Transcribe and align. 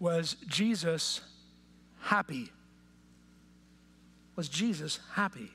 was 0.00 0.36
Jesus 0.46 1.20
happy? 2.00 2.50
Was 4.36 4.48
Jesus 4.48 5.00
happy? 5.12 5.50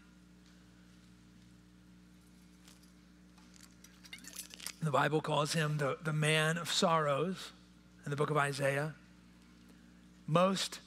The 4.82 4.92
Bible 4.92 5.22
calls 5.22 5.54
him 5.54 5.78
the, 5.78 5.98
the 6.04 6.12
man 6.12 6.58
of 6.58 6.70
sorrows 6.70 7.52
in 8.06 8.10
the 8.10 8.18
book 8.18 8.30
of 8.30 8.36
Isaiah. 8.36 8.96
Most 10.28 10.80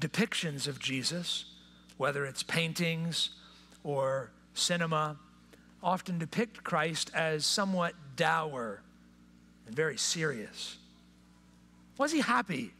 depictions 0.00 0.68
of 0.68 0.78
Jesus, 0.78 1.46
whether 1.96 2.26
it's 2.26 2.42
paintings 2.42 3.30
or 3.84 4.30
cinema, 4.52 5.16
often 5.82 6.18
depict 6.18 6.62
Christ 6.62 7.10
as 7.14 7.46
somewhat 7.46 7.94
dour 8.16 8.82
and 9.66 9.74
very 9.74 9.96
serious. 9.96 10.76
Was 12.00 12.12
he 12.12 12.20
happy? 12.20 12.70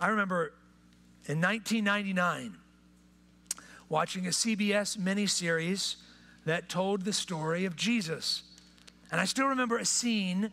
I 0.00 0.08
remember 0.08 0.54
in 1.26 1.42
1999 1.42 2.56
watching 3.90 4.26
a 4.26 4.30
CBS 4.30 4.96
miniseries 4.96 5.96
that 6.46 6.70
told 6.70 7.02
the 7.02 7.12
story 7.12 7.66
of 7.66 7.76
Jesus. 7.76 8.44
And 9.12 9.20
I 9.20 9.26
still 9.26 9.48
remember 9.48 9.76
a 9.76 9.84
scene 9.84 10.50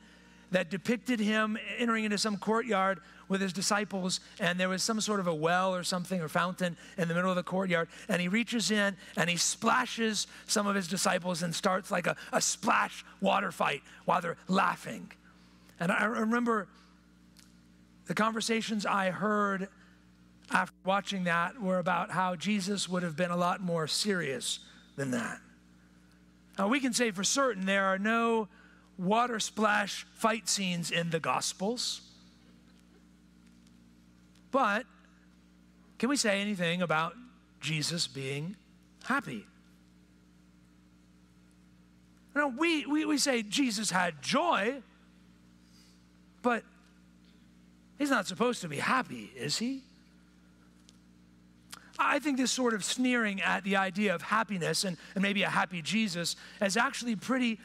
that 0.52 0.70
depicted 0.70 1.22
him 1.22 1.58
entering 1.78 2.04
into 2.04 2.18
some 2.18 2.36
courtyard 2.36 3.00
with 3.30 3.40
his 3.40 3.54
disciples, 3.54 4.20
and 4.42 4.60
there 4.60 4.68
was 4.68 4.84
some 4.84 5.00
sort 5.00 5.22
of 5.22 5.28
a 5.28 5.34
well 5.34 5.74
or 5.74 5.86
something 5.86 6.20
or 6.20 6.28
fountain 6.28 6.76
in 6.98 7.08
the 7.08 7.16
middle 7.16 7.30
of 7.30 7.38
the 7.38 7.44
courtyard. 7.44 7.88
And 8.10 8.22
he 8.22 8.28
reaches 8.28 8.70
in 8.70 8.98
and 9.16 9.30
he 9.30 9.38
splashes 9.38 10.28
some 10.46 10.68
of 10.68 10.76
his 10.76 10.90
disciples 10.90 11.42
and 11.42 11.56
starts 11.56 11.90
like 11.90 12.06
a, 12.06 12.18
a 12.34 12.42
splash 12.42 13.06
water 13.22 13.54
fight 13.54 13.82
while 14.04 14.20
they're 14.20 14.36
laughing. 14.50 15.10
And 15.80 15.92
I 15.92 16.06
remember 16.06 16.68
the 18.08 18.14
conversations 18.14 18.86
I 18.86 19.10
heard 19.10 19.68
after 20.52 20.76
watching 20.86 21.24
that 21.26 21.60
were 21.60 21.80
about 21.80 22.12
how 22.12 22.36
Jesus 22.36 22.88
would 22.88 23.04
have 23.04 23.16
been 23.16 23.32
a 23.32 23.38
lot 23.38 23.62
more 23.62 23.88
serious 23.88 24.60
than 24.96 25.12
that. 25.12 25.40
Now, 26.58 26.68
we 26.68 26.80
can 26.80 26.94
say 26.94 27.12
for 27.12 27.24
certain 27.24 27.66
there 27.66 27.86
are 27.86 27.98
no 27.98 28.48
water 28.98 29.40
splash 29.40 30.06
fight 30.14 30.48
scenes 30.48 30.92
in 30.92 31.10
the 31.10 31.20
Gospels. 31.20 32.02
But 34.52 34.86
can 36.00 36.08
we 36.10 36.16
say 36.16 36.40
anything 36.40 36.82
about 36.82 37.14
Jesus 37.60 38.08
being 38.08 38.56
happy? 39.04 39.46
Now, 42.36 42.50
we, 42.50 42.86
we, 42.86 43.06
we 43.06 43.18
say 43.18 43.44
Jesus 43.44 43.90
had 43.90 44.22
joy, 44.22 44.82
but 46.46 46.62
he's 47.98 48.12
not 48.12 48.28
supposed 48.28 48.62
to 48.62 48.68
be 48.68 48.78
happy, 48.78 49.32
is 49.36 49.58
he? 49.58 49.82
I 51.98 52.20
think 52.20 52.38
this 52.38 52.52
sort 52.52 52.76
of 52.76 52.84
sneering 52.84 53.42
at 53.42 53.64
the 53.64 53.78
idea 53.78 54.14
of 54.14 54.22
happiness 54.22 54.84
and, 54.84 54.96
and 55.16 55.24
maybe 55.24 55.42
a 55.42 55.50
happy 55.50 55.82
Jesus 55.82 56.36
is 56.62 56.78
actually 56.78 57.16
pretty 57.16 57.60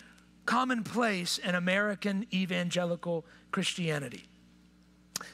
commonplace 0.47 1.37
in 1.37 1.55
American 1.57 2.27
evangelical 2.33 3.27
Christianity. 3.51 4.25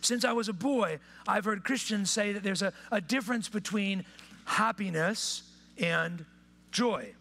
Since 0.00 0.24
I 0.24 0.32
was 0.32 0.48
a 0.48 0.52
boy, 0.52 0.98
I've 1.28 1.44
heard 1.44 1.62
Christians 1.62 2.10
say 2.10 2.32
that 2.32 2.42
there's 2.42 2.62
a, 2.62 2.72
a 2.90 3.00
difference 3.00 3.48
between 3.48 4.04
happiness 4.44 5.44
and 5.78 6.24
joy. 6.72 7.14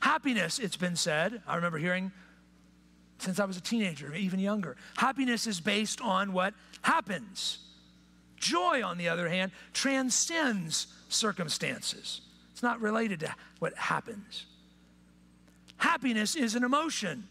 Happiness, 0.00 0.58
it's 0.58 0.76
been 0.76 0.96
said, 0.96 1.40
I 1.46 1.56
remember 1.56 1.78
hearing 1.78 2.12
since 3.22 3.38
I 3.38 3.44
was 3.44 3.56
a 3.56 3.60
teenager, 3.60 4.14
even 4.14 4.40
younger. 4.40 4.76
Happiness 4.96 5.46
is 5.46 5.60
based 5.60 6.00
on 6.00 6.32
what 6.32 6.54
happens. 6.82 7.58
Joy, 8.36 8.82
on 8.84 8.98
the 8.98 9.08
other 9.08 9.28
hand, 9.28 9.52
transcends 9.72 10.88
circumstances. 11.08 12.20
It's 12.52 12.62
not 12.62 12.80
related 12.80 13.20
to 13.20 13.34
what 13.60 13.74
happens. 13.76 14.46
Happiness 15.76 16.34
is 16.34 16.54
an 16.54 16.64
emotion, 16.64 17.28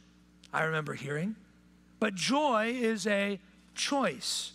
I 0.53 0.63
remember 0.63 0.93
hearing, 0.93 1.35
but 1.99 2.15
joy 2.15 2.73
is 2.75 3.05
a 3.07 3.39
choice. 3.75 4.51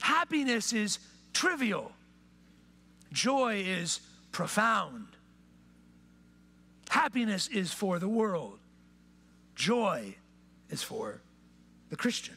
Happiness 0.00 0.72
is 0.72 0.98
trivial, 1.32 1.92
joy 3.12 3.62
is 3.66 4.00
profound. 4.32 5.06
Happiness 6.88 7.48
is 7.48 7.72
for 7.72 7.98
the 7.98 8.08
world, 8.08 8.58
joy 9.54 10.14
is 10.70 10.82
for 10.82 11.20
the 11.90 11.96
Christian. 11.96 12.34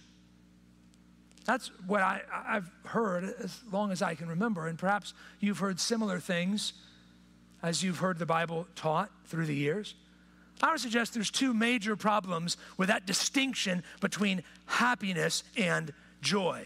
That's 1.45 1.72
what 1.88 2.01
I, 2.01 2.22
have 2.31 2.69
heard 2.85 3.23
as 3.44 3.59
long 3.72 3.91
as 3.91 4.01
I 4.01 4.13
can 4.13 4.28
remember. 4.28 4.67
And 4.67 4.78
perhaps 4.78 5.13
you've 5.40 5.59
heard 5.59 5.79
similar 5.79 6.19
things 6.19 6.73
as 7.63 7.81
you've 7.81 7.97
heard 7.97 8.19
the 8.19 8.25
Bible 8.25 8.68
taught 8.75 9.09
through 9.25 9.47
the 9.47 9.56
years. 9.56 9.95
I 10.62 10.72
would 10.72 10.79
suggest 10.79 11.13
there's 11.13 11.31
two 11.31 11.53
major 11.53 11.95
problems 11.95 12.57
with 12.78 12.89
that 12.89 13.06
distinction 13.06 13.84
between 14.01 14.44
happiness 14.66 15.44
and 15.57 15.94
joy. 16.22 16.66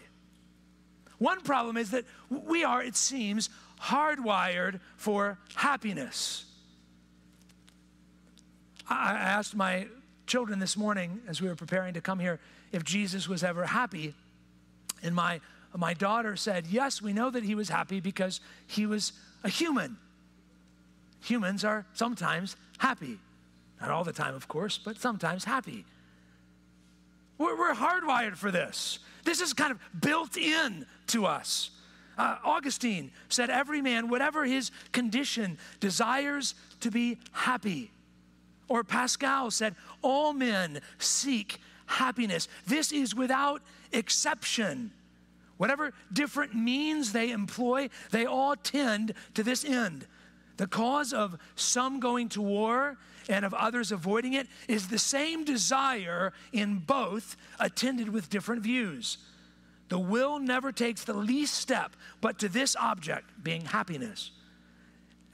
One 1.18 1.40
problem 1.40 1.76
is 1.76 1.92
that 1.92 2.04
we 2.28 2.64
are, 2.64 2.82
it 2.82 2.96
seems, 2.96 3.48
hardwired 3.80 4.80
for 4.96 5.38
happiness. 5.54 6.44
I 8.88 9.12
asked 9.12 9.54
my 9.54 9.86
children 10.26 10.58
this 10.58 10.76
morning 10.76 11.20
as 11.28 11.40
we 11.40 11.48
were 11.48 11.54
preparing 11.54 11.94
to 11.94 12.00
come 12.00 12.18
here 12.18 12.40
if 12.72 12.84
Jesus 12.84 13.28
was 13.28 13.44
ever 13.44 13.66
happy. 13.66 14.14
And 15.02 15.14
my, 15.14 15.40
my 15.76 15.94
daughter 15.94 16.36
said, 16.36 16.66
Yes, 16.66 17.02
we 17.02 17.12
know 17.12 17.30
that 17.30 17.44
he 17.44 17.54
was 17.54 17.68
happy 17.68 18.00
because 18.00 18.40
he 18.66 18.86
was 18.86 19.12
a 19.42 19.48
human. 19.48 19.96
Humans 21.22 21.64
are 21.64 21.86
sometimes 21.94 22.56
happy. 22.78 23.18
Not 23.80 23.90
all 23.90 24.04
the 24.04 24.12
time, 24.12 24.34
of 24.34 24.48
course, 24.48 24.78
but 24.78 24.98
sometimes 24.98 25.44
happy. 25.44 25.84
We're, 27.38 27.58
we're 27.58 27.74
hardwired 27.74 28.36
for 28.36 28.50
this. 28.50 28.98
This 29.24 29.40
is 29.40 29.52
kind 29.52 29.72
of 29.72 29.78
built 30.00 30.36
in 30.36 30.86
to 31.08 31.26
us. 31.26 31.70
Uh, 32.16 32.36
Augustine 32.44 33.10
said, 33.28 33.50
Every 33.50 33.82
man, 33.82 34.08
whatever 34.08 34.44
his 34.44 34.70
condition, 34.92 35.58
desires 35.80 36.54
to 36.80 36.90
be 36.90 37.18
happy. 37.32 37.90
Or 38.68 38.84
Pascal 38.84 39.50
said, 39.50 39.74
All 40.02 40.32
men 40.32 40.80
seek 40.98 41.60
happiness. 41.86 42.48
This 42.66 42.92
is 42.92 43.14
without 43.14 43.62
exception. 43.92 44.92
Whatever 45.56 45.92
different 46.12 46.54
means 46.54 47.12
they 47.12 47.30
employ, 47.30 47.88
they 48.10 48.26
all 48.26 48.56
tend 48.56 49.14
to 49.34 49.42
this 49.42 49.64
end. 49.64 50.06
The 50.56 50.66
cause 50.66 51.12
of 51.12 51.36
some 51.56 52.00
going 52.00 52.28
to 52.30 52.42
war 52.42 52.96
and 53.28 53.44
of 53.44 53.54
others 53.54 53.92
avoiding 53.92 54.34
it 54.34 54.46
is 54.68 54.88
the 54.88 54.98
same 54.98 55.44
desire 55.44 56.32
in 56.52 56.78
both, 56.78 57.36
attended 57.58 58.08
with 58.08 58.30
different 58.30 58.62
views. 58.62 59.18
The 59.88 59.98
will 59.98 60.38
never 60.38 60.72
takes 60.72 61.04
the 61.04 61.14
least 61.14 61.54
step 61.54 61.96
but 62.20 62.38
to 62.40 62.48
this 62.48 62.76
object, 62.76 63.30
being 63.42 63.64
happiness. 63.64 64.30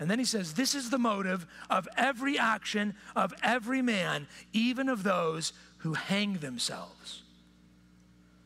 And 0.00 0.10
then 0.10 0.18
he 0.18 0.24
says, 0.24 0.54
This 0.54 0.74
is 0.74 0.88
the 0.88 0.98
motive 0.98 1.46
of 1.68 1.86
every 1.96 2.38
action 2.38 2.94
of 3.14 3.34
every 3.42 3.82
man, 3.82 4.26
even 4.52 4.88
of 4.88 5.02
those 5.02 5.52
who 5.78 5.92
hang 5.92 6.38
themselves. 6.38 7.22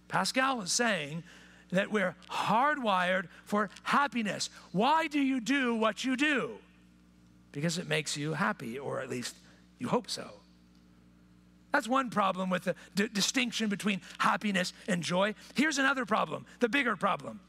Pascal 0.08 0.60
is 0.60 0.72
saying 0.72 1.22
that 1.70 1.90
we're 1.90 2.16
hardwired 2.28 3.28
for 3.44 3.70
happiness. 3.84 4.50
Why 4.72 5.06
do 5.06 5.20
you 5.20 5.40
do 5.40 5.76
what 5.76 6.04
you 6.04 6.16
do? 6.16 6.50
Because 7.52 7.78
it 7.78 7.88
makes 7.88 8.16
you 8.16 8.34
happy, 8.34 8.78
or 8.78 9.00
at 9.00 9.08
least 9.08 9.36
you 9.78 9.88
hope 9.88 10.10
so. 10.10 10.28
That's 11.72 11.88
one 11.88 12.10
problem 12.10 12.50
with 12.50 12.64
the 12.64 12.74
d- 12.96 13.08
distinction 13.12 13.68
between 13.68 14.00
happiness 14.18 14.72
and 14.88 15.02
joy. 15.02 15.34
Here's 15.54 15.78
another 15.78 16.04
problem, 16.04 16.46
the 16.58 16.68
bigger 16.68 16.96
problem. 16.96 17.40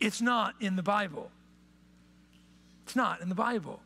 It's 0.00 0.20
not 0.20 0.54
in 0.60 0.76
the 0.76 0.82
Bible. 0.82 1.30
It's 2.86 2.94
not 2.94 3.20
in 3.20 3.28
the 3.28 3.34
Bible. 3.34 3.80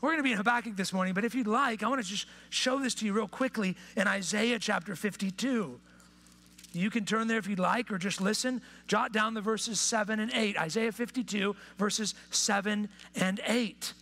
We're 0.00 0.10
going 0.10 0.18
to 0.18 0.24
be 0.24 0.32
in 0.32 0.38
Habakkuk 0.38 0.74
this 0.74 0.92
morning, 0.92 1.14
but 1.14 1.24
if 1.24 1.36
you'd 1.36 1.46
like, 1.46 1.84
I 1.84 1.88
want 1.88 2.02
to 2.02 2.06
just 2.06 2.26
show 2.50 2.80
this 2.80 2.96
to 2.96 3.06
you 3.06 3.12
real 3.12 3.28
quickly 3.28 3.76
in 3.96 4.08
Isaiah 4.08 4.58
chapter 4.58 4.96
52. 4.96 5.78
You 6.72 6.90
can 6.90 7.04
turn 7.04 7.28
there 7.28 7.38
if 7.38 7.46
you'd 7.46 7.60
like, 7.60 7.92
or 7.92 7.98
just 7.98 8.20
listen. 8.20 8.60
Jot 8.88 9.12
down 9.12 9.34
the 9.34 9.40
verses 9.40 9.78
7 9.78 10.18
and 10.18 10.32
8. 10.34 10.58
Isaiah 10.58 10.90
52, 10.90 11.54
verses 11.78 12.16
7 12.30 12.88
and 13.14 13.40
8. 13.46 13.92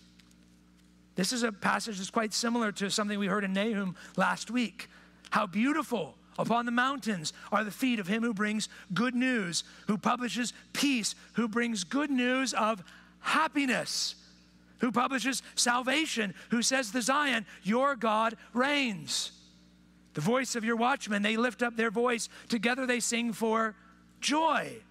This 1.14 1.34
is 1.34 1.43
a 1.43 1.52
passage 1.52 1.99
that's 1.99 2.08
quite 2.08 2.32
similar 2.32 2.72
to 2.72 2.90
something 2.90 3.19
we 3.19 3.26
heard 3.26 3.44
in 3.44 3.52
Nahum 3.52 3.96
last 4.16 4.50
week. 4.50 4.88
How 5.28 5.46
beautiful 5.46 6.14
upon 6.38 6.64
the 6.64 6.72
mountains 6.72 7.34
are 7.52 7.64
the 7.64 7.70
feet 7.70 8.00
of 8.00 8.06
him 8.06 8.22
who 8.22 8.32
brings 8.32 8.70
good 8.94 9.14
news, 9.14 9.62
who 9.88 9.99
publishes 9.99 10.54
peace, 10.72 11.14
who 11.34 11.49
brings 11.49 11.84
good 11.84 12.10
news 12.10 12.54
of 12.54 12.82
happiness, 13.23 14.15
who 14.79 14.93
publishes 14.93 15.43
salvation, 15.55 16.35
who 16.51 16.63
says 16.63 16.91
to 16.91 17.03
Zion, 17.03 17.47
Your 17.63 17.97
God 17.97 18.37
reigns. 18.53 19.33
The 20.15 20.21
voice 20.21 20.57
of 20.57 20.65
your 20.65 20.77
watchmen, 20.77 21.23
they 21.23 21.37
lift 21.37 21.63
up 21.63 21.77
their 21.77 21.91
voice. 21.91 22.29
Together 22.49 22.87
they 22.87 23.01
sing 23.01 23.33
for 23.33 23.75
joy. 24.21 24.83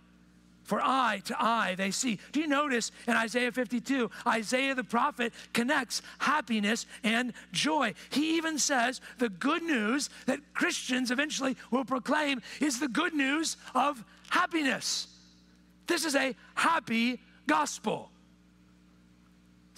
For 0.64 0.80
eye 0.82 1.22
to 1.26 1.36
eye 1.38 1.76
they 1.76 1.92
see. 1.92 2.20
Do 2.32 2.40
you 2.40 2.48
notice 2.48 2.92
in 3.08 3.16
Isaiah 3.16 3.52
52, 3.52 4.10
Isaiah 4.26 4.74
the 4.74 4.84
prophet 4.84 5.34
connects 5.54 6.02
happiness 6.20 6.86
and 7.04 7.34
joy. 7.52 7.94
He 8.10 8.38
even 8.38 8.58
says 8.58 9.02
the 9.18 9.30
good 9.30 9.64
news 9.64 10.10
that 10.28 10.40
Christians 10.54 11.12
eventually 11.12 11.58
will 11.72 11.84
proclaim 11.84 12.42
is 12.62 12.80
the 12.80 12.88
good 12.88 13.14
news 13.14 13.58
of 13.76 14.04
happiness. 14.30 15.08
This 15.88 16.06
is 16.06 16.16
a 16.16 16.36
happy 16.56 17.20
gospel. 17.48 18.11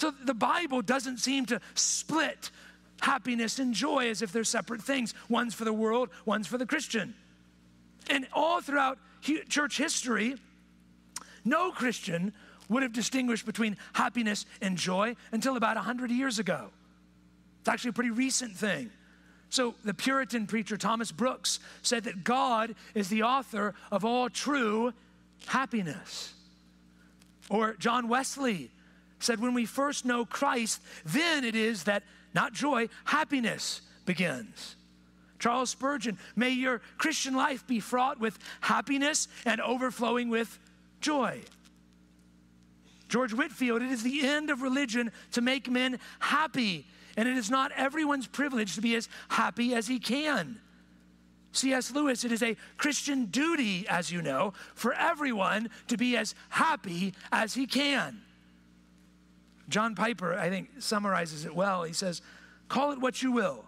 So 0.03 0.11
the 0.11 0.33
Bible 0.33 0.81
doesn't 0.81 1.19
seem 1.19 1.45
to 1.45 1.61
split 1.75 2.51
happiness 2.99 3.57
and 3.57 3.73
joy 3.73 4.09
as 4.09 4.21
if 4.21 4.33
they're 4.33 4.43
separate 4.43 4.81
things. 4.81 5.13
One's 5.29 5.53
for 5.53 5.63
the 5.63 5.71
world, 5.71 6.09
one's 6.25 6.45
for 6.45 6.57
the 6.57 6.65
Christian. 6.65 7.15
And 8.09 8.27
all 8.33 8.59
throughout 8.59 8.99
church 9.47 9.77
history, 9.77 10.35
no 11.45 11.71
Christian 11.71 12.33
would 12.67 12.83
have 12.83 12.91
distinguished 12.91 13.45
between 13.45 13.77
happiness 13.93 14.45
and 14.61 14.77
joy 14.77 15.15
until 15.31 15.55
about 15.55 15.77
100 15.77 16.11
years 16.11 16.37
ago. 16.37 16.71
It's 17.61 17.69
actually 17.69 17.91
a 17.91 17.93
pretty 17.93 18.11
recent 18.11 18.57
thing. 18.57 18.89
So, 19.51 19.73
the 19.85 19.93
Puritan 19.93 20.47
preacher 20.47 20.75
Thomas 20.75 21.13
Brooks 21.13 21.61
said 21.81 22.03
that 22.03 22.25
God 22.25 22.75
is 22.93 23.07
the 23.07 23.23
author 23.23 23.73
of 23.89 24.03
all 24.03 24.29
true 24.29 24.91
happiness. 25.45 26.33
Or 27.49 27.75
John 27.75 28.09
Wesley 28.09 28.69
said, 29.23 29.39
When 29.39 29.53
we 29.53 29.65
first 29.65 30.05
know 30.05 30.25
Christ, 30.25 30.81
then 31.05 31.43
it 31.43 31.55
is 31.55 31.83
that 31.83 32.03
not 32.33 32.53
joy, 32.53 32.89
happiness 33.05 33.81
begins. 34.05 34.75
Charles 35.39 35.71
Spurgeon, 35.71 36.17
may 36.35 36.51
your 36.51 36.81
Christian 36.97 37.35
life 37.35 37.67
be 37.67 37.79
fraught 37.79 38.19
with 38.19 38.39
happiness 38.61 39.27
and 39.45 39.59
overflowing 39.59 40.29
with 40.29 40.57
joy. 41.01 41.41
George 43.09 43.33
Whitefield, 43.33 43.81
it 43.81 43.91
is 43.91 44.03
the 44.03 44.25
end 44.25 44.49
of 44.49 44.61
religion 44.61 45.11
to 45.33 45.41
make 45.41 45.69
men 45.69 45.99
happy, 46.19 46.87
and 47.17 47.27
it 47.27 47.37
is 47.37 47.51
not 47.51 47.71
everyone's 47.73 48.25
privilege 48.25 48.75
to 48.75 48.81
be 48.81 48.95
as 48.95 49.09
happy 49.29 49.75
as 49.75 49.85
he 49.87 49.99
can. 49.99 50.59
C.S. 51.51 51.91
Lewis, 51.91 52.25
it 52.25 52.31
is 52.31 52.41
a 52.41 52.57
Christian 52.77 53.25
duty, 53.25 53.85
as 53.87 54.11
you 54.11 54.21
know, 54.21 54.53
for 54.73 54.93
everyone 54.93 55.69
to 55.89 55.97
be 55.97 56.17
as 56.17 56.33
happy 56.49 57.13
as 57.31 57.53
he 57.53 57.67
can. 57.67 58.21
John 59.69 59.95
Piper, 59.95 60.33
I 60.33 60.49
think, 60.49 60.69
summarizes 60.79 61.45
it 61.45 61.55
well. 61.55 61.83
He 61.83 61.93
says, 61.93 62.21
Call 62.67 62.91
it 62.91 62.99
what 62.99 63.21
you 63.21 63.31
will 63.31 63.65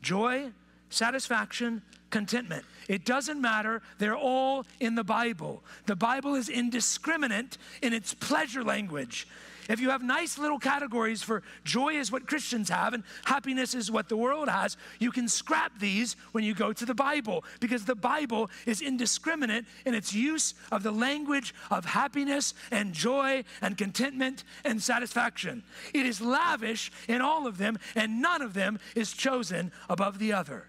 joy, 0.00 0.50
satisfaction, 0.90 1.82
contentment. 2.10 2.64
It 2.88 3.04
doesn't 3.04 3.40
matter, 3.40 3.82
they're 3.98 4.16
all 4.16 4.66
in 4.80 4.94
the 4.94 5.04
Bible. 5.04 5.62
The 5.86 5.96
Bible 5.96 6.34
is 6.34 6.48
indiscriminate 6.48 7.56
in 7.80 7.92
its 7.92 8.14
pleasure 8.14 8.64
language. 8.64 9.26
If 9.68 9.80
you 9.80 9.90
have 9.90 10.02
nice 10.02 10.38
little 10.38 10.58
categories 10.58 11.22
for 11.22 11.42
joy 11.64 11.94
is 11.94 12.10
what 12.10 12.26
Christians 12.26 12.68
have 12.68 12.94
and 12.94 13.04
happiness 13.24 13.74
is 13.74 13.90
what 13.90 14.08
the 14.08 14.16
world 14.16 14.48
has, 14.48 14.76
you 14.98 15.12
can 15.12 15.28
scrap 15.28 15.78
these 15.78 16.16
when 16.32 16.42
you 16.44 16.54
go 16.54 16.72
to 16.72 16.84
the 16.84 16.94
Bible 16.94 17.44
because 17.60 17.84
the 17.84 17.94
Bible 17.94 18.50
is 18.66 18.80
indiscriminate 18.80 19.64
in 19.86 19.94
its 19.94 20.12
use 20.12 20.54
of 20.70 20.82
the 20.82 20.90
language 20.90 21.54
of 21.70 21.84
happiness 21.84 22.54
and 22.70 22.92
joy 22.92 23.44
and 23.60 23.78
contentment 23.78 24.44
and 24.64 24.82
satisfaction. 24.82 25.62
It 25.94 26.06
is 26.06 26.20
lavish 26.20 26.90
in 27.08 27.20
all 27.20 27.46
of 27.46 27.58
them, 27.58 27.78
and 27.94 28.20
none 28.20 28.42
of 28.42 28.54
them 28.54 28.78
is 28.96 29.12
chosen 29.12 29.72
above 29.88 30.18
the 30.18 30.32
other. 30.32 30.68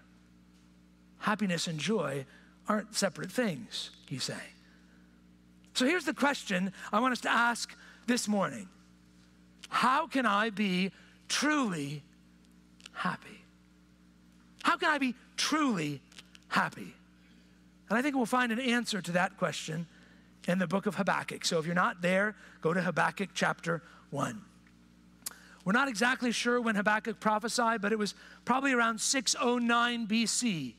Happiness 1.18 1.66
and 1.66 1.78
joy 1.78 2.26
aren't 2.68 2.94
separate 2.94 3.32
things, 3.32 3.90
he's 4.08 4.24
saying. 4.24 4.40
So 5.74 5.86
here's 5.86 6.04
the 6.04 6.14
question 6.14 6.72
I 6.92 7.00
want 7.00 7.12
us 7.12 7.20
to 7.22 7.30
ask 7.30 7.74
this 8.06 8.28
morning 8.28 8.68
how 9.74 10.06
can 10.06 10.24
I 10.24 10.50
be 10.50 10.92
truly 11.28 12.04
happy? 12.92 13.42
How 14.62 14.76
can 14.76 14.88
I 14.88 14.98
be 14.98 15.16
truly 15.36 16.00
happy? 16.46 16.94
And 17.88 17.98
I 17.98 18.00
think 18.00 18.14
we'll 18.14 18.24
find 18.24 18.52
an 18.52 18.60
answer 18.60 19.02
to 19.02 19.10
that 19.12 19.36
question 19.36 19.88
in 20.46 20.60
the 20.60 20.68
book 20.68 20.86
of 20.86 20.94
Habakkuk. 20.94 21.44
So 21.44 21.58
if 21.58 21.66
you're 21.66 21.74
not 21.74 22.02
there, 22.02 22.36
go 22.60 22.72
to 22.72 22.80
Habakkuk 22.80 23.30
chapter 23.34 23.82
1. 24.10 24.40
We're 25.64 25.72
not 25.72 25.88
exactly 25.88 26.30
sure 26.30 26.60
when 26.60 26.76
Habakkuk 26.76 27.18
prophesied, 27.18 27.82
but 27.82 27.90
it 27.90 27.98
was 27.98 28.14
probably 28.44 28.72
around 28.72 29.00
609 29.00 30.06
BC 30.06 30.74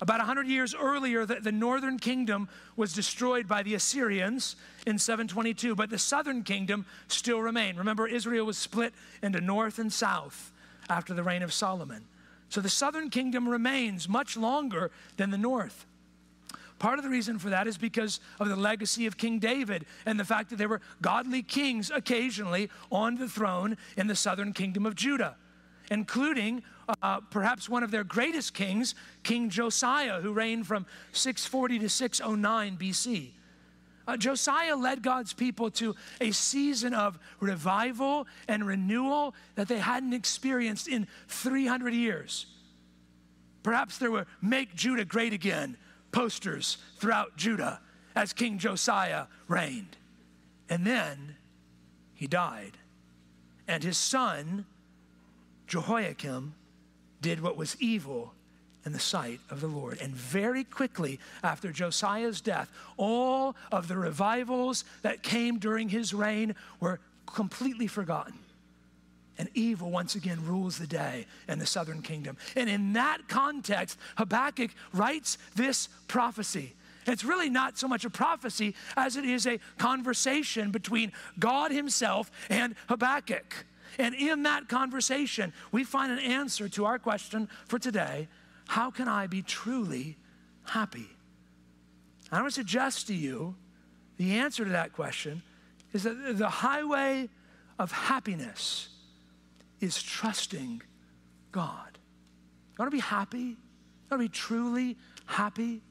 about 0.00 0.18
100 0.18 0.46
years 0.46 0.74
earlier, 0.74 1.24
the, 1.24 1.36
the, 1.36 1.52
northern 1.52 1.98
kingdom 1.98 2.48
was 2.76 2.92
destroyed 2.92 3.48
by 3.48 3.62
the 3.62 3.74
Assyrians 3.74 4.56
in 4.86 4.98
722, 4.98 5.74
but 5.74 5.88
the 5.88 5.98
southern 5.98 6.42
kingdom 6.42 6.84
still 7.08 7.40
remained. 7.40 7.78
Remember, 7.78 8.06
Israel 8.06 8.44
was 8.44 8.58
split 8.58 8.92
into 9.22 9.40
north 9.40 9.78
and 9.78 9.90
south 9.90 10.52
after 10.90 11.14
the 11.14 11.22
reign 11.22 11.42
of 11.42 11.52
Solomon. 11.52 12.04
So 12.50 12.60
the 12.60 12.68
southern 12.68 13.08
kingdom 13.08 13.48
remains 13.48 14.08
much 14.08 14.36
longer 14.36 14.90
than 15.16 15.30
the 15.30 15.38
north. 15.38 15.86
Part 16.78 16.98
of 16.98 17.04
the 17.04 17.10
reason 17.10 17.38
for 17.38 17.48
that 17.48 17.66
is 17.66 17.78
because 17.78 18.20
of 18.38 18.48
the 18.48 18.56
legacy 18.56 19.06
of 19.06 19.16
King 19.16 19.38
David 19.38 19.86
and 20.04 20.20
the 20.20 20.24
fact 20.24 20.50
that 20.50 20.56
there 20.56 20.68
were 20.68 20.82
godly 21.00 21.42
kings 21.42 21.90
occasionally 21.90 22.68
on 22.92 23.16
the 23.16 23.28
throne 23.28 23.78
in 23.96 24.08
the 24.08 24.14
southern 24.14 24.52
kingdom 24.52 24.84
of 24.84 24.94
Judah, 24.94 25.36
including 25.90 26.62
uh, 27.02 27.20
perhaps 27.30 27.68
one 27.68 27.82
of 27.82 27.90
their 27.90 28.04
greatest 28.04 28.54
kings, 28.54 28.94
King 29.22 29.50
Josiah, 29.50 30.20
who 30.20 30.32
reigned 30.32 30.66
from 30.66 30.86
640 31.12 31.80
to 31.80 31.88
609 31.88 32.76
BC. 32.76 33.30
Uh, 34.08 34.16
Josiah 34.16 34.76
led 34.76 35.02
God's 35.02 35.32
people 35.32 35.70
to 35.72 35.96
a 36.20 36.30
season 36.30 36.94
of 36.94 37.18
revival 37.40 38.26
and 38.46 38.66
renewal 38.66 39.34
that 39.56 39.66
they 39.66 39.78
hadn't 39.78 40.12
experienced 40.12 40.86
in 40.86 41.08
300 41.28 41.92
years. 41.92 42.46
Perhaps 43.64 43.98
there 43.98 44.12
were 44.12 44.26
Make 44.40 44.76
Judah 44.76 45.04
Great 45.04 45.32
Again 45.32 45.76
posters 46.12 46.78
throughout 46.98 47.36
Judah 47.36 47.80
as 48.14 48.32
King 48.32 48.58
Josiah 48.58 49.26
reigned. 49.48 49.96
And 50.68 50.86
then 50.86 51.36
he 52.14 52.28
died. 52.28 52.78
And 53.66 53.82
his 53.82 53.98
son, 53.98 54.66
Jehoiakim, 55.66 56.54
did 57.20 57.42
what 57.42 57.56
was 57.56 57.76
evil 57.80 58.34
in 58.84 58.92
the 58.92 59.00
sight 59.00 59.40
of 59.50 59.60
the 59.60 59.66
Lord. 59.66 59.98
And 60.00 60.14
very 60.14 60.62
quickly 60.62 61.18
after 61.42 61.72
Josiah's 61.72 62.40
death, 62.40 62.70
all 62.96 63.56
of 63.72 63.88
the 63.88 63.96
revivals 63.96 64.84
that 65.02 65.22
came 65.22 65.58
during 65.58 65.88
his 65.88 66.14
reign 66.14 66.54
were 66.78 67.00
completely 67.26 67.88
forgotten. 67.88 68.34
And 69.38 69.50
evil 69.54 69.90
once 69.90 70.14
again 70.14 70.46
rules 70.46 70.78
the 70.78 70.86
day 70.86 71.26
in 71.48 71.58
the 71.58 71.66
southern 71.66 72.00
kingdom. 72.00 72.36
And 72.54 72.70
in 72.70 72.94
that 72.94 73.28
context, 73.28 73.98
Habakkuk 74.16 74.70
writes 74.92 75.36
this 75.56 75.88
prophecy. 76.08 76.74
It's 77.06 77.24
really 77.24 77.50
not 77.50 77.78
so 77.78 77.86
much 77.88 78.04
a 78.04 78.10
prophecy 78.10 78.74
as 78.96 79.16
it 79.16 79.24
is 79.24 79.46
a 79.46 79.58
conversation 79.78 80.70
between 80.70 81.12
God 81.38 81.70
Himself 81.70 82.30
and 82.48 82.74
Habakkuk. 82.88 83.66
And 83.98 84.14
in 84.14 84.42
that 84.42 84.68
conversation, 84.68 85.52
we 85.72 85.84
find 85.84 86.12
an 86.12 86.18
answer 86.18 86.68
to 86.70 86.84
our 86.84 86.98
question 86.98 87.48
for 87.66 87.78
today 87.78 88.28
how 88.68 88.90
can 88.90 89.06
I 89.06 89.28
be 89.28 89.42
truly 89.42 90.16
happy? 90.64 91.06
I 92.32 92.40
want 92.40 92.52
to 92.52 92.54
suggest 92.54 93.06
to 93.06 93.14
you 93.14 93.54
the 94.16 94.38
answer 94.38 94.64
to 94.64 94.70
that 94.70 94.92
question 94.92 95.42
is 95.92 96.02
that 96.02 96.36
the 96.36 96.48
highway 96.48 97.28
of 97.78 97.92
happiness 97.92 98.88
is 99.80 100.02
trusting 100.02 100.82
God. 101.52 101.98
You 102.72 102.76
want 102.80 102.90
to 102.90 102.96
be 102.96 103.00
happy? 103.00 103.38
You 103.38 103.56
want 104.10 104.22
to 104.22 104.28
be 104.28 104.28
truly 104.28 104.96
happy? 105.26 105.82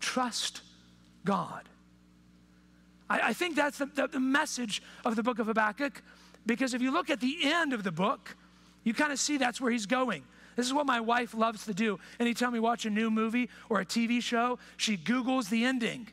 Trust 0.00 0.62
God. 1.24 1.68
I, 3.10 3.28
I 3.28 3.32
think 3.32 3.56
that's 3.56 3.78
the, 3.78 3.86
the, 3.86 4.06
the 4.06 4.20
message 4.20 4.82
of 5.04 5.16
the 5.16 5.22
book 5.22 5.38
of 5.38 5.46
Habakkuk. 5.46 6.02
Because 6.48 6.72
if 6.72 6.80
you 6.80 6.90
look 6.90 7.10
at 7.10 7.20
the 7.20 7.36
end 7.42 7.74
of 7.74 7.84
the 7.84 7.92
book, 7.92 8.34
you 8.82 8.94
kind 8.94 9.12
of 9.12 9.20
see 9.20 9.36
that's 9.36 9.60
where 9.60 9.70
he's 9.70 9.84
going. 9.84 10.24
This 10.56 10.66
is 10.66 10.72
what 10.72 10.86
my 10.86 10.98
wife 10.98 11.34
loves 11.34 11.66
to 11.66 11.74
do. 11.74 12.00
Anytime 12.18 12.52
we 12.52 12.58
watch 12.58 12.86
a 12.86 12.90
new 12.90 13.10
movie 13.10 13.50
or 13.68 13.80
a 13.80 13.84
TV 13.84 14.22
show, 14.22 14.58
she 14.78 14.96
Googles 14.96 15.50
the 15.50 15.66
ending. 15.66 16.08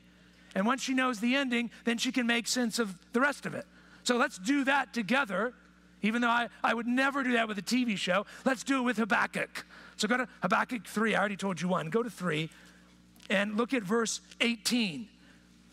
And 0.54 0.68
once 0.68 0.84
she 0.84 0.94
knows 0.94 1.22
the 1.22 1.36
ending, 1.36 1.72
then 1.86 1.98
she 1.98 2.12
can 2.12 2.28
make 2.28 2.48
sense 2.48 2.80
of 2.80 2.96
the 3.14 3.22
rest 3.22 3.46
of 3.46 3.56
it. 3.56 3.66
So 4.04 4.18
let's 4.18 4.38
do 4.38 4.66
that 4.66 4.94
together, 4.94 5.54
even 6.02 6.22
though 6.22 6.30
I, 6.30 6.50
I 6.62 6.74
would 6.74 6.86
never 6.86 7.24
do 7.24 7.32
that 7.32 7.48
with 7.48 7.58
a 7.58 7.64
TV 7.64 7.98
show. 7.98 8.26
Let's 8.44 8.64
do 8.64 8.80
it 8.80 8.84
with 8.84 8.98
Habakkuk. 8.98 9.66
So 9.96 10.08
go 10.08 10.18
to 10.18 10.28
Habakkuk 10.42 10.86
3. 10.86 11.16
I 11.16 11.20
already 11.20 11.38
told 11.38 11.62
you 11.62 11.70
one. 11.70 11.90
Go 11.90 12.04
to 12.04 12.10
3 12.10 12.50
and 13.30 13.56
look 13.56 13.74
at 13.74 13.84
verse 13.84 14.20
18. 14.42 15.08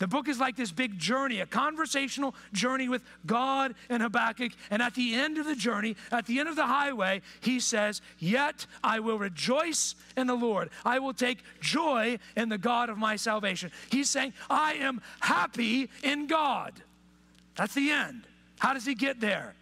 The 0.02 0.08
book 0.08 0.26
is 0.26 0.40
like 0.40 0.56
this 0.56 0.72
big 0.72 0.98
journey, 0.98 1.38
a 1.38 1.46
conversational 1.46 2.34
journey 2.52 2.88
with 2.88 3.04
God 3.24 3.76
and 3.88 4.02
Habakkuk. 4.02 4.50
And 4.68 4.82
at 4.82 4.96
the 4.96 5.14
end 5.14 5.38
of 5.38 5.46
the 5.46 5.54
journey, 5.54 5.94
at 6.10 6.26
the 6.26 6.40
end 6.40 6.48
of 6.48 6.56
the 6.56 6.66
highway, 6.66 7.22
he 7.40 7.60
says, 7.60 8.02
Yet 8.18 8.66
I 8.82 8.98
will 8.98 9.16
rejoice 9.16 9.94
in 10.16 10.26
the 10.26 10.34
Lord. 10.34 10.70
I 10.84 10.98
will 10.98 11.14
take 11.14 11.38
joy 11.60 12.18
in 12.36 12.48
the 12.48 12.58
God 12.58 12.90
of 12.90 12.98
my 12.98 13.14
salvation. 13.14 13.70
He's 13.92 14.10
saying, 14.10 14.32
I 14.50 14.72
am 14.72 15.00
happy 15.20 15.88
in 16.02 16.26
God. 16.26 16.72
That's 17.54 17.74
the 17.74 17.92
end. 17.92 18.24
How 18.58 18.74
does 18.74 18.84
he 18.84 18.96
get 18.96 19.20
there? 19.20 19.54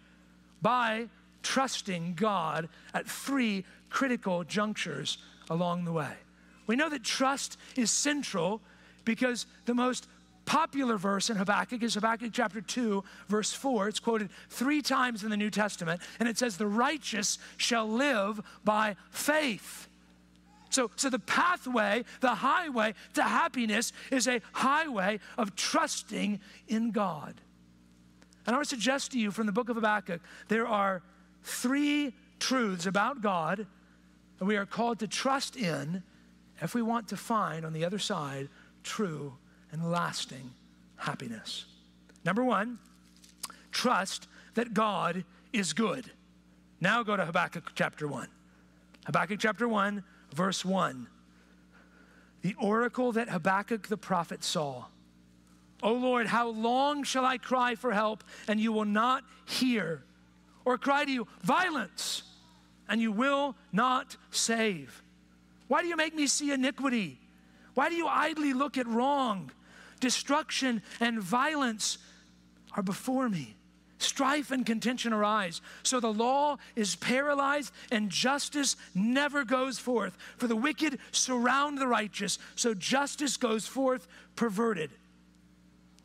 By 0.59 1.07
trusting 1.43 2.15
God 2.15 2.67
at 2.95 3.07
three 3.07 3.63
critical 3.91 4.43
junctures 4.43 5.19
along 5.51 5.85
the 5.85 5.91
way. 5.91 6.15
We 6.65 6.75
know 6.75 6.89
that 6.89 7.03
trust 7.03 7.59
is 7.75 7.91
central 7.91 8.59
because 9.05 9.45
the 9.65 9.75
most 9.75 10.07
popular 10.45 10.97
verse 10.97 11.29
in 11.29 11.37
Habakkuk 11.37 11.83
is 11.83 11.93
Habakkuk 11.93 12.31
chapter 12.33 12.61
2, 12.61 13.03
verse 13.27 13.53
4. 13.53 13.87
It's 13.87 13.99
quoted 13.99 14.29
three 14.49 14.81
times 14.81 15.23
in 15.23 15.29
the 15.29 15.37
New 15.37 15.49
Testament, 15.49 16.01
and 16.19 16.27
it 16.27 16.37
says, 16.37 16.57
The 16.57 16.67
righteous 16.67 17.37
shall 17.57 17.87
live 17.87 18.41
by 18.63 18.95
faith. 19.09 19.87
So, 20.69 20.89
so 20.95 21.09
the 21.09 21.19
pathway, 21.19 22.05
the 22.21 22.35
highway 22.35 22.93
to 23.15 23.23
happiness 23.23 23.91
is 24.09 24.27
a 24.27 24.41
highway 24.53 25.19
of 25.37 25.55
trusting 25.55 26.39
in 26.67 26.91
God. 26.91 27.35
And 28.45 28.55
I 28.55 28.57
want 28.57 28.69
to 28.69 28.75
suggest 28.75 29.11
to 29.11 29.19
you 29.19 29.31
from 29.31 29.45
the 29.45 29.51
book 29.51 29.69
of 29.69 29.75
Habakkuk, 29.75 30.21
there 30.47 30.65
are 30.65 31.03
three 31.43 32.13
truths 32.39 32.85
about 32.85 33.21
God 33.21 33.67
that 34.39 34.45
we 34.45 34.57
are 34.57 34.65
called 34.65 34.99
to 34.99 35.07
trust 35.07 35.55
in 35.55 36.03
if 36.61 36.73
we 36.73 36.81
want 36.81 37.09
to 37.09 37.17
find 37.17 37.65
on 37.65 37.73
the 37.73 37.85
other 37.85 37.99
side 37.99 38.49
true 38.83 39.33
and 39.71 39.91
lasting 39.91 40.51
happiness. 40.97 41.65
Number 42.23 42.43
one, 42.43 42.79
trust 43.71 44.27
that 44.53 44.73
God 44.73 45.23
is 45.53 45.73
good. 45.73 46.11
Now 46.79 47.03
go 47.03 47.15
to 47.15 47.25
Habakkuk 47.25 47.71
chapter 47.75 48.07
1. 48.07 48.27
Habakkuk 49.05 49.39
chapter 49.39 49.67
1, 49.67 50.03
verse 50.33 50.63
1. 50.63 51.07
The 52.41 52.55
oracle 52.59 53.11
that 53.13 53.29
Habakkuk 53.29 53.87
the 53.87 53.97
prophet 53.97 54.43
saw. 54.43 54.85
O 55.83 55.93
Lord, 55.93 56.27
how 56.27 56.49
long 56.49 57.03
shall 57.03 57.25
I 57.25 57.37
cry 57.37 57.75
for 57.75 57.91
help 57.91 58.23
and 58.47 58.59
you 58.59 58.71
will 58.71 58.85
not 58.85 59.23
hear? 59.45 60.03
Or 60.63 60.77
cry 60.77 61.05
to 61.05 61.11
you, 61.11 61.27
violence, 61.41 62.23
and 62.87 63.01
you 63.01 63.11
will 63.11 63.55
not 63.71 64.15
save? 64.29 65.01
Why 65.67 65.81
do 65.81 65.87
you 65.87 65.95
make 65.95 66.13
me 66.13 66.27
see 66.27 66.51
iniquity? 66.51 67.19
Why 67.73 67.89
do 67.89 67.95
you 67.95 68.07
idly 68.07 68.53
look 68.53 68.77
at 68.77 68.85
wrong? 68.87 69.51
Destruction 70.01 70.81
and 70.99 71.21
violence 71.21 71.97
are 72.75 72.83
before 72.83 73.29
me. 73.29 73.55
Strife 73.99 74.49
and 74.49 74.65
contention 74.65 75.13
arise. 75.13 75.61
So 75.83 75.99
the 75.99 76.11
law 76.11 76.57
is 76.75 76.95
paralyzed 76.95 77.71
and 77.91 78.09
justice 78.09 78.75
never 78.95 79.45
goes 79.45 79.77
forth. 79.77 80.17
For 80.37 80.47
the 80.47 80.55
wicked 80.55 80.97
surround 81.11 81.77
the 81.77 81.87
righteous, 81.87 82.39
so 82.55 82.73
justice 82.73 83.37
goes 83.37 83.67
forth 83.67 84.07
perverted. 84.35 84.89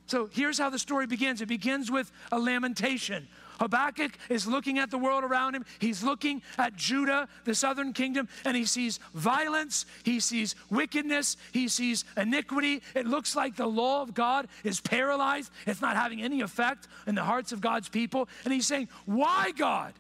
So 0.07 0.29
here's 0.31 0.59
how 0.59 0.71
the 0.71 0.79
story 0.79 1.07
begins 1.07 1.41
it 1.41 1.47
begins 1.47 1.91
with 1.91 2.13
a 2.31 2.39
lamentation. 2.39 3.27
Habakkuk 3.59 4.13
is 4.29 4.47
looking 4.47 4.79
at 4.79 4.91
the 4.91 4.99
world 4.99 5.25
around 5.25 5.55
him. 5.55 5.65
He's 5.79 6.03
looking 6.03 6.43
at 6.59 6.77
Judah, 6.77 7.29
the 7.45 7.55
southern 7.55 7.93
kingdom, 7.93 8.29
and 8.45 8.57
he 8.57 8.65
sees 8.65 8.99
violence, 9.15 9.87
he 10.05 10.21
sees 10.21 10.55
wickedness, 10.71 11.37
he 11.53 11.69
sees 11.69 12.05
iniquity. 12.17 12.83
It 12.95 13.07
looks 13.07 13.37
like 13.37 13.57
the 13.57 13.67
law 13.67 14.03
of 14.03 14.15
God 14.15 14.49
is 14.65 14.81
paralyzed, 14.81 15.51
it's 15.67 15.81
not 15.81 15.97
having 15.97 16.23
any 16.23 16.41
effect 16.41 16.89
in 17.07 17.15
the 17.15 17.25
hearts 17.25 17.53
of 17.53 17.61
God's 17.61 17.89
people. 17.89 18.29
And 18.45 18.53
he's 18.53 18.67
saying, 18.67 18.89
Why, 19.05 19.53
God? 19.57 19.95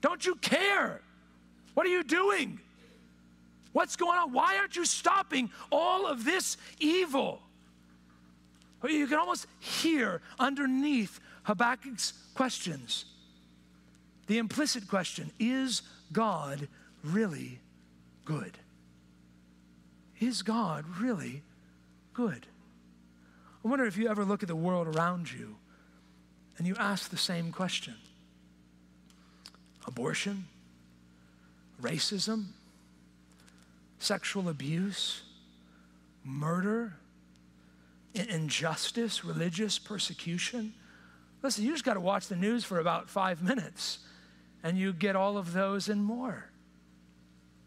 Don't 0.00 0.24
you 0.24 0.36
care? 0.36 1.00
What 1.74 1.86
are 1.86 1.90
you 1.90 2.04
doing? 2.04 2.60
What's 3.72 3.96
going 3.96 4.18
on? 4.18 4.32
Why 4.32 4.56
aren't 4.58 4.76
you 4.76 4.84
stopping 4.84 5.50
all 5.70 6.06
of 6.06 6.24
this 6.24 6.56
evil? 6.80 7.40
You 8.82 9.06
can 9.06 9.18
almost 9.18 9.46
hear 9.58 10.20
underneath 10.38 11.20
Habakkuk's 11.48 12.12
questions. 12.34 13.06
The 14.26 14.36
implicit 14.36 14.86
question 14.86 15.30
is 15.40 15.80
God 16.12 16.68
really 17.02 17.58
good? 18.26 18.58
Is 20.20 20.42
God 20.42 20.84
really 21.00 21.42
good? 22.12 22.46
I 23.64 23.68
wonder 23.68 23.86
if 23.86 23.96
you 23.96 24.10
ever 24.10 24.26
look 24.26 24.42
at 24.42 24.48
the 24.48 24.56
world 24.56 24.94
around 24.94 25.32
you 25.32 25.56
and 26.58 26.66
you 26.66 26.76
ask 26.78 27.08
the 27.08 27.16
same 27.16 27.50
question. 27.50 27.94
Abortion, 29.86 30.44
racism, 31.80 32.48
sexual 33.98 34.50
abuse, 34.50 35.22
murder, 36.22 36.92
injustice, 38.14 39.24
religious 39.24 39.78
persecution 39.78 40.74
Listen, 41.42 41.64
you 41.64 41.72
just 41.72 41.84
got 41.84 41.94
to 41.94 42.00
watch 42.00 42.28
the 42.28 42.36
news 42.36 42.64
for 42.64 42.80
about 42.80 43.08
five 43.08 43.42
minutes 43.42 44.00
and 44.62 44.76
you 44.76 44.92
get 44.92 45.16
all 45.16 45.38
of 45.38 45.52
those 45.52 45.88
and 45.88 46.04
more. 46.04 46.50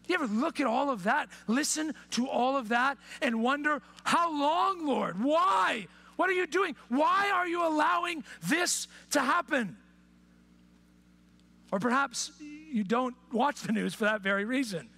You 0.08 0.16
ever 0.16 0.26
look 0.26 0.60
at 0.60 0.66
all 0.66 0.90
of 0.90 1.04
that, 1.04 1.28
listen 1.46 1.94
to 2.10 2.28
all 2.28 2.56
of 2.56 2.68
that, 2.68 2.98
and 3.22 3.42
wonder, 3.42 3.80
how 4.04 4.30
long, 4.30 4.86
Lord? 4.86 5.22
Why? 5.22 5.86
What 6.16 6.28
are 6.28 6.34
you 6.34 6.46
doing? 6.46 6.76
Why 6.88 7.30
are 7.32 7.46
you 7.46 7.66
allowing 7.66 8.24
this 8.42 8.88
to 9.10 9.20
happen? 9.20 9.76
Or 11.70 11.78
perhaps 11.78 12.32
you 12.40 12.84
don't 12.84 13.14
watch 13.32 13.62
the 13.62 13.72
news 13.72 13.94
for 13.94 14.04
that 14.04 14.20
very 14.20 14.44
reason. 14.44 14.90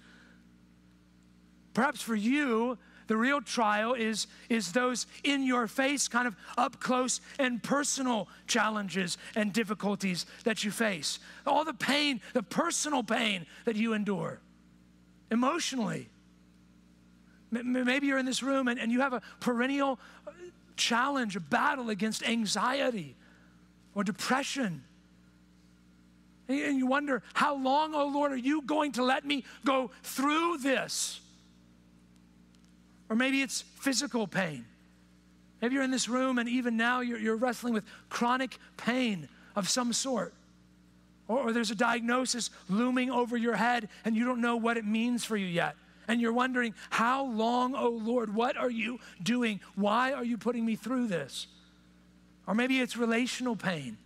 Perhaps 1.73 2.01
for 2.01 2.15
you, 2.15 2.77
the 3.07 3.17
real 3.17 3.41
trial 3.41 3.93
is, 3.93 4.27
is 4.49 4.71
those 4.71 5.05
in 5.23 5.43
your 5.43 5.67
face, 5.67 6.07
kind 6.07 6.27
of 6.27 6.35
up 6.57 6.79
close 6.79 7.21
and 7.37 7.61
personal 7.61 8.27
challenges 8.47 9.17
and 9.35 9.53
difficulties 9.53 10.25
that 10.43 10.63
you 10.63 10.71
face. 10.71 11.19
All 11.45 11.63
the 11.63 11.73
pain, 11.73 12.21
the 12.33 12.43
personal 12.43 13.03
pain 13.03 13.45
that 13.65 13.75
you 13.75 13.93
endure 13.93 14.39
emotionally. 15.29 16.09
Maybe 17.51 18.07
you're 18.07 18.17
in 18.17 18.25
this 18.25 18.43
room 18.43 18.67
and, 18.67 18.79
and 18.79 18.91
you 18.91 19.01
have 19.01 19.13
a 19.13 19.21
perennial 19.39 19.99
uh, 20.27 20.31
challenge, 20.75 21.35
a 21.35 21.39
battle 21.39 21.89
against 21.89 22.27
anxiety 22.27 23.15
or 23.93 24.03
depression. 24.03 24.83
And 26.47 26.77
you 26.77 26.85
wonder, 26.85 27.23
how 27.33 27.55
long, 27.55 27.95
oh 27.95 28.07
Lord, 28.07 28.31
are 28.31 28.37
you 28.37 28.61
going 28.61 28.91
to 28.93 29.03
let 29.03 29.25
me 29.25 29.45
go 29.63 29.91
through 30.03 30.59
this? 30.59 31.21
Or 33.09 33.15
maybe 33.15 33.41
it's 33.41 33.61
physical 33.61 34.27
pain. 34.27 34.65
Maybe 35.61 35.75
you're 35.75 35.83
in 35.83 35.91
this 35.91 36.09
room 36.09 36.37
and 36.37 36.49
even 36.49 36.77
now 36.77 37.01
you're, 37.01 37.19
you're 37.19 37.35
wrestling 37.35 37.73
with 37.73 37.85
chronic 38.09 38.57
pain 38.77 39.29
of 39.55 39.69
some 39.69 39.93
sort. 39.93 40.33
Or, 41.27 41.39
or 41.39 41.53
there's 41.53 41.71
a 41.71 41.75
diagnosis 41.75 42.49
looming 42.69 43.09
over 43.09 43.37
your 43.37 43.55
head 43.55 43.89
and 44.03 44.15
you 44.15 44.25
don't 44.25 44.41
know 44.41 44.57
what 44.57 44.77
it 44.77 44.85
means 44.85 45.23
for 45.23 45.37
you 45.37 45.47
yet. 45.47 45.75
And 46.07 46.21
you're 46.21 46.33
wondering, 46.33 46.75
how 46.91 47.25
long, 47.25 47.73
oh 47.75 47.89
Lord, 47.89 48.33
what 48.33 48.57
are 48.57 48.69
you 48.69 48.99
doing? 49.23 49.59
Why 49.75 50.13
are 50.13 50.23
you 50.23 50.37
putting 50.37 50.65
me 50.65 50.75
through 50.75 51.07
this? 51.07 51.47
Or 52.47 52.53
maybe 52.53 52.79
it's 52.79 52.95
relational 52.95 53.55
pain. 53.55 53.97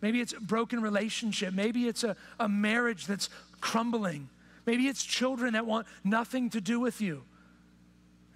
Maybe 0.00 0.20
it's 0.20 0.32
a 0.32 0.40
broken 0.40 0.80
relationship. 0.80 1.54
Maybe 1.54 1.88
it's 1.88 2.04
a, 2.04 2.16
a 2.38 2.48
marriage 2.48 3.06
that's 3.06 3.30
crumbling. 3.60 4.28
Maybe 4.66 4.88
it's 4.88 5.04
children 5.04 5.54
that 5.54 5.66
want 5.66 5.86
nothing 6.04 6.50
to 6.50 6.60
do 6.60 6.80
with 6.80 7.00
you. 7.00 7.22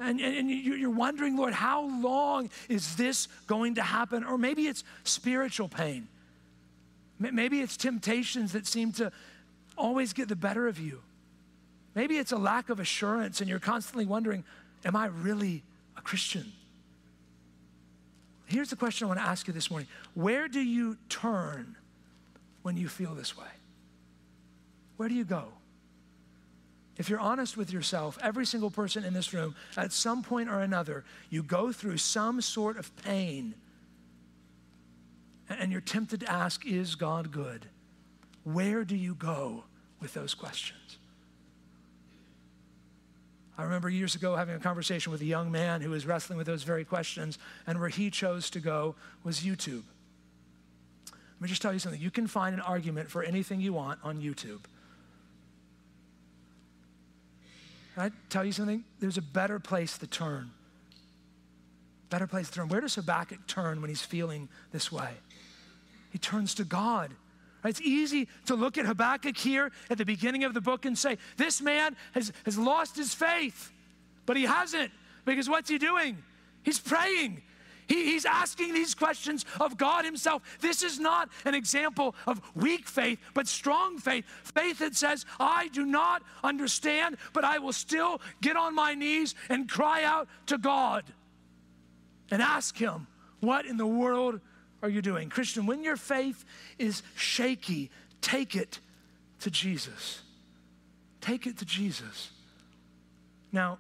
And, 0.02 0.20
and 0.20 0.50
you're 0.50 0.90
wondering, 0.90 1.36
Lord, 1.36 1.52
how 1.52 1.88
long 2.00 2.50
is 2.68 2.96
this 2.96 3.28
going 3.46 3.76
to 3.76 3.82
happen? 3.82 4.24
Or 4.24 4.36
maybe 4.36 4.66
it's 4.66 4.84
spiritual 5.04 5.68
pain. 5.68 6.08
Maybe 7.18 7.60
it's 7.60 7.76
temptations 7.76 8.52
that 8.52 8.66
seem 8.66 8.92
to 8.92 9.12
always 9.78 10.12
get 10.12 10.28
the 10.28 10.36
better 10.36 10.66
of 10.66 10.80
you. 10.80 11.00
Maybe 11.94 12.18
it's 12.18 12.32
a 12.32 12.36
lack 12.36 12.68
of 12.68 12.80
assurance 12.80 13.40
and 13.40 13.48
you're 13.48 13.60
constantly 13.60 14.06
wondering, 14.06 14.44
am 14.84 14.96
I 14.96 15.06
really 15.06 15.62
a 15.96 16.00
Christian? 16.00 16.52
Here's 18.46 18.70
the 18.70 18.76
question 18.76 19.06
I 19.06 19.08
want 19.08 19.20
to 19.20 19.26
ask 19.26 19.46
you 19.46 19.54
this 19.54 19.70
morning 19.70 19.88
Where 20.14 20.48
do 20.48 20.60
you 20.60 20.96
turn 21.08 21.76
when 22.62 22.76
you 22.76 22.88
feel 22.88 23.14
this 23.14 23.36
way? 23.36 23.46
Where 24.96 25.08
do 25.08 25.14
you 25.14 25.24
go? 25.24 25.46
If 26.98 27.08
you're 27.08 27.20
honest 27.20 27.56
with 27.56 27.72
yourself, 27.72 28.18
every 28.22 28.44
single 28.44 28.70
person 28.70 29.04
in 29.04 29.14
this 29.14 29.32
room, 29.32 29.54
at 29.76 29.92
some 29.92 30.22
point 30.22 30.50
or 30.50 30.60
another, 30.60 31.04
you 31.30 31.42
go 31.42 31.72
through 31.72 31.96
some 31.96 32.40
sort 32.40 32.76
of 32.76 32.94
pain 33.02 33.54
and 35.48 35.72
you're 35.72 35.80
tempted 35.80 36.20
to 36.20 36.30
ask, 36.30 36.66
Is 36.66 36.94
God 36.94 37.30
good? 37.30 37.66
Where 38.44 38.84
do 38.84 38.96
you 38.96 39.14
go 39.14 39.64
with 40.00 40.14
those 40.14 40.34
questions? 40.34 40.98
I 43.56 43.64
remember 43.64 43.88
years 43.88 44.14
ago 44.14 44.34
having 44.34 44.54
a 44.54 44.58
conversation 44.58 45.12
with 45.12 45.20
a 45.20 45.26
young 45.26 45.52
man 45.52 45.82
who 45.82 45.90
was 45.90 46.06
wrestling 46.06 46.38
with 46.38 46.46
those 46.46 46.62
very 46.62 46.84
questions, 46.84 47.38
and 47.66 47.78
where 47.78 47.90
he 47.90 48.10
chose 48.10 48.50
to 48.50 48.60
go 48.60 48.94
was 49.22 49.40
YouTube. 49.40 49.82
Let 51.10 51.40
me 51.40 51.48
just 51.48 51.62
tell 51.62 51.72
you 51.72 51.78
something. 51.78 52.00
You 52.00 52.10
can 52.10 52.26
find 52.26 52.54
an 52.54 52.60
argument 52.60 53.10
for 53.10 53.22
anything 53.22 53.60
you 53.60 53.72
want 53.72 54.00
on 54.02 54.20
YouTube. 54.20 54.60
Can 57.94 58.04
I 58.04 58.10
tell 58.30 58.44
you 58.44 58.52
something? 58.52 58.84
There's 59.00 59.18
a 59.18 59.22
better 59.22 59.58
place 59.58 59.98
to 59.98 60.06
turn. 60.06 60.50
Better 62.10 62.26
place 62.26 62.48
to 62.48 62.54
turn. 62.54 62.68
Where 62.68 62.80
does 62.80 62.94
Habakkuk 62.94 63.46
turn 63.46 63.80
when 63.80 63.88
he's 63.88 64.02
feeling 64.02 64.48
this 64.70 64.90
way? 64.90 65.10
He 66.10 66.18
turns 66.18 66.54
to 66.54 66.64
God. 66.64 67.12
It's 67.64 67.80
easy 67.80 68.28
to 68.46 68.54
look 68.54 68.76
at 68.76 68.86
Habakkuk 68.86 69.36
here 69.36 69.70
at 69.88 69.98
the 69.98 70.04
beginning 70.04 70.44
of 70.44 70.52
the 70.52 70.60
book 70.60 70.84
and 70.84 70.98
say, 70.98 71.16
this 71.36 71.62
man 71.62 71.96
has, 72.12 72.32
has 72.44 72.58
lost 72.58 72.96
his 72.96 73.14
faith. 73.14 73.70
But 74.26 74.36
he 74.36 74.44
hasn't, 74.44 74.90
because 75.24 75.48
what's 75.48 75.70
he 75.70 75.78
doing? 75.78 76.22
He's 76.64 76.80
praying. 76.80 77.42
He, 77.86 78.04
he's 78.12 78.24
asking 78.24 78.74
these 78.74 78.94
questions 78.94 79.44
of 79.60 79.76
God 79.76 80.04
Himself. 80.04 80.42
This 80.60 80.82
is 80.82 80.98
not 80.98 81.28
an 81.44 81.54
example 81.54 82.14
of 82.26 82.40
weak 82.54 82.88
faith, 82.88 83.18
but 83.34 83.48
strong 83.48 83.98
faith. 83.98 84.24
Faith 84.42 84.78
that 84.78 84.94
says, 84.94 85.26
I 85.38 85.68
do 85.68 85.84
not 85.84 86.22
understand, 86.42 87.16
but 87.32 87.44
I 87.44 87.58
will 87.58 87.72
still 87.72 88.20
get 88.40 88.56
on 88.56 88.74
my 88.74 88.94
knees 88.94 89.34
and 89.48 89.68
cry 89.68 90.04
out 90.04 90.28
to 90.46 90.58
God 90.58 91.04
and 92.30 92.40
ask 92.40 92.76
Him, 92.76 93.06
What 93.40 93.66
in 93.66 93.76
the 93.76 93.86
world 93.86 94.40
are 94.82 94.88
you 94.88 95.02
doing? 95.02 95.28
Christian, 95.28 95.66
when 95.66 95.84
your 95.84 95.96
faith 95.96 96.44
is 96.78 97.02
shaky, 97.14 97.90
take 98.20 98.56
it 98.56 98.78
to 99.40 99.50
Jesus. 99.50 100.22
Take 101.20 101.46
it 101.46 101.58
to 101.58 101.64
Jesus. 101.64 102.30
Now, 103.52 103.78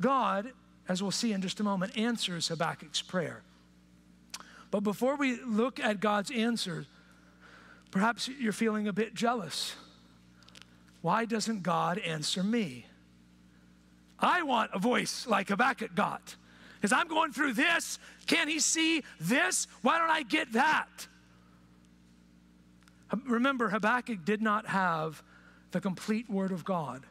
God, 0.00 0.52
as 0.90 1.00
we'll 1.00 1.12
see 1.12 1.32
in 1.32 1.40
just 1.40 1.60
a 1.60 1.62
moment, 1.62 1.96
answers 1.96 2.48
Habakkuk's 2.48 3.00
prayer. 3.00 3.42
But 4.72 4.80
before 4.80 5.14
we 5.14 5.40
look 5.40 5.78
at 5.78 6.00
God's 6.00 6.32
answer, 6.32 6.84
perhaps 7.92 8.26
you're 8.26 8.52
feeling 8.52 8.88
a 8.88 8.92
bit 8.92 9.14
jealous. 9.14 9.76
Why 11.00 11.26
doesn't 11.26 11.62
God 11.62 11.98
answer 11.98 12.42
me? 12.42 12.86
I 14.18 14.42
want 14.42 14.72
a 14.74 14.80
voice 14.80 15.28
like 15.28 15.50
Habakkuk 15.50 15.94
got 15.94 16.34
because 16.74 16.92
I'm 16.92 17.06
going 17.06 17.32
through 17.32 17.52
this. 17.52 18.00
Can 18.26 18.48
he 18.48 18.58
see 18.58 19.04
this? 19.20 19.68
Why 19.82 19.96
don't 19.96 20.10
I 20.10 20.24
get 20.24 20.54
that? 20.54 21.06
Remember, 23.28 23.68
Habakkuk 23.68 24.24
did 24.24 24.42
not 24.42 24.66
have 24.66 25.22
the 25.70 25.80
complete 25.80 26.28
Word 26.28 26.50
of 26.50 26.64
God. 26.64 27.06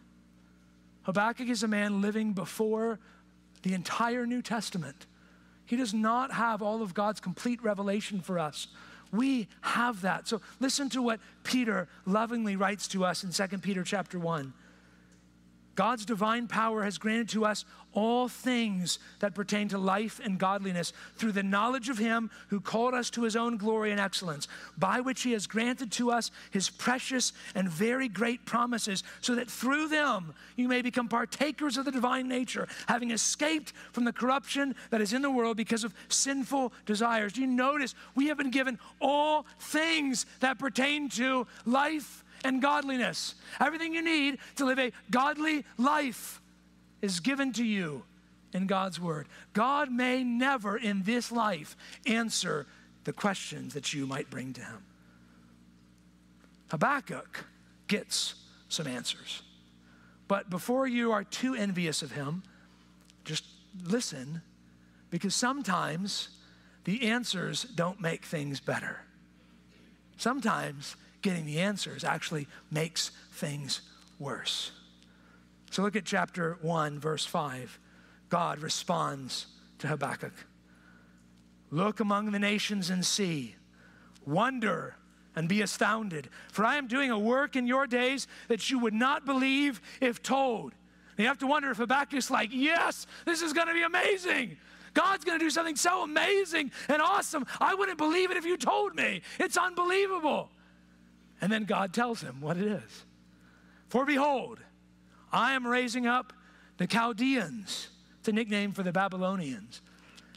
Habakkuk 1.03 1.48
is 1.48 1.63
a 1.63 1.67
man 1.69 2.01
living 2.01 2.33
before 2.33 3.00
the 3.63 3.73
entire 3.73 4.25
New 4.25 4.41
Testament. 4.41 5.05
He 5.65 5.75
does 5.75 5.93
not 5.93 6.31
have 6.33 6.61
all 6.61 6.81
of 6.81 6.93
God's 6.93 7.19
complete 7.19 7.61
revelation 7.63 8.21
for 8.21 8.39
us. 8.39 8.67
We 9.11 9.47
have 9.61 10.01
that. 10.01 10.27
So 10.27 10.41
listen 10.59 10.89
to 10.89 11.01
what 11.01 11.19
Peter 11.43 11.87
lovingly 12.05 12.55
writes 12.55 12.87
to 12.89 13.05
us 13.05 13.23
in 13.23 13.31
2 13.31 13.57
Peter 13.59 13.83
chapter 13.83 14.19
1. 14.19 14.53
God's 15.79 16.03
divine 16.03 16.48
power 16.48 16.83
has 16.83 16.98
granted 16.98 17.29
to 17.29 17.45
us 17.45 17.63
all 17.93 18.27
things 18.27 19.00
that 19.19 19.33
pertain 19.33 19.69
to 19.69 19.77
life 19.77 20.19
and 20.21 20.38
godliness 20.38 20.91
through 21.15 21.31
the 21.31 21.41
knowledge 21.41 21.88
of 21.88 21.98
Him 21.98 22.29
who 22.50 22.59
called 22.59 22.93
us 22.93 23.09
to 23.12 23.24
His 23.24 23.38
own 23.38 23.55
glory 23.55 23.91
and 23.91 24.00
excellence, 24.00 24.50
by 24.77 25.00
which 25.00 25.21
He 25.21 25.31
has 25.31 25.48
granted 25.48 25.89
to 25.93 26.12
us 26.12 26.31
His 26.51 26.69
precious 26.69 27.31
and 27.55 27.69
very 27.69 28.09
great 28.09 28.45
promises, 28.45 29.05
so 29.21 29.36
that 29.36 29.50
through 29.50 29.88
them 29.88 30.33
you 30.57 30.67
may 30.67 30.81
become 30.81 31.07
partakers 31.07 31.77
of 31.77 31.86
the 31.86 31.91
divine 31.93 32.27
nature, 32.27 32.67
having 32.89 33.12
escaped 33.12 33.71
from 33.93 34.03
the 34.03 34.12
corruption 34.12 34.75
that 34.89 35.00
is 35.00 35.13
in 35.13 35.21
the 35.21 35.31
world 35.31 35.55
because 35.55 35.86
of 35.86 35.93
sinful 36.09 36.74
desires. 36.86 37.31
Do 37.31 37.39
you 37.39 37.48
notice 37.48 37.95
we 38.15 38.27
have 38.27 38.38
been 38.38 38.51
given 38.51 38.79
all 39.00 39.45
things 39.62 40.25
that 40.41 40.59
pertain 40.59 41.07
to 41.12 41.48
life? 41.65 42.25
And 42.43 42.62
godliness. 42.62 43.36
Everything 43.60 43.93
you 43.93 44.01
need 44.01 44.38
to 44.55 44.65
live 44.65 44.79
a 44.79 44.91
godly 45.12 45.65
life 45.77 46.41
is 47.01 47.19
given 47.19 47.53
to 47.53 47.63
you 47.63 48.03
in 48.53 48.67
God's 48.67 49.00
Word. 49.00 49.27
God 49.53 49.92
may 49.92 50.24
never 50.24 50.77
in 50.77 51.03
this 51.03 51.31
life 51.31 51.77
answer 52.05 52.66
the 53.03 53.13
questions 53.13 53.74
that 53.74 53.94
you 53.94 54.05
might 54.05 54.29
bring 54.29 54.53
to 54.53 54.61
Him. 54.61 54.83
Habakkuk 56.70 57.46
gets 57.87 58.35
some 58.70 58.87
answers. 58.87 59.42
But 60.27 60.50
before 60.50 60.87
you 60.87 61.11
are 61.11 61.24
too 61.24 61.55
envious 61.55 62.01
of 62.01 62.11
him, 62.11 62.44
just 63.25 63.44
listen, 63.83 64.42
because 65.09 65.35
sometimes 65.35 66.29
the 66.85 67.09
answers 67.09 67.63
don't 67.63 68.00
make 68.00 68.24
things 68.24 68.59
better. 68.59 69.01
Sometimes 70.18 70.96
getting 71.22 71.46
the 71.46 71.60
answers 71.60 72.03
actually 72.03 72.48
makes 72.72 73.12
things 73.34 73.82
worse. 74.18 74.72
So 75.72 75.82
look 75.82 75.96
at 75.96 76.05
chapter 76.05 76.58
1, 76.62 77.00
verse 77.00 77.25
5. 77.25 77.79
God 78.29 78.60
responds 78.60 79.48
to 79.79 79.88
Habakkuk 79.88 80.34
Look 81.72 82.00
among 82.00 82.32
the 82.32 82.40
nations 82.40 82.90
and 82.90 83.05
see, 83.05 83.55
wonder 84.25 84.96
and 85.36 85.48
be 85.48 85.62
astounded, 85.62 86.27
for 86.51 86.66
I 86.66 86.77
am 86.77 86.88
doing 86.88 87.12
a 87.12 87.20
work 87.20 87.55
in 87.55 87.68
your 87.68 87.86
days 87.86 88.27
that 88.48 88.72
you 88.72 88.79
would 88.79 88.94
not 88.94 89.24
believe 89.24 89.79
if 90.01 90.24
told. 90.24 90.74
You 91.18 91.27
have 91.27 91.38
to 91.40 91.48
wonder 91.48 91.70
if 91.70 91.77
Habakkuk's 91.77 92.32
like, 92.32 92.50
Yes, 92.51 93.05
this 93.25 93.42
is 93.42 93.53
going 93.53 93.68
to 93.68 93.74
be 93.74 93.84
amazing. 93.84 94.58
God's 94.94 95.24
going 95.24 95.38
to 95.38 95.46
do 95.46 95.50
something 95.51 95.75
so 95.75 96.03
amazing 96.03 96.72
and 96.88 97.01
awesome. 97.01 97.46
I 97.62 97.75
wouldn't 97.75 97.98
believe 97.98 98.32
it 98.32 98.38
if 98.38 98.46
you 98.46 98.58
told 98.58 98.96
me. 98.96 99.22
It's 99.40 99.58
unbelievable. 99.58 100.50
And 101.41 101.51
then 101.51 101.65
God 101.65 101.93
tells 101.93 102.21
him 102.21 102.41
what 102.41 102.57
it 102.57 102.67
is. 102.67 103.05
For 103.87 104.05
behold, 104.05 104.59
I 105.31 105.53
am 105.53 105.65
raising 105.65 106.07
up 106.07 106.33
the 106.77 106.87
Chaldeans. 106.87 107.89
A 108.27 108.31
nickname 108.31 108.73
for 108.73 108.83
the 108.83 108.91
Babylonians. 108.91 109.81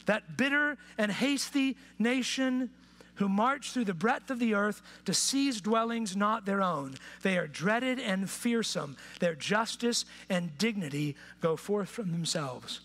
That 0.07 0.35
bitter 0.35 0.77
and 0.97 1.11
hasty 1.11 1.77
nation 1.99 2.71
who 3.15 3.29
march 3.29 3.71
through 3.71 3.85
the 3.85 3.93
breadth 3.93 4.31
of 4.31 4.39
the 4.39 4.55
earth 4.55 4.81
to 5.05 5.13
seize 5.13 5.61
dwellings 5.61 6.15
not 6.15 6.43
their 6.43 6.63
own. 6.63 6.95
They 7.21 7.37
are 7.37 7.45
dreaded 7.45 7.99
and 7.99 8.27
fearsome. 8.27 8.97
Their 9.19 9.35
justice 9.35 10.05
and 10.27 10.57
dignity 10.57 11.15
go 11.39 11.55
forth 11.55 11.89
from 11.89 12.11
themselves. 12.11 12.81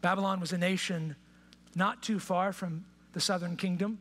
Babylon 0.00 0.38
was 0.38 0.52
a 0.52 0.58
nation 0.58 1.16
not 1.74 2.04
too 2.04 2.20
far 2.20 2.52
from 2.52 2.84
the 3.14 3.20
southern 3.20 3.56
kingdom. 3.56 3.98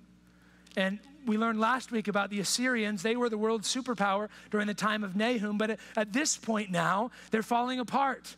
And 0.77 0.99
we 1.25 1.37
learned 1.37 1.59
last 1.59 1.91
week 1.91 2.07
about 2.07 2.29
the 2.29 2.39
Assyrians. 2.39 3.01
They 3.01 3.15
were 3.15 3.29
the 3.29 3.37
world's 3.37 3.73
superpower 3.73 4.29
during 4.51 4.67
the 4.67 4.73
time 4.73 5.03
of 5.03 5.15
Nahum, 5.15 5.57
but 5.57 5.79
at, 5.95 6.13
this 6.13 6.37
point 6.37 6.71
now, 6.71 7.11
they're 7.31 7.43
falling 7.43 7.79
apart. 7.79 8.35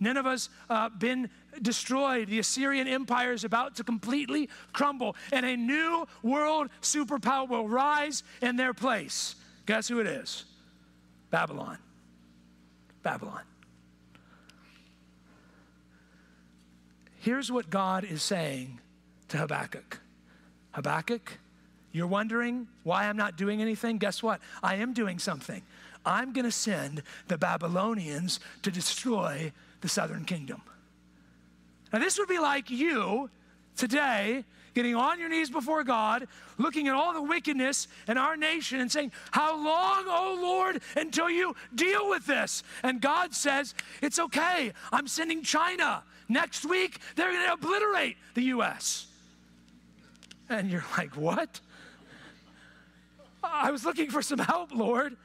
Nineveh's 0.00 0.48
uh, 0.68 0.88
been 0.88 1.28
destroyed. 1.60 2.28
The 2.28 2.38
Assyrian 2.38 2.88
Empire 2.88 3.32
is 3.32 3.44
about 3.44 3.76
to 3.76 3.84
completely 3.84 4.48
crumble, 4.72 5.16
and 5.32 5.44
a 5.44 5.56
new 5.56 6.06
world 6.22 6.70
superpower 6.80 7.48
will 7.48 7.68
rise 7.68 8.22
in 8.40 8.56
their 8.56 8.72
place. 8.72 9.34
Guess 9.66 9.88
who 9.88 10.00
it 10.00 10.06
is? 10.06 10.44
Babylon. 11.30 11.78
Babylon. 13.02 13.42
Here's 17.20 17.52
what 17.52 17.68
God 17.68 18.04
is 18.04 18.22
saying 18.22 18.80
to 19.28 19.36
Habakkuk 19.38 20.00
Habakkuk, 20.72 21.38
you're 21.92 22.06
wondering 22.06 22.68
why 22.84 23.06
I'm 23.06 23.16
not 23.16 23.36
doing 23.36 23.60
anything? 23.60 23.98
Guess 23.98 24.22
what? 24.22 24.40
I 24.62 24.76
am 24.76 24.92
doing 24.92 25.18
something. 25.18 25.62
I'm 26.04 26.32
going 26.32 26.44
to 26.44 26.52
send 26.52 27.02
the 27.28 27.36
Babylonians 27.36 28.40
to 28.62 28.70
destroy 28.70 29.52
the 29.80 29.88
southern 29.88 30.24
kingdom. 30.24 30.62
Now, 31.92 31.98
this 31.98 32.18
would 32.18 32.28
be 32.28 32.38
like 32.38 32.70
you 32.70 33.28
today 33.76 34.44
getting 34.74 34.94
on 34.94 35.18
your 35.18 35.28
knees 35.28 35.50
before 35.50 35.82
God, 35.82 36.28
looking 36.58 36.88
at 36.88 36.94
all 36.94 37.12
the 37.12 37.22
wickedness 37.22 37.88
in 38.06 38.16
our 38.16 38.36
nation 38.36 38.80
and 38.80 38.90
saying, 38.90 39.12
How 39.30 39.56
long, 39.56 40.04
oh 40.06 40.38
Lord, 40.40 40.80
until 40.96 41.28
you 41.28 41.56
deal 41.74 42.08
with 42.08 42.26
this? 42.26 42.62
And 42.82 43.00
God 43.00 43.34
says, 43.34 43.74
It's 44.00 44.18
okay. 44.18 44.72
I'm 44.92 45.08
sending 45.08 45.42
China. 45.42 46.02
Next 46.28 46.64
week, 46.64 47.00
they're 47.16 47.32
going 47.32 47.46
to 47.46 47.52
obliterate 47.54 48.16
the 48.34 48.42
U.S. 48.42 49.06
And 50.48 50.70
you're 50.70 50.84
like, 50.96 51.16
What? 51.16 51.60
I 53.42 53.70
was 53.70 53.84
looking 53.84 54.10
for 54.10 54.22
some 54.22 54.38
help, 54.38 54.74
Lord. 54.74 55.16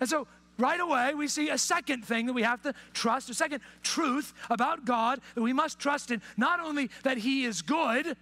And 0.00 0.08
so 0.08 0.26
right 0.58 0.80
away, 0.80 1.14
we 1.14 1.28
see 1.28 1.50
a 1.50 1.58
second 1.58 2.04
thing 2.04 2.26
that 2.26 2.32
we 2.32 2.42
have 2.42 2.62
to 2.62 2.74
trust, 2.92 3.30
a 3.30 3.34
second 3.34 3.60
truth 3.82 4.34
about 4.50 4.84
God 4.84 5.20
that 5.34 5.42
we 5.42 5.52
must 5.52 5.78
trust 5.78 6.10
in. 6.10 6.20
Not 6.36 6.60
only 6.60 6.90
that 7.04 7.18
He 7.18 7.44
is 7.44 7.62
good, 7.62 8.16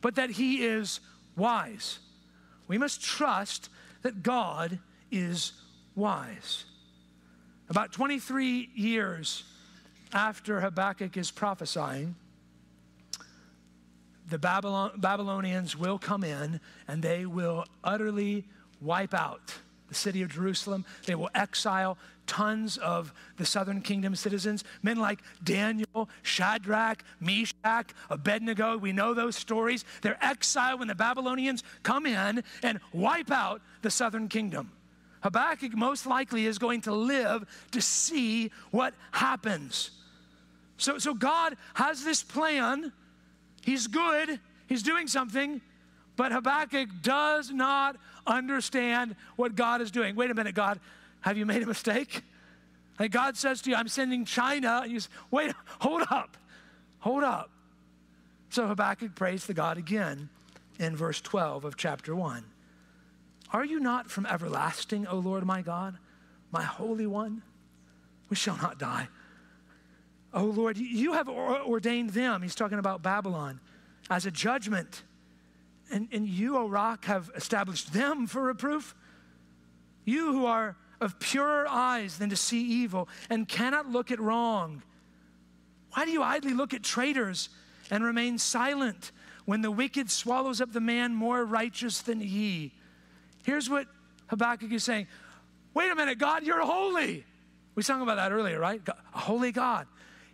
but 0.00 0.16
that 0.16 0.30
He 0.30 0.64
is 0.64 1.00
wise. 1.36 1.98
We 2.68 2.78
must 2.78 3.02
trust 3.02 3.68
that 4.02 4.22
God 4.22 4.78
is 5.10 5.52
wise. 5.94 6.64
About 7.68 7.92
23 7.92 8.70
years 8.74 9.44
after 10.12 10.60
Habakkuk 10.60 11.16
is 11.16 11.30
prophesying, 11.30 12.14
the 14.28 14.38
Babylon, 14.38 14.92
Babylonians 14.96 15.76
will 15.76 15.98
come 15.98 16.24
in 16.24 16.60
and 16.88 17.02
they 17.02 17.26
will 17.26 17.64
utterly 17.82 18.44
wipe 18.84 19.14
out 19.14 19.54
the 19.88 19.94
city 19.94 20.22
of 20.22 20.30
Jerusalem. 20.30 20.84
They 21.06 21.14
will 21.14 21.30
exile 21.34 21.98
tons 22.26 22.78
of 22.78 23.12
the 23.36 23.46
southern 23.46 23.80
kingdom 23.82 24.14
citizens, 24.16 24.64
men 24.82 24.98
like 24.98 25.20
Daniel, 25.42 26.08
Shadrach, 26.22 27.04
Meshach, 27.20 27.90
Abednego. 28.10 28.78
We 28.78 28.92
know 28.92 29.14
those 29.14 29.36
stories. 29.36 29.84
They're 30.02 30.22
exiled 30.22 30.78
when 30.78 30.88
the 30.88 30.94
Babylonians 30.94 31.62
come 31.82 32.06
in 32.06 32.42
and 32.62 32.80
wipe 32.92 33.30
out 33.30 33.60
the 33.82 33.90
southern 33.90 34.28
kingdom. 34.28 34.72
Habakkuk 35.22 35.74
most 35.74 36.06
likely 36.06 36.46
is 36.46 36.58
going 36.58 36.82
to 36.82 36.92
live 36.92 37.44
to 37.72 37.80
see 37.80 38.50
what 38.70 38.94
happens. 39.10 39.90
So, 40.76 40.98
so 40.98 41.14
God 41.14 41.56
has 41.74 42.04
this 42.04 42.22
plan. 42.22 42.92
He's 43.62 43.86
good, 43.86 44.40
He's 44.66 44.82
doing 44.82 45.06
something, 45.06 45.60
but 46.16 46.32
Habakkuk 46.32 46.88
does 47.02 47.50
not 47.50 47.96
understand 48.26 49.16
what 49.36 49.54
God 49.54 49.80
is 49.80 49.90
doing. 49.90 50.16
Wait 50.16 50.30
a 50.30 50.34
minute, 50.34 50.54
God, 50.54 50.80
have 51.20 51.36
you 51.36 51.46
made 51.46 51.62
a 51.62 51.66
mistake? 51.66 52.22
And 52.98 53.10
God 53.10 53.36
says 53.36 53.60
to 53.62 53.70
you, 53.70 53.76
I'm 53.76 53.88
sending 53.88 54.24
China. 54.24 54.80
And 54.84 54.92
you 54.92 55.00
say, 55.00 55.10
wait, 55.30 55.52
hold 55.80 56.02
up, 56.10 56.36
hold 57.00 57.24
up. 57.24 57.50
So 58.50 58.66
Habakkuk 58.66 59.14
prays 59.14 59.46
to 59.46 59.54
God 59.54 59.78
again 59.78 60.28
in 60.78 60.94
verse 60.94 61.20
12 61.20 61.64
of 61.64 61.76
chapter 61.76 62.14
1. 62.14 62.44
Are 63.52 63.64
you 63.64 63.80
not 63.80 64.10
from 64.10 64.26
everlasting, 64.26 65.06
O 65.06 65.18
Lord 65.18 65.44
my 65.44 65.62
God, 65.62 65.96
my 66.52 66.62
Holy 66.62 67.06
One? 67.06 67.42
We 68.28 68.36
shall 68.36 68.56
not 68.56 68.78
die. 68.78 69.08
O 70.32 70.44
Lord, 70.44 70.76
you 70.76 71.12
have 71.12 71.28
ordained 71.28 72.10
them, 72.10 72.42
he's 72.42 72.56
talking 72.56 72.78
about 72.78 73.02
Babylon, 73.02 73.60
as 74.10 74.26
a 74.26 74.30
judgment. 74.30 75.02
And, 75.92 76.08
and 76.12 76.26
you, 76.26 76.56
O 76.56 76.66
rock, 76.68 77.04
have 77.04 77.30
established 77.34 77.92
them 77.92 78.26
for 78.26 78.42
reproof. 78.42 78.94
You 80.04 80.32
who 80.32 80.46
are 80.46 80.76
of 81.00 81.18
purer 81.18 81.66
eyes 81.68 82.18
than 82.18 82.30
to 82.30 82.36
see 82.36 82.62
evil 82.62 83.08
and 83.28 83.48
cannot 83.48 83.88
look 83.88 84.10
at 84.10 84.18
wrong. 84.18 84.82
Why 85.92 86.04
do 86.04 86.10
you 86.10 86.22
idly 86.22 86.54
look 86.54 86.74
at 86.74 86.82
traitors 86.82 87.50
and 87.90 88.02
remain 88.02 88.38
silent 88.38 89.12
when 89.44 89.60
the 89.60 89.70
wicked 89.70 90.10
swallows 90.10 90.60
up 90.60 90.72
the 90.72 90.80
man 90.80 91.14
more 91.14 91.44
righteous 91.44 92.00
than 92.00 92.20
he? 92.20 92.72
Here's 93.44 93.68
what 93.68 93.86
Habakkuk 94.28 94.72
is 94.72 94.84
saying 94.84 95.06
Wait 95.74 95.90
a 95.90 95.94
minute, 95.94 96.18
God, 96.18 96.44
you're 96.44 96.64
holy. 96.64 97.24
We 97.74 97.82
sung 97.82 98.00
about 98.00 98.16
that 98.16 98.32
earlier, 98.32 98.58
right? 98.60 98.80
a 98.86 99.18
holy 99.18 99.50
God. 99.50 99.86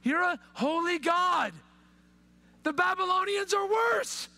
You're 0.03 0.23
a 0.23 0.39
holy 0.53 0.99
God. 0.99 1.53
The 2.63 2.73
Babylonians 2.73 3.55
are 3.55 3.67
worse. 3.67 4.29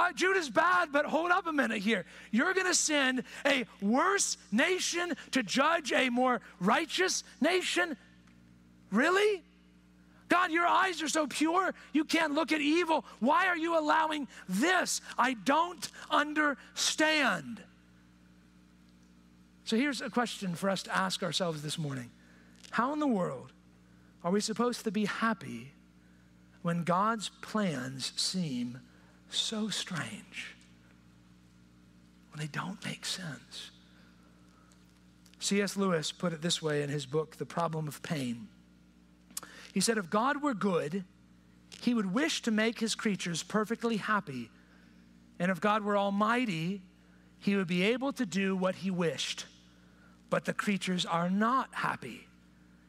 Uh, 0.00 0.12
Judah's 0.14 0.48
bad, 0.48 0.92
but 0.92 1.04
hold 1.04 1.30
up 1.30 1.46
a 1.46 1.52
minute 1.52 1.82
here. 1.82 2.06
You're 2.30 2.54
going 2.54 2.66
to 2.66 2.74
send 2.74 3.22
a 3.44 3.66
worse 3.82 4.38
nation 4.50 5.12
to 5.32 5.42
judge 5.42 5.92
a 5.92 6.08
more 6.08 6.40
righteous 6.58 7.22
nation? 7.38 7.98
Really? 8.90 9.42
God, 10.30 10.52
your 10.52 10.64
eyes 10.66 11.02
are 11.02 11.08
so 11.08 11.26
pure, 11.26 11.74
you 11.92 12.04
can't 12.04 12.32
look 12.32 12.50
at 12.50 12.62
evil. 12.62 13.04
Why 13.18 13.46
are 13.48 13.58
you 13.58 13.78
allowing 13.78 14.26
this? 14.48 15.02
I 15.18 15.34
don't 15.34 15.86
understand. 16.10 17.62
So 19.64 19.76
here's 19.76 20.00
a 20.00 20.08
question 20.08 20.54
for 20.54 20.70
us 20.70 20.82
to 20.84 20.96
ask 20.96 21.22
ourselves 21.22 21.60
this 21.60 21.76
morning 21.76 22.10
How 22.70 22.94
in 22.94 23.00
the 23.00 23.06
world 23.06 23.52
are 24.24 24.30
we 24.30 24.40
supposed 24.40 24.84
to 24.84 24.90
be 24.90 25.04
happy 25.04 25.72
when 26.62 26.84
God's 26.84 27.28
plans 27.42 28.14
seem 28.16 28.80
so 29.36 29.68
strange? 29.68 30.54
When 32.32 32.40
they 32.40 32.46
don't 32.46 32.84
make 32.84 33.04
sense? 33.04 33.70
C.S. 35.38 35.76
Lewis 35.76 36.12
put 36.12 36.32
it 36.32 36.42
this 36.42 36.60
way 36.60 36.82
in 36.82 36.90
his 36.90 37.06
book, 37.06 37.36
The 37.36 37.46
Problem 37.46 37.88
of 37.88 38.02
Pain. 38.02 38.48
He 39.72 39.80
said, 39.80 39.98
If 39.98 40.10
God 40.10 40.42
were 40.42 40.54
good, 40.54 41.04
he 41.80 41.94
would 41.94 42.12
wish 42.12 42.42
to 42.42 42.50
make 42.50 42.78
his 42.78 42.94
creatures 42.94 43.42
perfectly 43.42 43.96
happy. 43.96 44.50
And 45.38 45.50
if 45.50 45.60
God 45.60 45.82
were 45.82 45.96
almighty, 45.96 46.82
he 47.38 47.56
would 47.56 47.66
be 47.66 47.82
able 47.82 48.12
to 48.12 48.26
do 48.26 48.54
what 48.54 48.76
he 48.76 48.90
wished. 48.90 49.46
But 50.28 50.44
the 50.44 50.52
creatures 50.52 51.06
are 51.06 51.30
not 51.30 51.70
happy. 51.72 52.28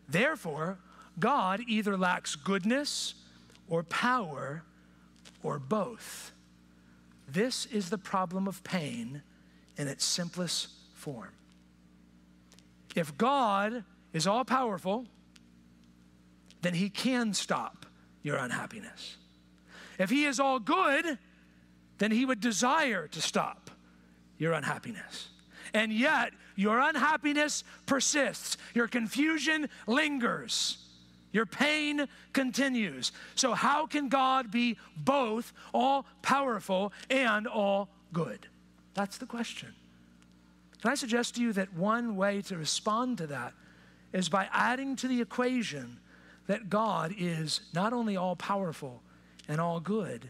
Therefore, 0.10 0.78
God 1.18 1.62
either 1.68 1.98
lacks 1.98 2.36
goodness 2.36 3.16
or 3.70 3.84
power 3.84 4.64
or 5.44 5.60
both. 5.60 6.32
This 7.28 7.66
is 7.68 7.90
the 7.90 7.98
problem 7.98 8.48
of 8.48 8.64
pain 8.64 9.22
in 9.78 9.88
its 9.88 10.04
simplest 10.04 10.70
form. 10.94 11.32
If 12.96 13.18
God 13.18 13.84
is 14.14 14.28
all 14.28 14.44
powerful, 14.44 15.06
then 16.62 16.74
he 16.74 16.90
can 16.90 17.34
stop 17.34 17.86
your 18.22 18.38
unhappiness. 18.38 19.18
If 19.98 20.10
he 20.10 20.26
is 20.26 20.40
all 20.40 20.60
good, 20.60 21.18
then 21.98 22.12
he 22.12 22.26
would 22.26 22.40
desire 22.40 23.08
to 23.08 23.22
stop 23.22 23.72
your 24.38 24.54
unhappiness. 24.54 25.30
And 25.74 25.94
yet, 25.94 26.34
your 26.56 26.80
unhappiness 26.80 27.64
persists, 27.86 28.58
your 28.74 28.88
confusion 28.88 29.70
lingers. 29.88 30.78
Your 31.32 31.46
pain 31.46 32.08
continues. 32.34 33.12
So, 33.36 33.54
how 33.54 33.86
can 33.86 34.10
God 34.10 34.52
be 34.52 34.78
both 34.98 35.54
all 35.74 36.06
powerful 36.22 36.92
and 37.10 37.48
all 37.48 37.90
good? 38.12 38.48
That's 38.94 39.18
the 39.18 39.26
question. 39.26 39.74
Can 40.82 40.92
I 40.92 40.96
suggest 40.96 41.36
to 41.36 41.42
you 41.42 41.54
that 41.54 41.74
one 41.74 42.16
way 42.16 42.42
to 42.44 42.58
respond 42.58 43.20
to 43.20 43.28
that 43.28 43.54
is 44.14 44.30
by 44.30 44.50
adding 44.52 44.96
to 44.98 45.08
the 45.08 45.22
equation 45.22 46.00
that 46.48 46.70
God 46.70 47.14
is 47.18 47.62
not 47.74 47.94
only 47.94 48.18
all 48.18 48.36
powerful 48.36 49.02
and 49.48 49.62
all 49.62 49.80
good, 49.80 50.30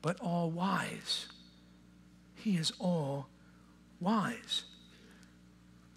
but 0.00 0.18
all 0.20 0.50
wise. 0.50 1.28
He 2.34 2.56
is 2.56 2.72
all 2.80 3.28
wise. 4.00 4.64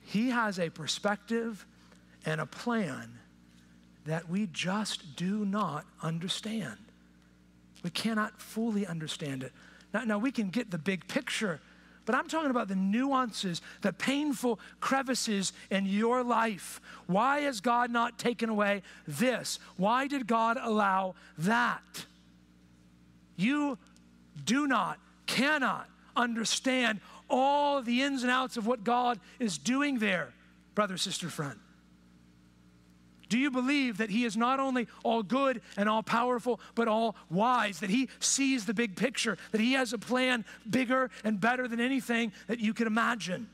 He 0.01 0.29
has 0.29 0.59
a 0.59 0.69
perspective 0.69 1.65
and 2.25 2.39
a 2.39 2.45
plan 2.45 3.19
that 4.05 4.29
we 4.29 4.47
just 4.47 5.15
do 5.15 5.45
not 5.45 5.85
understand. 6.01 6.77
We 7.83 7.89
cannot 7.89 8.39
fully 8.41 8.85
understand 8.85 9.43
it. 9.43 9.51
Now, 9.93 10.03
now, 10.03 10.17
we 10.17 10.31
can 10.31 10.49
get 10.49 10.71
the 10.71 10.77
big 10.77 11.07
picture, 11.07 11.59
but 12.05 12.15
I'm 12.15 12.27
talking 12.27 12.51
about 12.51 12.67
the 12.67 12.75
nuances, 12.75 13.61
the 13.81 13.93
painful 13.93 14.59
crevices 14.79 15.53
in 15.71 15.85
your 15.85 16.23
life. 16.23 16.81
Why 17.07 17.41
has 17.41 17.61
God 17.61 17.91
not 17.91 18.19
taken 18.19 18.49
away 18.49 18.81
this? 19.07 19.59
Why 19.77 20.07
did 20.07 20.27
God 20.27 20.57
allow 20.61 21.15
that? 21.37 22.05
You 23.37 23.77
do 24.43 24.67
not, 24.67 24.99
cannot 25.25 25.89
understand 26.15 26.99
all 27.29 27.81
the 27.81 28.01
ins 28.01 28.23
and 28.23 28.31
outs 28.31 28.57
of 28.57 28.67
what 28.67 28.83
God 28.83 29.19
is 29.39 29.57
doing 29.57 29.99
there, 29.99 30.33
brother, 30.75 30.97
sister, 30.97 31.29
friend. 31.29 31.59
Do 33.29 33.37
you 33.37 33.51
believe 33.51 33.97
that 33.97 34.09
He 34.09 34.25
is 34.25 34.37
not 34.37 34.59
only 34.59 34.87
all 35.03 35.23
good 35.23 35.61
and 35.77 35.89
all 35.89 36.03
powerful, 36.03 36.59
but 36.75 36.87
all 36.87 37.15
wise, 37.29 37.79
that 37.79 37.89
He 37.89 38.09
sees 38.19 38.65
the 38.65 38.73
big 38.73 38.95
picture, 38.95 39.37
that 39.51 39.61
He 39.61 39.73
has 39.73 39.93
a 39.93 39.97
plan 39.97 40.45
bigger 40.69 41.09
and 41.23 41.39
better 41.39 41.67
than 41.67 41.79
anything 41.79 42.31
that 42.47 42.59
you 42.59 42.73
could 42.73 42.87
imagine? 42.87 43.47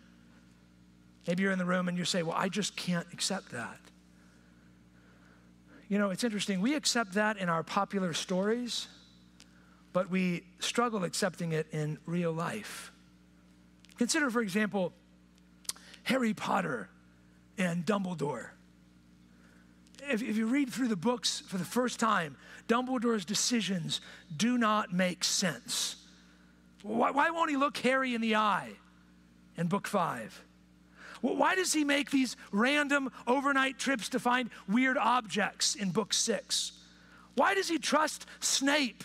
Maybe 1.28 1.44
you're 1.44 1.52
in 1.52 1.60
the 1.60 1.66
room 1.66 1.88
and 1.88 1.98
you 1.98 2.06
say, 2.06 2.24
Well, 2.24 2.36
I 2.38 2.50
just 2.50 2.76
can't 2.76 3.08
accept 3.14 3.52
that. 3.52 3.78
You 5.88 6.00
know, 6.00 6.10
it's 6.10 6.24
interesting. 6.24 6.62
We 6.62 6.76
accept 6.76 7.14
that 7.14 7.38
in 7.38 7.50
our 7.50 7.64
popular 7.64 8.14
stories, 8.14 8.88
but 9.94 10.10
we 10.10 10.44
struggle 10.60 11.04
accepting 11.04 11.52
it 11.52 11.68
in 11.72 11.98
real 12.06 12.32
life. 12.32 12.92
Consider, 13.98 14.30
for 14.30 14.42
example, 14.42 14.94
Harry 16.04 16.34
Potter 16.34 16.90
and 17.58 17.86
Dumbledore 17.86 18.52
if, 20.10 20.22
if 20.22 20.38
you 20.38 20.48
read 20.48 20.72
through 20.72 20.88
the 20.88 20.96
books 20.96 21.42
for 21.48 21.58
the 21.58 21.66
first 21.66 22.00
time, 22.00 22.38
Dumbledore's 22.68 23.26
decisions 23.26 24.02
do 24.36 24.58
not 24.58 24.94
make 24.94 25.24
sense. 25.24 25.96
Why, 26.84 27.12
why 27.12 27.30
won't 27.30 27.50
he 27.50 27.58
look 27.58 27.78
Harry 27.78 28.16
in 28.16 28.22
the 28.22 28.36
eye 28.36 28.72
in 29.58 29.68
book 29.68 29.88
five? 29.88 30.44
Why 31.22 31.54
does 31.54 31.72
he 31.72 31.84
make 31.84 32.10
these 32.10 32.36
random 32.52 33.12
overnight 33.28 33.78
trips 33.78 34.10
to 34.10 34.20
find 34.20 34.50
weird 34.68 34.98
objects 34.98 35.76
in 35.76 35.92
book 35.92 36.14
six? 36.14 36.72
Why 37.36 37.54
does 37.54 37.70
he 37.70 37.78
trust 37.78 38.26
Snape? 38.40 39.04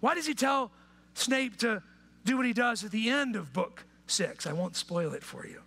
Why 0.00 0.14
does 0.14 0.26
he 0.26 0.34
tell 0.34 0.70
Snape 1.14 1.56
to 1.58 1.82
do 2.24 2.36
what 2.36 2.46
he 2.46 2.52
does 2.52 2.84
at 2.84 2.92
the 2.92 3.08
end 3.08 3.34
of 3.34 3.52
book 3.52 3.84
six? 4.06 4.46
I 4.46 4.52
won't 4.52 4.76
spoil 4.76 5.12
it 5.12 5.24
for 5.24 5.44
you. 5.44 5.60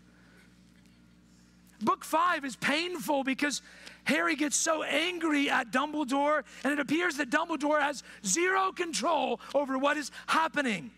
Book 1.81 2.03
five 2.03 2.45
is 2.45 2.55
painful 2.55 3.23
because 3.23 3.61
Harry 4.07 4.37
gets 4.37 4.55
so 4.55 4.83
angry 4.83 5.49
at 5.49 5.69
Dumbledore, 5.69 6.43
and 6.63 6.71
it 6.71 6.79
appears 6.79 7.17
that 7.17 7.29
Dumbledore 7.29 7.81
has 7.81 8.03
zero 8.25 8.71
control 8.71 9.41
over 9.53 9.77
what 9.77 9.97
is 9.97 10.11
happening. 10.27 10.91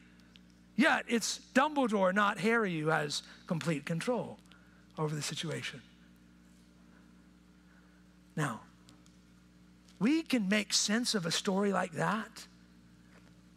Yet 0.76 1.06
it's 1.08 1.40
Dumbledore, 1.56 2.14
not 2.14 2.38
Harry, 2.38 2.80
who 2.80 2.90
has 2.90 3.24
complete 3.48 3.84
control 3.84 4.38
over 4.96 5.16
the 5.16 5.24
situation. 5.24 5.82
Now, 8.36 8.62
we 9.98 10.22
can 10.22 10.48
make 10.48 10.72
sense 10.72 11.16
of 11.16 11.26
a 11.26 11.32
story 11.32 11.74
like 11.74 11.94
that 11.94 12.46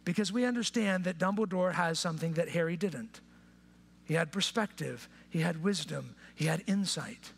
because 0.07 0.33
we 0.33 0.47
understand 0.47 1.05
that 1.05 1.19
Dumbledore 1.19 1.75
has 1.75 1.99
something 1.99 2.33
that 2.33 2.49
Harry 2.49 2.79
didn't. 2.79 3.21
He 4.07 4.15
had 4.15 4.33
perspective, 4.33 5.11
he 5.29 5.41
had 5.41 5.63
wisdom, 5.63 6.15
he 6.35 6.47
had 6.47 6.65
insight. 6.67 7.33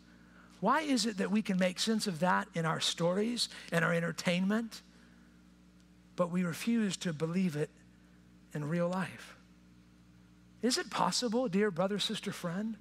Why 0.64 0.80
is 0.80 1.04
it 1.04 1.18
that 1.18 1.30
we 1.30 1.42
can 1.42 1.58
make 1.58 1.78
sense 1.78 2.06
of 2.06 2.20
that 2.20 2.48
in 2.54 2.64
our 2.64 2.80
stories 2.80 3.50
and 3.70 3.84
our 3.84 3.92
entertainment, 3.92 4.80
but 6.16 6.30
we 6.30 6.42
refuse 6.42 6.96
to 6.96 7.12
believe 7.12 7.54
it 7.54 7.68
in 8.54 8.66
real 8.66 8.88
life? 8.88 9.36
Is 10.62 10.78
it 10.78 10.88
possible, 10.88 11.48
dear 11.48 11.70
brother, 11.70 11.98
sister, 11.98 12.32
friend, 12.32 12.78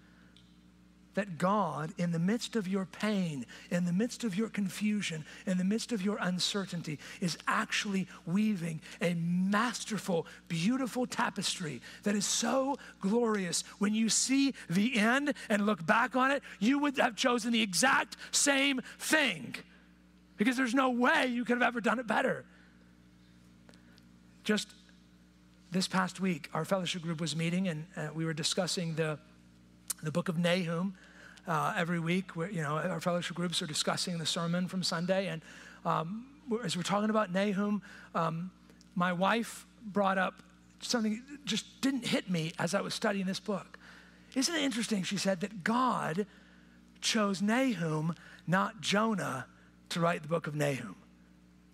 that 1.15 1.37
God, 1.37 1.93
in 1.97 2.11
the 2.11 2.19
midst 2.19 2.55
of 2.55 2.67
your 2.67 2.85
pain, 2.85 3.45
in 3.69 3.85
the 3.85 3.93
midst 3.93 4.23
of 4.23 4.35
your 4.35 4.49
confusion, 4.49 5.25
in 5.45 5.57
the 5.57 5.63
midst 5.63 5.91
of 5.91 6.01
your 6.01 6.17
uncertainty, 6.19 6.99
is 7.21 7.37
actually 7.47 8.07
weaving 8.25 8.81
a 9.01 9.13
masterful, 9.13 10.25
beautiful 10.47 11.05
tapestry 11.05 11.81
that 12.03 12.15
is 12.15 12.25
so 12.25 12.77
glorious. 12.99 13.63
When 13.79 13.93
you 13.93 14.09
see 14.09 14.53
the 14.69 14.97
end 14.97 15.33
and 15.49 15.65
look 15.65 15.85
back 15.85 16.15
on 16.15 16.31
it, 16.31 16.43
you 16.59 16.79
would 16.79 16.97
have 16.97 17.15
chosen 17.15 17.51
the 17.51 17.61
exact 17.61 18.17
same 18.31 18.81
thing 18.97 19.55
because 20.37 20.57
there's 20.57 20.73
no 20.73 20.89
way 20.89 21.27
you 21.27 21.45
could 21.45 21.57
have 21.57 21.67
ever 21.67 21.81
done 21.81 21.99
it 21.99 22.07
better. 22.07 22.43
Just 24.43 24.69
this 25.71 25.87
past 25.87 26.19
week, 26.19 26.49
our 26.53 26.65
fellowship 26.65 27.01
group 27.01 27.21
was 27.21 27.35
meeting 27.35 27.67
and 27.67 27.85
uh, 27.95 28.07
we 28.13 28.25
were 28.25 28.33
discussing 28.33 28.95
the 28.95 29.17
the 30.03 30.11
book 30.11 30.29
of 30.29 30.37
Nahum. 30.37 30.95
Uh, 31.47 31.73
every 31.75 31.99
week, 31.99 32.31
you 32.35 32.61
know, 32.61 32.77
our 32.77 33.01
fellowship 33.01 33.35
groups 33.35 33.61
are 33.61 33.67
discussing 33.67 34.17
the 34.17 34.25
sermon 34.25 34.67
from 34.67 34.83
Sunday. 34.83 35.27
And 35.27 35.41
um, 35.85 36.25
as 36.63 36.77
we're 36.77 36.83
talking 36.83 37.09
about 37.09 37.33
Nahum, 37.33 37.81
um, 38.15 38.51
my 38.95 39.11
wife 39.11 39.65
brought 39.85 40.17
up 40.17 40.35
something 40.79 41.21
that 41.29 41.45
just 41.45 41.81
didn't 41.81 42.05
hit 42.05 42.29
me 42.29 42.53
as 42.59 42.73
I 42.73 42.81
was 42.81 42.93
studying 42.93 43.25
this 43.25 43.39
book. 43.39 43.77
Isn't 44.35 44.55
it 44.55 44.61
interesting, 44.61 45.03
she 45.03 45.17
said, 45.17 45.41
that 45.41 45.63
God 45.63 46.25
chose 47.01 47.41
Nahum, 47.41 48.15
not 48.47 48.81
Jonah, 48.81 49.45
to 49.89 49.99
write 49.99 50.21
the 50.21 50.27
book 50.27 50.47
of 50.47 50.55
Nahum? 50.55 50.95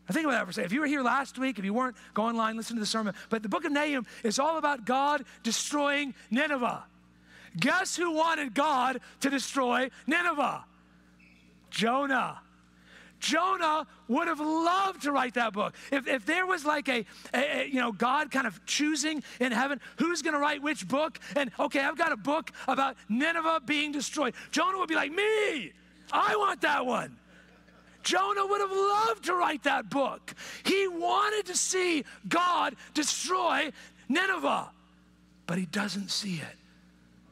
I 0.10 0.14
think 0.14 0.26
about 0.26 0.38
that 0.38 0.46
for 0.46 0.50
a 0.50 0.54
second. 0.54 0.66
If 0.66 0.74
you 0.74 0.80
were 0.80 0.88
here 0.88 1.04
last 1.04 1.38
week, 1.38 1.60
if 1.60 1.66
you 1.66 1.74
weren't, 1.74 1.96
go 2.16 2.24
online, 2.24 2.58
listen 2.58 2.76
to 2.76 2.80
the 2.80 2.88
sermon. 2.88 3.14
But 3.30 3.44
the 3.44 3.50
book 3.50 3.64
of 3.64 3.72
Nahum 3.72 4.08
is 4.24 4.40
all 4.40 4.58
about 4.58 4.86
God 4.86 5.24
destroying 5.44 6.16
Nineveh. 6.32 6.84
Guess 7.58 7.96
who 7.96 8.14
wanted 8.14 8.54
God 8.54 9.00
to 9.22 9.30
destroy 9.30 9.90
Nineveh? 10.08 10.66
Jonah. 11.70 12.40
Jonah 13.20 13.86
would 14.08 14.28
have 14.28 14.40
loved 14.40 15.04
to 15.04 15.12
write 15.12 15.34
that 15.34 15.54
book. 15.54 15.76
If, 15.92 16.08
if 16.08 16.26
there 16.26 16.46
was 16.46 16.66
like 16.66 16.88
a, 16.88 17.06
a, 17.34 17.62
a, 17.62 17.68
you 17.68 17.80
know, 17.82 17.92
God 17.92 18.32
kind 18.32 18.48
of 18.48 18.66
choosing 18.66 19.24
in 19.40 19.52
heaven 19.52 19.80
who's 19.98 20.22
going 20.22 20.34
to 20.34 20.40
write 20.40 20.62
which 20.62 20.88
book, 20.88 21.20
and 21.36 21.52
okay, 21.60 21.82
I've 21.82 21.98
got 21.98 22.12
a 22.12 22.18
book 22.18 22.52
about 22.68 22.96
Nineveh 23.10 23.62
being 23.66 23.92
destroyed, 23.92 24.36
Jonah 24.52 24.78
would 24.78 24.90
be 24.90 24.96
like, 24.96 25.12
me, 25.12 25.74
I 26.12 26.36
want 26.38 26.62
that 26.62 26.86
one. 26.86 27.18
Jonah 28.04 28.46
would 28.46 28.62
have 28.62 28.72
loved 28.72 29.26
to 29.26 29.34
write 29.34 29.64
that 29.64 29.90
book. 29.90 30.34
He 30.64 30.88
wanted 30.88 31.46
to 31.48 31.58
see 31.58 32.06
God 32.28 32.76
destroy 32.94 33.72
Nineveh, 34.08 34.70
but 35.46 35.58
he 35.58 35.66
doesn't 35.66 36.10
see 36.10 36.36
it. 36.36 36.59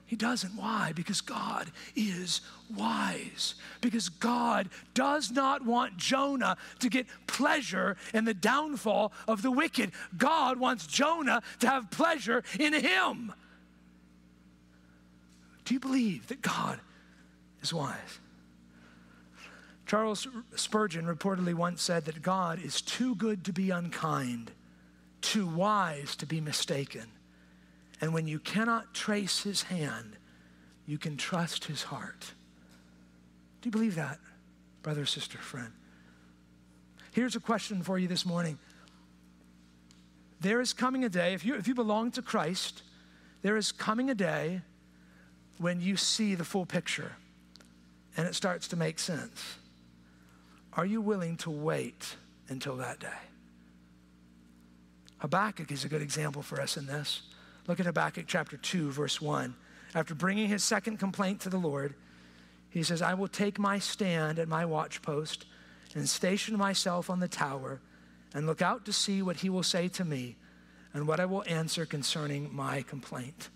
He 0.08 0.16
doesn't. 0.16 0.56
Why? 0.56 0.94
Because 0.96 1.20
God 1.20 1.70
is 1.94 2.40
wise. 2.74 3.56
Because 3.82 4.08
God 4.08 4.70
does 4.94 5.32
not 5.32 5.66
want 5.66 5.98
Jonah 5.98 6.56
to 6.80 6.90
get 6.90 7.08
pleasure 7.28 7.98
in 8.14 8.24
the 8.24 8.34
downfall 8.34 9.12
of 9.28 9.42
the 9.42 9.52
wicked. 9.52 9.92
God 10.18 10.58
wants 10.60 10.88
Jonah 10.88 11.44
to 11.60 11.68
have 11.68 11.92
pleasure 11.92 12.44
in 12.58 12.74
him. 12.74 13.34
Do 15.66 15.74
you 15.74 15.80
believe 15.82 16.28
that 16.28 16.42
God 16.42 16.80
is 17.62 17.74
wise? 17.74 18.20
Charles 19.86 20.26
Spurgeon 20.56 21.06
reportedly 21.06 21.54
once 21.54 21.82
said 21.82 22.06
that 22.06 22.22
God 22.22 22.64
is 22.64 22.82
too 22.82 23.14
good 23.16 23.44
to 23.44 23.52
be 23.52 23.72
unkind, 23.72 24.52
too 25.20 25.48
wise 25.48 26.16
to 26.18 26.26
be 26.26 26.40
mistaken. 26.40 27.08
And 28.00 28.14
when 28.14 28.28
you 28.28 28.40
cannot 28.40 28.94
trace 28.94 29.42
his 29.44 29.64
hand, 29.64 30.18
you 30.86 30.98
can 30.98 31.18
trust 31.18 31.66
his 31.66 31.84
heart. 31.84 32.34
Do 33.62 33.68
you 33.68 33.72
believe 33.72 33.96
that, 33.96 34.20
brother, 34.84 35.06
sister, 35.06 35.38
friend? 35.38 35.74
Here's 37.12 37.36
a 37.36 37.40
question 37.40 37.82
for 37.82 37.98
you 37.98 38.08
this 38.08 38.26
morning. 38.26 38.60
There 40.40 40.62
is 40.62 40.74
coming 40.74 41.04
a 41.04 41.10
day, 41.10 41.34
if 41.34 41.44
you, 41.44 41.56
if 41.56 41.68
you 41.68 41.74
belong 41.74 42.12
to 42.12 42.22
Christ, 42.22 42.84
there 43.42 43.58
is 43.58 43.72
coming 43.72 44.10
a 44.10 44.16
day 44.16 44.62
when 45.58 45.82
you 45.82 45.98
see 45.98 46.36
the 46.36 46.46
full 46.46 46.66
picture 46.66 47.14
and 48.16 48.28
it 48.28 48.36
starts 48.36 48.68
to 48.70 48.76
make 48.76 49.00
sense. 49.00 49.58
Are 50.74 50.86
you 50.86 51.02
willing 51.02 51.38
to 51.38 51.50
wait 51.50 52.16
until 52.50 52.76
that 52.78 53.00
day? 53.00 53.08
Habakkuk 55.20 55.72
is 55.72 55.84
a 55.84 55.88
good 55.88 56.02
example 56.02 56.44
for 56.44 56.62
us 56.62 56.78
in 56.78 56.86
this. 56.86 57.22
Look 57.68 57.80
at 57.80 57.86
Habakkuk 57.86 58.26
chapter 58.28 58.58
2, 58.58 58.92
verse 58.92 59.22
1. 59.22 59.54
After 59.94 60.16
bringing 60.16 60.48
his 60.48 60.64
second 60.64 60.98
complaint 60.98 61.42
to 61.42 61.50
the 61.50 61.58
Lord, 61.58 61.96
he 62.70 62.84
says, 62.84 63.02
I 63.02 63.14
will 63.14 63.28
take 63.28 63.60
my 63.60 63.80
stand 63.80 64.40
at 64.40 64.48
my 64.48 64.64
watchpost 64.64 65.46
and 65.96 66.08
station 66.08 66.58
myself 66.58 67.10
on 67.10 67.20
the 67.20 67.28
tower 67.28 67.82
and 68.34 68.46
look 68.46 68.62
out 68.62 68.86
to 68.86 68.94
see 68.94 69.22
what 69.22 69.38
he 69.38 69.50
will 69.50 69.64
say 69.64 69.88
to 69.90 70.06
me 70.06 70.36
and 70.94 71.08
what 71.08 71.20
I 71.20 71.26
will 71.26 71.44
answer 71.48 71.86
concerning 71.86 72.54
my 72.56 72.82
complaint. 72.84 73.50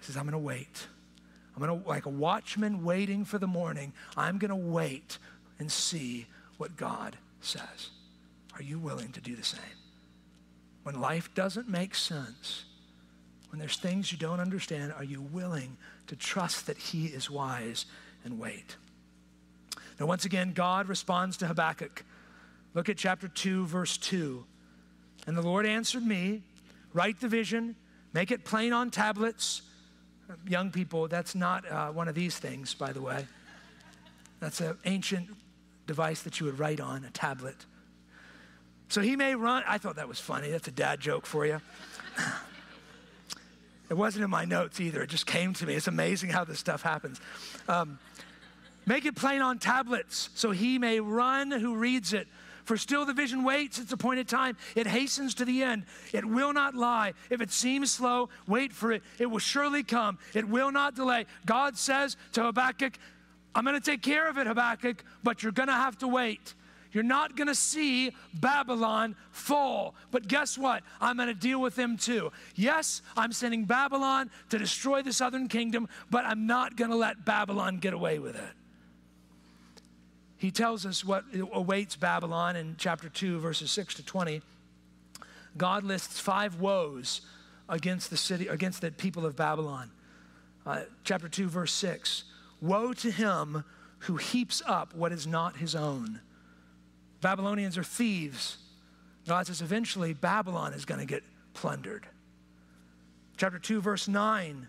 He 0.00 0.06
says, 0.06 0.16
I'm 0.16 0.24
going 0.24 0.32
to 0.32 0.38
wait. 0.38 0.86
I'm 1.54 1.62
going 1.62 1.82
to, 1.82 1.88
like 1.88 2.06
a 2.06 2.10
watchman 2.10 2.84
waiting 2.84 3.24
for 3.24 3.38
the 3.38 3.46
morning, 3.46 3.92
I'm 4.16 4.38
going 4.38 4.50
to 4.50 4.56
wait 4.56 5.18
and 5.58 5.72
see 5.72 6.26
what 6.58 6.76
God 6.76 7.16
says. 7.40 7.90
Are 8.54 8.62
you 8.62 8.78
willing 8.78 9.12
to 9.12 9.20
do 9.20 9.34
the 9.34 9.44
same? 9.44 9.60
When 10.82 11.00
life 11.00 11.34
doesn't 11.34 11.68
make 11.68 11.94
sense, 11.94 12.64
when 13.56 13.60
there's 13.60 13.78
things 13.78 14.12
you 14.12 14.18
don't 14.18 14.38
understand, 14.38 14.92
are 14.92 15.02
you 15.02 15.22
willing 15.22 15.78
to 16.08 16.14
trust 16.14 16.66
that 16.66 16.76
He 16.76 17.06
is 17.06 17.30
wise 17.30 17.86
and 18.22 18.38
wait? 18.38 18.76
Now, 19.98 20.04
once 20.04 20.26
again, 20.26 20.52
God 20.52 20.90
responds 20.90 21.38
to 21.38 21.46
Habakkuk. 21.46 22.04
Look 22.74 22.90
at 22.90 22.98
chapter 22.98 23.28
2, 23.28 23.64
verse 23.64 23.96
2. 23.96 24.44
And 25.26 25.38
the 25.38 25.40
Lord 25.40 25.64
answered 25.64 26.04
me, 26.04 26.42
Write 26.92 27.18
the 27.18 27.28
vision, 27.28 27.76
make 28.12 28.30
it 28.30 28.44
plain 28.44 28.74
on 28.74 28.90
tablets. 28.90 29.62
Young 30.46 30.70
people, 30.70 31.08
that's 31.08 31.34
not 31.34 31.66
uh, 31.66 31.88
one 31.88 32.08
of 32.08 32.14
these 32.14 32.38
things, 32.38 32.74
by 32.74 32.92
the 32.92 33.00
way. 33.00 33.24
That's 34.38 34.60
an 34.60 34.76
ancient 34.84 35.30
device 35.86 36.20
that 36.24 36.40
you 36.40 36.44
would 36.44 36.58
write 36.58 36.78
on, 36.78 37.06
a 37.06 37.10
tablet. 37.10 37.64
So 38.90 39.00
he 39.00 39.16
may 39.16 39.34
run. 39.34 39.62
I 39.66 39.78
thought 39.78 39.96
that 39.96 40.08
was 40.08 40.20
funny. 40.20 40.50
That's 40.50 40.68
a 40.68 40.72
dad 40.72 41.00
joke 41.00 41.24
for 41.24 41.46
you. 41.46 41.62
It 43.88 43.94
wasn't 43.94 44.24
in 44.24 44.30
my 44.30 44.44
notes 44.44 44.80
either. 44.80 45.02
It 45.02 45.10
just 45.10 45.26
came 45.26 45.54
to 45.54 45.66
me. 45.66 45.74
It's 45.74 45.86
amazing 45.86 46.30
how 46.30 46.44
this 46.44 46.58
stuff 46.58 46.82
happens. 46.82 47.20
Um, 47.68 47.98
make 48.84 49.04
it 49.04 49.14
plain 49.14 49.42
on 49.42 49.58
tablets 49.58 50.30
so 50.34 50.50
he 50.50 50.78
may 50.78 51.00
run 51.00 51.50
who 51.50 51.76
reads 51.76 52.12
it. 52.12 52.26
For 52.64 52.76
still 52.76 53.06
the 53.06 53.14
vision 53.14 53.44
waits 53.44 53.78
its 53.78 53.92
appointed 53.92 54.26
time. 54.26 54.56
It 54.74 54.88
hastens 54.88 55.34
to 55.34 55.44
the 55.44 55.62
end. 55.62 55.84
It 56.12 56.24
will 56.24 56.52
not 56.52 56.74
lie. 56.74 57.14
If 57.30 57.40
it 57.40 57.52
seems 57.52 57.92
slow, 57.92 58.28
wait 58.48 58.72
for 58.72 58.90
it. 58.90 59.04
It 59.20 59.26
will 59.26 59.38
surely 59.38 59.84
come. 59.84 60.18
It 60.34 60.48
will 60.48 60.72
not 60.72 60.96
delay. 60.96 61.26
God 61.46 61.78
says 61.78 62.16
to 62.32 62.42
Habakkuk, 62.42 62.98
I'm 63.54 63.64
going 63.64 63.80
to 63.80 63.90
take 63.90 64.02
care 64.02 64.28
of 64.28 64.36
it, 64.36 64.48
Habakkuk, 64.48 65.04
but 65.22 65.44
you're 65.44 65.52
going 65.52 65.68
to 65.68 65.74
have 65.74 65.96
to 65.98 66.08
wait. 66.08 66.54
You're 66.92 67.04
not 67.04 67.36
going 67.36 67.48
to 67.48 67.54
see 67.54 68.12
Babylon 68.34 69.16
fall. 69.30 69.94
But 70.10 70.28
guess 70.28 70.56
what? 70.56 70.82
I'm 71.00 71.16
going 71.16 71.28
to 71.28 71.34
deal 71.34 71.60
with 71.60 71.76
them 71.76 71.96
too. 71.96 72.32
Yes, 72.54 73.02
I'm 73.16 73.32
sending 73.32 73.64
Babylon 73.64 74.30
to 74.50 74.58
destroy 74.58 75.02
the 75.02 75.12
southern 75.12 75.48
kingdom, 75.48 75.88
but 76.10 76.24
I'm 76.24 76.46
not 76.46 76.76
going 76.76 76.90
to 76.90 76.96
let 76.96 77.24
Babylon 77.24 77.78
get 77.78 77.92
away 77.92 78.18
with 78.18 78.36
it. 78.36 78.54
He 80.38 80.50
tells 80.50 80.84
us 80.84 81.04
what 81.04 81.24
awaits 81.52 81.96
Babylon 81.96 82.56
in 82.56 82.76
chapter 82.78 83.08
2, 83.08 83.38
verses 83.38 83.70
6 83.70 83.94
to 83.94 84.04
20. 84.04 84.42
God 85.56 85.84
lists 85.84 86.20
five 86.20 86.60
woes 86.60 87.22
against 87.68 88.10
the 88.10 88.16
city, 88.16 88.48
against 88.48 88.80
the 88.80 88.90
people 88.90 89.24
of 89.24 89.34
Babylon. 89.34 89.90
Uh, 90.66 90.82
chapter 91.04 91.28
2, 91.28 91.48
verse 91.48 91.72
6 91.72 92.24
Woe 92.60 92.92
to 92.94 93.10
him 93.10 93.64
who 94.00 94.16
heaps 94.16 94.62
up 94.66 94.94
what 94.94 95.12
is 95.12 95.26
not 95.26 95.56
his 95.56 95.74
own. 95.74 96.20
Babylonians 97.26 97.76
are 97.76 97.82
thieves. 97.82 98.56
God 99.26 99.48
says 99.48 99.60
eventually 99.60 100.12
Babylon 100.12 100.72
is 100.74 100.84
going 100.84 101.00
to 101.00 101.06
get 101.06 101.24
plundered. 101.54 102.06
Chapter 103.36 103.58
2, 103.58 103.80
verse 103.80 104.06
9, 104.06 104.68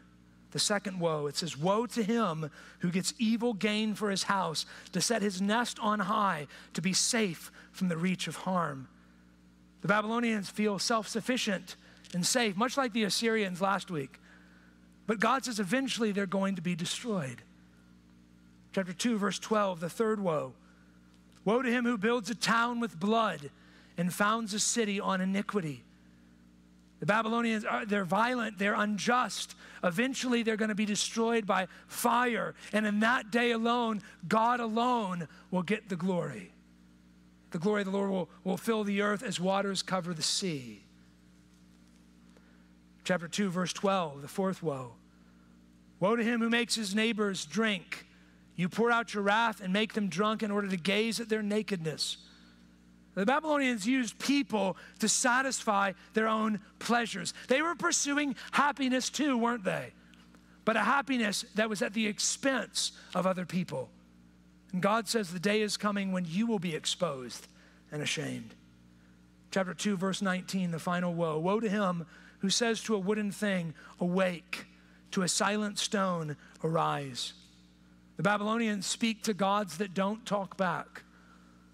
the 0.50 0.58
second 0.58 1.00
woe, 1.00 1.28
it 1.28 1.36
says, 1.36 1.56
Woe 1.56 1.86
to 1.86 2.02
him 2.02 2.50
who 2.80 2.90
gets 2.90 3.14
evil 3.20 3.54
gain 3.54 3.94
for 3.94 4.10
his 4.10 4.24
house, 4.24 4.66
to 4.94 5.02
set 5.02 5.22
his 5.22 5.40
nest 5.40 5.78
on 5.78 6.00
high, 6.00 6.48
to 6.74 6.82
be 6.82 6.94
safe 6.94 7.52
from 7.74 7.90
the 7.90 7.98
reach 7.98 8.28
of 8.28 8.38
harm. 8.38 8.88
The 9.82 9.88
Babylonians 9.88 10.50
feel 10.50 10.80
self 10.80 11.08
sufficient 11.08 11.76
and 12.16 12.26
safe, 12.26 12.58
much 12.58 12.76
like 12.76 12.92
the 12.92 13.04
Assyrians 13.04 13.62
last 13.62 13.92
week. 13.92 14.20
But 15.06 15.20
God 15.20 15.46
says 15.46 15.60
eventually 15.60 16.12
they're 16.12 16.26
going 16.26 16.56
to 16.56 16.64
be 16.64 16.74
destroyed. 16.74 17.44
Chapter 18.74 18.94
2, 18.94 19.20
verse 19.20 19.38
12, 19.38 19.80
the 19.80 19.92
third 19.92 20.20
woe. 20.20 20.54
Woe 21.48 21.62
to 21.62 21.72
him 21.72 21.86
who 21.86 21.98
builds 21.98 22.30
a 22.30 22.36
town 22.36 22.82
with 22.82 23.00
blood 23.00 23.52
and 23.98 24.14
founds 24.14 24.54
a 24.54 24.60
city 24.60 25.00
on 25.00 25.22
iniquity. 25.22 25.82
The 27.00 27.06
Babylonians, 27.06 27.64
are, 27.64 27.86
they're 27.86 28.04
violent, 28.04 28.60
they're 28.60 28.74
unjust. 28.74 29.56
Eventually, 29.82 30.44
they're 30.44 30.58
going 30.58 30.68
to 30.68 30.76
be 30.76 30.84
destroyed 30.84 31.48
by 31.48 31.70
fire. 31.88 32.54
And 32.74 32.86
in 32.86 33.00
that 33.00 33.32
day 33.32 33.52
alone, 33.52 34.02
God 34.28 34.60
alone 34.60 35.30
will 35.50 35.64
get 35.64 35.88
the 35.88 35.96
glory. 35.96 36.52
The 37.52 37.60
glory 37.60 37.84
of 37.84 37.86
the 37.86 37.94
Lord 37.94 38.10
will, 38.10 38.30
will 38.44 38.58
fill 38.58 38.84
the 38.84 39.02
earth 39.02 39.24
as 39.24 39.40
waters 39.40 39.82
cover 39.82 40.14
the 40.14 40.22
sea. 40.22 40.84
Chapter 43.06 43.30
2, 43.30 43.50
verse 43.50 43.72
12, 43.72 44.22
the 44.22 44.28
fourth 44.28 44.62
woe. 44.62 44.96
Woe 46.02 46.18
to 46.18 46.24
him 46.26 46.42
who 46.42 46.50
makes 46.50 46.76
his 46.76 46.94
neighbors 46.94 47.46
drink. 47.46 48.07
You 48.58 48.68
pour 48.68 48.92
out 48.92 49.14
your 49.14 49.24
wrath 49.24 49.62
and 49.62 49.72
make 49.72 49.94
them 49.94 50.10
drunk 50.10 50.44
in 50.44 50.52
order 50.52 50.68
to 50.68 50.78
gaze 50.78 51.22
at 51.22 51.30
their 51.30 51.44
nakedness. 51.44 52.18
The 53.14 53.26
Babylonians 53.26 53.88
used 53.88 54.20
people 54.20 54.78
to 55.00 55.08
satisfy 55.08 55.94
their 56.14 56.28
own 56.28 56.60
pleasures. 56.80 57.34
They 57.48 57.62
were 57.62 57.76
pursuing 57.76 58.36
happiness 58.52 59.10
too, 59.10 59.38
weren't 59.38 59.64
they? 59.64 59.94
But 60.66 60.76
a 60.76 60.82
happiness 60.82 61.46
that 61.56 61.70
was 61.70 61.82
at 61.82 61.94
the 61.94 62.08
expense 62.08 62.92
of 63.16 63.26
other 63.26 63.46
people. 63.46 63.90
And 64.74 64.82
God 64.82 65.08
says 65.08 65.32
the 65.32 65.40
day 65.40 65.62
is 65.62 65.78
coming 65.78 66.12
when 66.12 66.26
you 66.26 66.46
will 66.46 66.60
be 66.60 66.76
exposed 66.76 67.48
and 67.92 68.02
ashamed. 68.02 68.54
Chapter 69.52 69.74
2, 69.74 69.98
verse 69.98 70.22
19, 70.22 70.72
the 70.72 70.80
final 70.80 71.14
woe. 71.14 71.40
Woe 71.40 71.60
to 71.60 71.70
him 71.70 72.06
who 72.40 72.50
says 72.50 72.84
to 72.84 72.96
a 72.96 73.00
wooden 73.00 73.32
thing, 73.32 73.74
Awake, 74.00 74.66
to 75.12 75.22
a 75.22 75.28
silent 75.28 75.80
stone, 75.80 76.36
Arise. 76.64 77.34
The 78.18 78.24
Babylonians 78.24 78.86
speak 78.86 79.24
to 79.24 79.34
gods 79.34 79.78
that 79.78 79.94
don't 79.94 80.26
talk 80.26 80.58
back. 80.58 81.04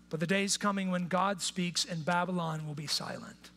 But 0.10 0.20
the 0.20 0.28
day 0.28 0.44
is 0.44 0.58
coming 0.58 0.92
when 0.92 1.08
God 1.08 1.42
speaks 1.42 1.86
and 1.86 2.06
Babylon 2.06 2.68
will 2.68 2.76
be 2.76 2.86
silent. 2.86 3.50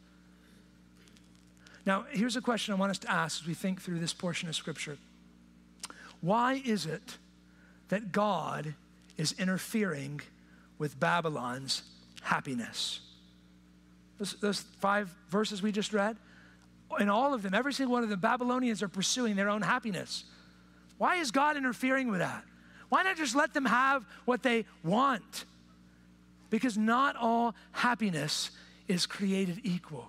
Now, 1.84 2.06
here's 2.10 2.36
a 2.36 2.40
question 2.40 2.72
I 2.72 2.78
want 2.78 2.90
us 2.90 2.98
to 3.00 3.10
ask 3.10 3.42
as 3.42 3.46
we 3.46 3.54
think 3.54 3.82
through 3.82 3.98
this 3.98 4.14
portion 4.14 4.48
of 4.48 4.56
Scripture 4.56 4.96
Why 6.22 6.62
is 6.64 6.86
it 6.86 7.18
that 7.88 8.10
God 8.10 8.74
is 9.18 9.34
interfering 9.38 10.22
with 10.78 10.98
Babylon's 10.98 11.82
happiness? 12.22 13.00
Those, 14.18 14.34
those 14.40 14.60
five 14.80 15.14
verses 15.28 15.60
we 15.60 15.72
just 15.72 15.92
read, 15.92 16.16
in 16.98 17.08
all 17.08 17.34
of 17.34 17.42
them, 17.42 17.52
every 17.52 17.74
single 17.74 17.92
one 17.92 18.02
of 18.02 18.08
them, 18.08 18.20
Babylonians 18.20 18.82
are 18.82 18.88
pursuing 18.88 19.36
their 19.36 19.50
own 19.50 19.60
happiness. 19.60 20.24
Why 20.98 21.16
is 21.16 21.30
God 21.30 21.56
interfering 21.56 22.08
with 22.08 22.20
that? 22.20 22.44
Why 22.88 23.02
not 23.02 23.16
just 23.16 23.34
let 23.34 23.54
them 23.54 23.64
have 23.64 24.04
what 24.24 24.42
they 24.42 24.64
want? 24.84 25.44
Because 26.50 26.78
not 26.78 27.16
all 27.16 27.54
happiness 27.72 28.50
is 28.88 29.06
created 29.06 29.60
equal. 29.64 30.08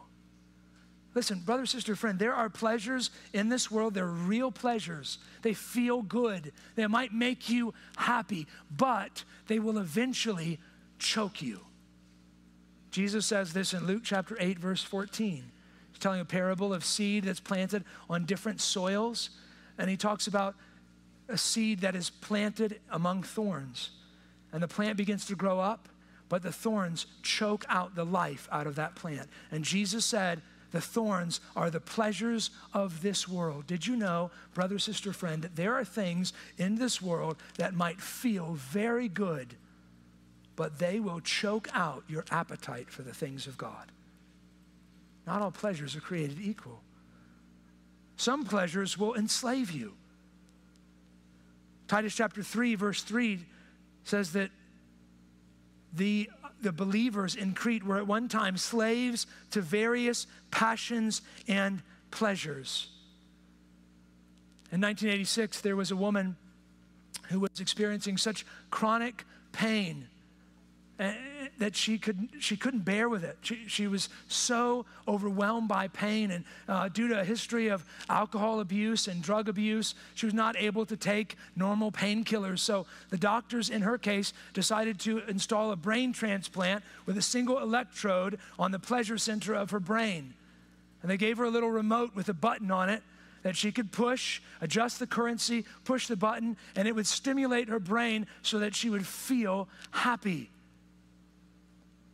Listen, 1.15 1.39
brother, 1.39 1.65
sister, 1.65 1.95
friend, 1.95 2.19
there 2.19 2.35
are 2.35 2.47
pleasures 2.47 3.09
in 3.33 3.49
this 3.49 3.71
world. 3.71 3.95
They're 3.95 4.05
real 4.05 4.51
pleasures. 4.51 5.17
They 5.41 5.55
feel 5.55 6.03
good. 6.03 6.51
They 6.75 6.85
might 6.85 7.11
make 7.11 7.49
you 7.49 7.73
happy, 7.95 8.45
but 8.69 9.23
they 9.47 9.57
will 9.57 9.79
eventually 9.79 10.59
choke 10.99 11.41
you. 11.41 11.61
Jesus 12.91 13.25
says 13.25 13.51
this 13.51 13.73
in 13.73 13.87
Luke 13.87 14.03
chapter 14.03 14.37
8, 14.39 14.59
verse 14.59 14.83
14. 14.83 15.43
He's 15.91 15.99
telling 15.99 16.21
a 16.21 16.25
parable 16.25 16.71
of 16.71 16.85
seed 16.85 17.23
that's 17.23 17.39
planted 17.39 17.83
on 18.07 18.25
different 18.25 18.61
soils. 18.61 19.31
And 19.79 19.89
he 19.89 19.97
talks 19.97 20.27
about 20.27 20.55
a 21.27 21.37
seed 21.37 21.81
that 21.81 21.95
is 21.95 22.09
planted 22.09 22.79
among 22.89 23.23
thorns. 23.23 23.91
And 24.51 24.63
the 24.63 24.67
plant 24.67 24.97
begins 24.97 25.25
to 25.25 25.35
grow 25.35 25.59
up 25.59 25.89
but 26.29 26.43
the 26.43 26.51
thorns 26.51 27.05
choke 27.23 27.65
out 27.69 27.95
the 27.95 28.05
life 28.05 28.47
out 28.51 28.67
of 28.67 28.75
that 28.75 28.95
plant. 28.95 29.27
And 29.51 29.63
Jesus 29.63 30.05
said, 30.05 30.41
the 30.71 30.81
thorns 30.81 31.39
are 31.55 31.69
the 31.69 31.79
pleasures 31.79 32.49
of 32.73 33.01
this 33.01 33.27
world. 33.27 33.67
Did 33.67 33.87
you 33.87 33.95
know, 33.95 34.31
brother, 34.53 34.77
sister, 34.79 35.13
friend, 35.13 35.41
that 35.43 35.55
there 35.55 35.73
are 35.75 35.85
things 35.85 36.33
in 36.57 36.75
this 36.75 37.01
world 37.01 37.37
that 37.57 37.73
might 37.73 38.01
feel 38.01 38.55
very 38.55 39.07
good, 39.07 39.55
but 40.57 40.77
they 40.77 40.99
will 40.99 41.21
choke 41.21 41.69
out 41.73 42.03
your 42.09 42.25
appetite 42.31 42.89
for 42.89 43.01
the 43.01 43.13
things 43.13 43.47
of 43.47 43.57
God? 43.57 43.91
Not 45.25 45.41
all 45.41 45.51
pleasures 45.51 45.95
are 45.95 46.01
created 46.01 46.39
equal. 46.41 46.81
Some 48.17 48.43
pleasures 48.43 48.97
will 48.97 49.15
enslave 49.15 49.71
you. 49.71 49.93
Titus 51.87 52.15
chapter 52.15 52.43
3, 52.43 52.75
verse 52.75 53.01
3 53.01 53.39
says 54.03 54.33
that 54.33 54.49
the, 55.93 56.29
the 56.61 56.71
believers 56.71 57.35
in 57.35 57.53
Crete 57.53 57.83
were 57.83 57.97
at 57.97 58.07
one 58.07 58.27
time 58.27 58.57
slaves 58.57 59.25
to 59.51 59.61
various 59.61 60.27
passions 60.51 61.21
and 61.47 61.81
pleasures. 62.11 62.87
In 64.71 64.81
1986, 64.81 65.61
there 65.61 65.75
was 65.75 65.91
a 65.91 65.95
woman 65.95 66.35
who 67.29 67.39
was 67.39 67.59
experiencing 67.59 68.17
such 68.17 68.45
chronic 68.69 69.23
pain 69.51 70.07
that 71.57 71.75
she, 71.75 71.97
could, 71.97 72.29
she 72.39 72.55
couldn't 72.55 72.85
bear 72.85 73.09
with 73.09 73.23
it. 73.23 73.37
She, 73.41 73.67
she 73.67 73.87
was 73.87 74.09
so 74.27 74.85
overwhelmed 75.07 75.67
by 75.67 75.87
pain, 75.87 76.31
and 76.31 76.45
uh, 76.67 76.89
due 76.89 77.07
to 77.07 77.19
a 77.19 77.23
history 77.23 77.67
of 77.67 77.83
alcohol 78.09 78.59
abuse 78.59 79.07
and 79.07 79.21
drug 79.21 79.49
abuse, 79.49 79.95
she 80.13 80.25
was 80.25 80.35
not 80.35 80.55
able 80.57 80.85
to 80.85 80.95
take 80.95 81.35
normal 81.55 81.91
painkillers. 81.91 82.59
So 82.59 82.85
the 83.09 83.17
doctors, 83.17 83.69
in 83.69 83.81
her 83.81 83.97
case, 83.97 84.33
decided 84.53 84.99
to 85.01 85.19
install 85.27 85.71
a 85.71 85.75
brain 85.75 86.13
transplant 86.13 86.83
with 87.05 87.17
a 87.17 87.21
single 87.21 87.59
electrode 87.59 88.39
on 88.59 88.71
the 88.71 88.79
pleasure 88.79 89.17
center 89.17 89.53
of 89.53 89.71
her 89.71 89.79
brain. 89.79 90.33
And 91.01 91.11
they 91.11 91.17
gave 91.17 91.37
her 91.37 91.45
a 91.45 91.49
little 91.49 91.71
remote 91.71 92.15
with 92.15 92.29
a 92.29 92.33
button 92.33 92.71
on 92.71 92.89
it 92.89 93.01
that 93.43 93.55
she 93.55 93.71
could 93.71 93.91
push, 93.91 94.41
adjust 94.61 94.99
the 94.99 95.07
currency, 95.07 95.63
push 95.85 96.07
the 96.07 96.15
button, 96.15 96.57
and 96.75 96.87
it 96.87 96.93
would 96.93 97.07
stimulate 97.07 97.69
her 97.69 97.79
brain 97.79 98.27
so 98.41 98.59
that 98.59 98.75
she 98.75 98.89
would 98.89 99.05
feel 99.05 99.69
happy. 99.91 100.49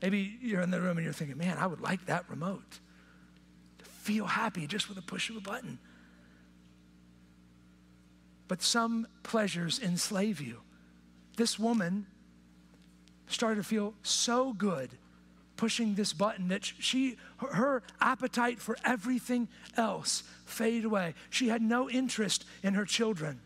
Maybe 0.03 0.37
you're 0.41 0.59
in 0.59 0.69
the 0.69 0.81
room 0.81 0.97
and 0.97 1.05
you're 1.05 1.13
thinking, 1.13 1.37
man, 1.37 1.57
I 1.57 1.65
would 1.65 1.79
like 1.79 2.07
that 2.07 2.29
remote 2.29 2.79
to 3.79 3.85
feel 3.85 4.25
happy 4.25 4.67
just 4.67 4.89
with 4.89 4.97
a 4.97 5.01
push 5.01 5.29
of 5.29 5.37
a 5.37 5.39
button. 5.39 5.79
But 8.49 8.61
some 8.61 9.07
pleasures 9.23 9.79
enslave 9.79 10.41
you. 10.41 10.59
This 11.37 11.57
woman 11.57 12.05
started 13.27 13.55
to 13.55 13.63
feel 13.63 13.93
so 14.03 14.51
good 14.51 14.89
pushing 15.55 15.95
this 15.95 16.11
button 16.11 16.49
that 16.49 16.65
she 16.65 17.15
her 17.37 17.81
appetite 18.01 18.59
for 18.59 18.75
everything 18.83 19.47
else 19.77 20.23
faded 20.43 20.83
away. 20.83 21.13
She 21.29 21.47
had 21.47 21.61
no 21.61 21.89
interest 21.89 22.43
in 22.61 22.73
her 22.73 22.85
children, 22.85 23.39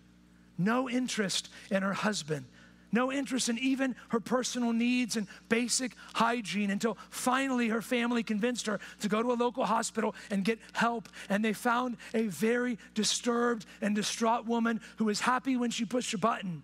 no 0.58 0.90
interest 0.90 1.50
in 1.70 1.84
her 1.84 1.94
husband, 1.94 2.46
no 2.92 3.12
interest 3.12 3.50
in 3.50 3.58
even 3.60 3.96
her 4.10 4.20
personal 4.20 4.74
needs 4.74 5.18
and 5.18 5.28
basic 5.50 5.94
hygiene 6.14 6.72
until 6.72 6.98
finally 7.10 7.70
her 7.70 7.82
family 7.82 8.24
convinced 8.24 8.68
her 8.68 8.80
to 9.02 9.10
go 9.10 9.22
to 9.22 9.32
a 9.32 9.34
local 9.34 9.66
hospital 9.66 10.16
and 10.30 10.46
get 10.46 10.60
help. 10.74 11.10
And 11.30 11.44
they 11.44 11.54
found 11.54 11.98
a 12.14 12.28
very 12.28 12.78
disturbed 12.94 13.66
and 13.82 13.96
distraught 13.96 14.46
woman 14.46 14.82
who 14.98 15.06
was 15.06 15.20
happy 15.20 15.58
when 15.58 15.72
she 15.72 15.86
pushed 15.86 16.14
a 16.14 16.18
button. 16.18 16.64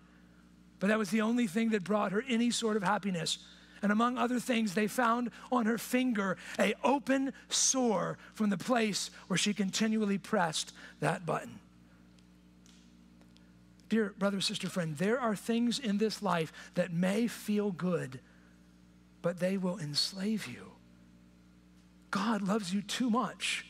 But 0.80 0.88
that 0.88 0.98
was 0.98 1.10
the 1.10 1.20
only 1.20 1.46
thing 1.46 1.70
that 1.70 1.84
brought 1.84 2.12
her 2.12 2.24
any 2.28 2.50
sort 2.50 2.76
of 2.76 2.82
happiness. 2.82 3.38
And 3.82 3.92
among 3.92 4.16
other 4.16 4.40
things, 4.40 4.72
they 4.72 4.86
found 4.86 5.30
on 5.52 5.66
her 5.66 5.76
finger 5.76 6.38
a 6.58 6.74
open 6.82 7.34
sore 7.50 8.16
from 8.32 8.48
the 8.48 8.56
place 8.56 9.10
where 9.26 9.36
she 9.36 9.52
continually 9.52 10.18
pressed 10.18 10.72
that 11.00 11.26
button. 11.26 11.60
Dear 13.94 14.12
brother, 14.18 14.40
sister, 14.40 14.68
friend, 14.68 14.96
there 14.96 15.20
are 15.20 15.36
things 15.36 15.78
in 15.78 15.98
this 15.98 16.20
life 16.20 16.52
that 16.74 16.92
may 16.92 17.28
feel 17.28 17.70
good, 17.70 18.18
but 19.22 19.38
they 19.38 19.56
will 19.56 19.78
enslave 19.78 20.48
you. 20.48 20.72
God 22.10 22.42
loves 22.42 22.74
you 22.74 22.82
too 22.82 23.08
much 23.08 23.64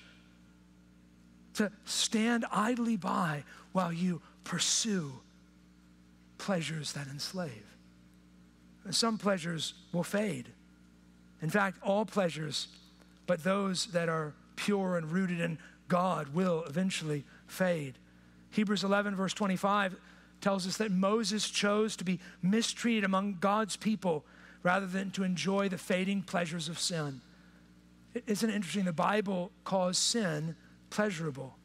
to 1.56 1.70
stand 1.84 2.46
idly 2.50 2.96
by 2.96 3.44
while 3.72 3.92
you 3.92 4.22
pursue 4.44 5.12
pleasures 6.38 6.94
that 6.94 7.06
enslave. 7.06 7.76
Some 8.92 9.18
pleasures 9.18 9.74
will 9.92 10.04
fade. 10.04 10.48
In 11.42 11.50
fact, 11.50 11.76
all 11.82 12.06
pleasures, 12.06 12.68
but 13.26 13.44
those 13.44 13.88
that 13.88 14.08
are 14.08 14.32
pure 14.56 14.96
and 14.96 15.12
rooted 15.12 15.42
in 15.42 15.58
God 15.88 16.28
will 16.28 16.64
eventually 16.66 17.24
fade. 17.46 17.98
Hebrews 18.52 18.84
11, 18.84 19.16
verse 19.16 19.34
25, 19.34 19.96
tells 20.45 20.66
us 20.66 20.76
that 20.76 20.90
Moses 20.90 21.49
chose 21.49 21.97
to 21.97 22.05
be 22.05 22.20
mistreated 22.42 23.03
among 23.03 23.38
God's 23.40 23.76
people 23.76 24.26
rather 24.62 24.86
than 24.86 25.11
to 25.12 25.24
enjoy 25.24 25.70
the 25.70 25.78
fading 25.78 26.20
pleasures 26.20 26.68
of 26.68 26.78
sin. 26.78 27.22
Isn't 28.26 28.51
it 28.51 28.55
interesting? 28.55 28.84
The 28.84 28.92
Bible 28.92 29.53
calls 29.64 29.97
sin 29.97 30.55
pleasurable. 30.90 31.57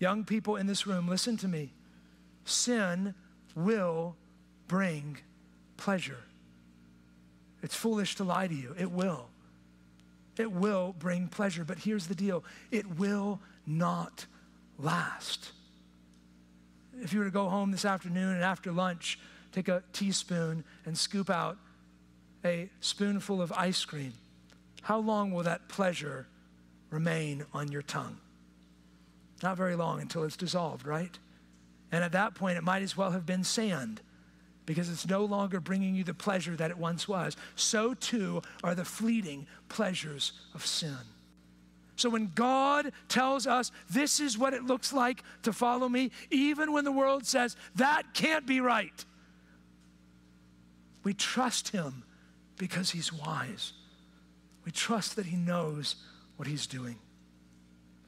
Young 0.00 0.24
people 0.24 0.56
in 0.56 0.66
this 0.66 0.88
room, 0.88 1.06
listen 1.06 1.36
to 1.36 1.46
me. 1.46 1.72
Sin 2.44 3.14
will 3.54 4.16
bring 4.66 5.18
pleasure. 5.76 6.24
It's 7.62 7.76
foolish 7.76 8.16
to 8.16 8.24
lie 8.24 8.48
to 8.48 8.54
you. 8.54 8.74
It 8.76 8.90
will. 8.90 9.28
It 10.36 10.50
will 10.50 10.96
bring 10.98 11.28
pleasure. 11.28 11.64
But 11.64 11.78
here's 11.78 12.08
the 12.08 12.16
deal 12.16 12.42
it 12.72 12.98
will 12.98 13.38
not 13.68 14.26
last. 14.78 15.52
If 17.00 17.12
you 17.12 17.20
were 17.20 17.24
to 17.24 17.30
go 17.30 17.48
home 17.48 17.70
this 17.70 17.84
afternoon 17.84 18.34
and 18.34 18.42
after 18.42 18.72
lunch, 18.72 19.18
take 19.52 19.68
a 19.68 19.82
teaspoon 19.92 20.64
and 20.84 20.96
scoop 20.96 21.30
out 21.30 21.58
a 22.44 22.68
spoonful 22.80 23.40
of 23.40 23.52
ice 23.52 23.84
cream, 23.84 24.12
how 24.82 24.98
long 24.98 25.32
will 25.32 25.44
that 25.44 25.68
pleasure 25.68 26.26
remain 26.90 27.44
on 27.54 27.70
your 27.70 27.82
tongue? 27.82 28.18
Not 29.42 29.56
very 29.56 29.76
long 29.76 30.00
until 30.00 30.24
it's 30.24 30.36
dissolved, 30.36 30.86
right? 30.86 31.18
And 31.90 32.02
at 32.02 32.12
that 32.12 32.34
point, 32.34 32.58
it 32.58 32.64
might 32.64 32.82
as 32.82 32.96
well 32.96 33.10
have 33.10 33.26
been 33.26 33.44
sand 33.44 34.00
because 34.66 34.88
it's 34.88 35.06
no 35.06 35.24
longer 35.24 35.60
bringing 35.60 35.94
you 35.94 36.04
the 36.04 36.14
pleasure 36.14 36.56
that 36.56 36.70
it 36.70 36.78
once 36.78 37.08
was. 37.08 37.36
So 37.56 37.94
too 37.94 38.42
are 38.62 38.74
the 38.74 38.84
fleeting 38.84 39.46
pleasures 39.68 40.32
of 40.54 40.64
sin. 40.64 40.96
So 42.02 42.10
when 42.10 42.32
God 42.34 42.90
tells 43.06 43.46
us 43.46 43.70
this 43.88 44.18
is 44.18 44.36
what 44.36 44.54
it 44.54 44.64
looks 44.64 44.92
like 44.92 45.22
to 45.44 45.52
follow 45.52 45.88
me, 45.88 46.10
even 46.32 46.72
when 46.72 46.84
the 46.84 46.90
world 46.90 47.24
says 47.24 47.54
that 47.76 48.12
can't 48.12 48.44
be 48.44 48.60
right, 48.60 49.04
we 51.04 51.14
trust 51.14 51.68
Him 51.68 52.02
because 52.58 52.90
He's 52.90 53.12
wise. 53.12 53.72
We 54.64 54.72
trust 54.72 55.14
that 55.14 55.26
He 55.26 55.36
knows 55.36 55.94
what 56.38 56.48
He's 56.48 56.66
doing. 56.66 56.96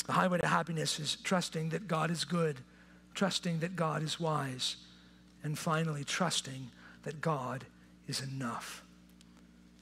The 0.07 0.13
highway 0.15 0.39
to 0.39 0.47
happiness 0.49 0.99
is 0.99 1.17
trusting 1.23 1.69
that 1.69 1.87
God 1.87 2.11
is 2.11 2.25
good, 2.25 2.57
trusting 3.15 3.61
that 3.61 3.77
God 3.77 4.03
is 4.03 4.19
wise, 4.19 4.75
and 5.45 5.57
finally, 5.57 6.03
trusting 6.03 6.73
that 7.05 7.21
God 7.21 7.65
is 8.09 8.21
enough. 8.21 8.83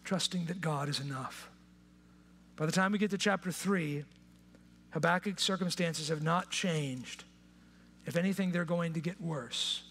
Trusting 0.05 0.45
that 0.47 0.61
God 0.61 0.91
is 0.91 1.01
enough. 1.01 1.49
By 2.57 2.67
the 2.67 2.73
time 2.73 2.93
we 2.93 2.99
get 2.99 3.11
to 3.11 3.19
chapter 3.19 3.51
3, 3.51 4.05
Habakkuk's 4.91 5.43
circumstances 5.43 6.09
have 6.09 6.23
not 6.23 6.51
changed. 6.51 7.25
If 8.05 8.17
anything, 8.17 8.53
they're 8.53 8.65
going 8.65 8.93
to 8.95 9.01
get 9.01 9.21
worse. 9.21 9.83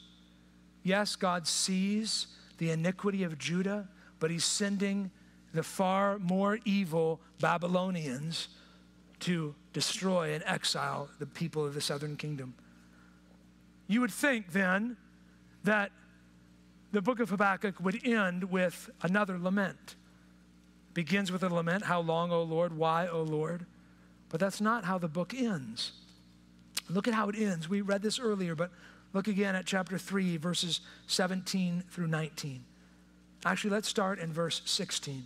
Yes, 0.84 1.16
God 1.16 1.48
sees 1.48 2.28
the 2.58 2.72
iniquity 2.72 3.24
of 3.24 3.38
Judah, 3.38 3.88
but 4.20 4.30
he's 4.30 4.46
sending 4.46 5.12
the 5.54 5.64
far 5.64 6.20
more 6.20 6.60
evil 6.66 7.20
Babylonians 7.40 8.50
to 9.22 9.56
destroy 9.74 10.34
and 10.34 10.44
exile 10.46 11.10
the 11.20 11.26
people 11.26 11.66
of 11.66 11.74
the 11.74 11.82
southern 11.82 12.16
kingdom. 12.16 12.54
You 13.88 14.02
would 14.02 14.12
think 14.12 14.52
then 14.52 14.98
that 15.64 15.92
the 16.92 17.02
book 17.02 17.20
of 17.20 17.30
Habakkuk 17.30 17.80
would 17.80 18.06
end 18.06 18.46
with 18.46 18.90
another 19.02 19.38
lament. 19.38 19.96
Begins 20.94 21.32
with 21.32 21.44
a 21.44 21.50
lament, 21.50 21.84
How 21.84 22.02
long, 22.02 22.32
O 22.32 22.44
Lord? 22.44 22.76
Why, 22.76 23.08
O 23.08 23.22
Lord? 23.22 23.66
But 24.30 24.40
that's 24.40 24.62
not 24.62 24.86
how 24.86 24.98
the 24.98 25.08
book 25.08 25.34
ends. 25.34 25.92
Look 26.90 27.08
at 27.08 27.14
how 27.14 27.30
it 27.30 27.36
ends. 27.38 27.70
We 27.70 27.82
read 27.82 28.02
this 28.02 28.20
earlier, 28.20 28.56
but 28.56 28.72
look 29.14 29.28
again 29.28 29.56
at 29.56 29.66
chapter 29.66 29.98
3, 29.98 30.38
verses 30.38 30.82
17 31.08 31.84
through 31.92 32.08
19. 32.08 32.64
Actually, 33.46 33.72
let's 33.72 33.88
start 33.88 34.20
in 34.20 34.32
verse 34.32 34.62
16. 34.66 35.26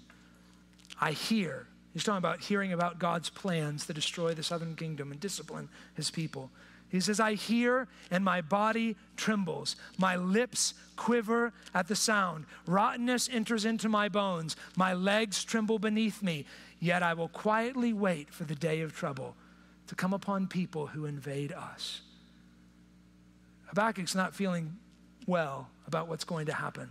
I 1.00 1.12
hear. 1.12 1.68
He's 1.94 2.04
talking 2.04 2.18
about 2.18 2.42
hearing 2.42 2.74
about 2.74 3.00
God's 3.00 3.30
plans 3.30 3.86
to 3.88 3.94
destroy 3.94 4.34
the 4.34 4.44
southern 4.44 4.76
kingdom 4.76 5.12
and 5.12 5.20
discipline 5.20 5.70
his 5.96 6.12
people. 6.12 6.50
He 6.90 7.00
says, 7.00 7.20
I 7.20 7.34
hear 7.34 7.88
and 8.12 8.24
my 8.24 8.42
body 8.42 8.96
trembles. 9.18 9.76
My 9.98 10.16
lips 10.16 10.74
quiver 10.96 11.52
at 11.74 11.88
the 11.88 11.96
sound. 11.96 12.46
Rottenness 12.68 13.30
enters 13.32 13.66
into 13.66 13.90
my 13.90 14.08
bones. 14.08 14.56
My 14.78 14.94
legs 14.94 15.44
tremble 15.44 15.80
beneath 15.80 16.22
me. 16.22 16.46
Yet 16.80 17.04
I 17.04 17.14
will 17.14 17.28
quietly 17.28 17.94
wait 17.94 18.34
for 18.34 18.44
the 18.44 18.56
day 18.56 18.82
of 18.82 18.94
trouble 18.94 19.36
to 19.88 19.96
come 19.96 20.14
upon 20.14 20.48
people 20.48 20.88
who 20.88 21.06
invade 21.06 21.52
us. 21.52 22.02
Habakkuk's 23.68 24.16
not 24.16 24.36
feeling 24.36 24.78
well 25.28 25.70
about 25.88 26.08
what's 26.08 26.24
going 26.24 26.46
to 26.46 26.54
happen. 26.54 26.90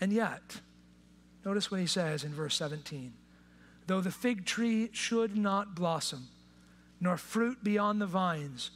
And 0.00 0.12
yet, 0.12 0.60
notice 1.44 1.70
what 1.70 1.80
he 1.80 1.86
says 1.86 2.24
in 2.24 2.32
verse 2.32 2.54
17 2.56 3.14
though 3.86 4.00
the 4.00 4.10
fig 4.10 4.46
tree 4.46 4.88
should 4.92 5.36
not 5.36 5.74
blossom, 5.74 6.28
nor 7.04 7.16
fruit 7.16 7.62
beyond 7.62 8.00
the 8.00 8.06
vines. 8.06 8.70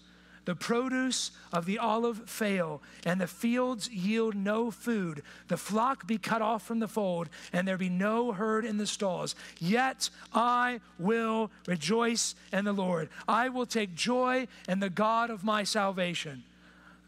The 0.45 0.55
produce 0.55 1.31
of 1.53 1.66
the 1.66 1.79
olive 1.79 2.29
fail, 2.29 2.81
and 3.05 3.20
the 3.20 3.26
fields 3.26 3.91
yield 3.91 4.35
no 4.35 4.70
food. 4.70 5.22
The 5.49 5.59
flock 5.59 6.07
be 6.07 6.16
cut 6.16 6.41
off 6.41 6.66
from 6.66 6.79
the 6.79 6.89
fold, 6.89 7.29
and 7.53 7.66
there 7.66 7.76
be 7.76 7.91
no 7.91 8.33
herd 8.33 8.64
in 8.64 8.79
the 8.79 8.87
stalls. 8.87 9.35
Yet 9.59 10.09
I 10.33 10.81
will 10.99 11.51
rejoice 11.66 12.35
in 12.51 12.64
the 12.64 12.72
Lord. 12.72 13.11
I 13.26 13.51
will 13.51 13.66
take 13.66 13.95
joy 13.95 14.49
in 14.68 14.81
the 14.81 14.89
God 14.89 15.29
of 15.29 15.45
my 15.45 15.64
salvation. 15.64 16.45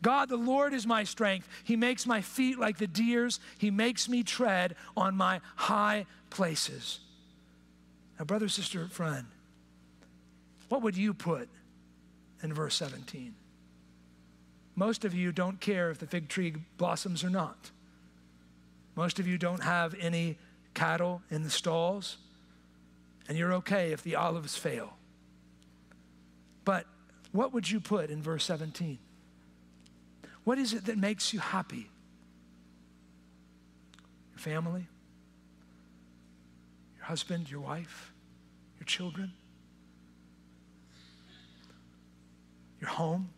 God, 0.03 0.29
the 0.29 0.37
Lord 0.37 0.75
is 0.75 0.87
my 0.87 1.05
strength. 1.05 1.49
He 1.65 1.77
makes 1.77 2.07
my 2.07 2.21
feet 2.21 2.59
like 2.59 2.79
the 2.79 2.87
deer's, 2.87 3.41
He 3.57 3.71
makes 3.71 4.09
me 4.09 4.23
tread 4.23 4.75
on 4.97 5.17
my 5.17 5.41
high 5.57 6.07
places. 6.29 7.01
Now, 8.19 8.27
brother, 8.27 8.49
sister, 8.49 8.87
friend, 8.89 9.27
what 10.71 10.83
would 10.83 10.97
you 10.97 11.13
put 11.13 11.49
in 12.43 12.55
verse 12.55 12.77
17? 12.77 13.35
Most 14.77 15.05
of 15.05 15.13
you 15.13 15.33
don't 15.33 15.61
care 15.61 15.91
if 15.91 15.99
the 15.99 16.07
fig 16.07 16.29
tree 16.29 16.55
blossoms 16.79 17.23
or 17.25 17.29
not. 17.29 17.71
Most 18.95 19.19
of 19.19 19.27
you 19.27 19.37
don't 19.37 19.65
have 19.65 19.95
any 20.01 20.39
cattle 20.73 21.23
in 21.29 21.43
the 21.43 21.51
stalls, 21.51 22.19
and 23.29 23.37
you're 23.37 23.53
okay 23.55 23.93
if 23.93 24.05
the 24.05 24.15
olives 24.15 24.57
fail. 24.57 24.97
But 26.65 26.87
what 27.33 27.53
would 27.53 27.69
you 27.69 27.81
put 27.81 28.09
in 28.09 28.23
verse 28.23 28.45
17? 28.45 28.99
What 30.45 30.57
is 30.57 30.73
it 30.73 30.87
that 30.87 30.99
makes 30.99 31.33
you 31.33 31.41
happy? 31.41 31.91
Your 34.33 34.39
family? 34.39 34.87
Your 36.97 37.07
husband, 37.07 37.51
your 37.51 37.61
wife, 37.61 38.13
your 38.79 38.87
children? 38.87 39.33
Your 42.81 42.91
home, 42.91 43.29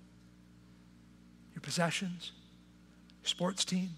your 1.54 1.60
possessions, 1.60 2.32
your 3.22 3.28
sports 3.28 3.64
team, 3.64 3.90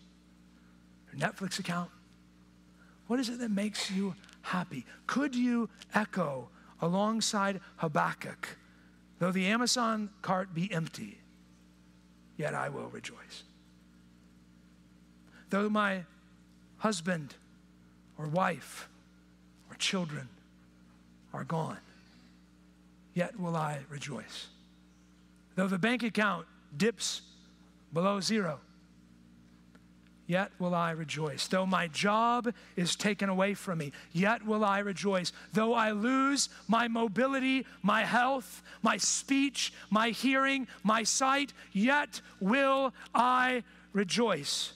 your 1.12 1.20
Netflix 1.20 1.58
account? 1.58 1.90
What 3.06 3.20
is 3.20 3.28
it 3.28 3.38
that 3.40 3.50
makes 3.50 3.90
you 3.90 4.14
happy? 4.42 4.86
Could 5.06 5.34
you 5.34 5.68
echo 5.94 6.48
alongside 6.80 7.60
Habakkuk, 7.76 8.56
though 9.18 9.32
the 9.32 9.46
Amazon 9.46 10.10
cart 10.22 10.54
be 10.54 10.72
empty, 10.72 11.18
yet 12.36 12.54
I 12.54 12.68
will 12.68 12.88
rejoice? 12.88 13.44
Though 15.50 15.68
my 15.68 16.04
husband 16.78 17.34
or 18.18 18.26
wife 18.26 18.88
or 19.70 19.76
children 19.76 20.28
are 21.32 21.44
gone, 21.44 21.78
yet 23.14 23.38
will 23.38 23.56
I 23.56 23.80
rejoice. 23.88 24.48
Though 25.54 25.68
the 25.68 25.78
bank 25.78 26.02
account 26.02 26.46
dips 26.76 27.22
below 27.92 28.20
zero, 28.20 28.60
yet 30.26 30.50
will 30.58 30.74
I 30.74 30.90
rejoice. 30.90 31.46
Though 31.46 31.66
my 31.66 31.86
job 31.88 32.52
is 32.76 32.96
taken 32.96 33.28
away 33.28 33.54
from 33.54 33.78
me, 33.78 33.92
yet 34.12 34.44
will 34.44 34.64
I 34.64 34.80
rejoice. 34.80 35.32
Though 35.52 35.74
I 35.74 35.92
lose 35.92 36.48
my 36.66 36.88
mobility, 36.88 37.66
my 37.82 38.02
health, 38.04 38.62
my 38.82 38.96
speech, 38.96 39.72
my 39.90 40.10
hearing, 40.10 40.66
my 40.82 41.02
sight, 41.02 41.52
yet 41.72 42.20
will 42.40 42.92
I 43.14 43.62
rejoice. 43.92 44.72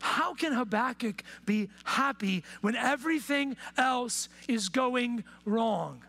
How 0.00 0.34
can 0.34 0.52
Habakkuk 0.52 1.22
be 1.46 1.70
happy 1.84 2.44
when 2.60 2.76
everything 2.76 3.56
else 3.76 4.28
is 4.48 4.68
going 4.68 5.24
wrong? 5.46 6.04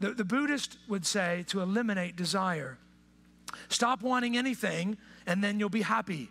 The, 0.00 0.12
the 0.12 0.24
Buddhist 0.24 0.78
would 0.88 1.06
say 1.06 1.44
to 1.48 1.60
eliminate 1.60 2.16
desire, 2.16 2.78
Stop 3.68 4.02
wanting 4.02 4.36
anything, 4.36 4.98
and 5.26 5.42
then 5.42 5.58
you'll 5.58 5.68
be 5.68 5.82
happy. 5.82 6.28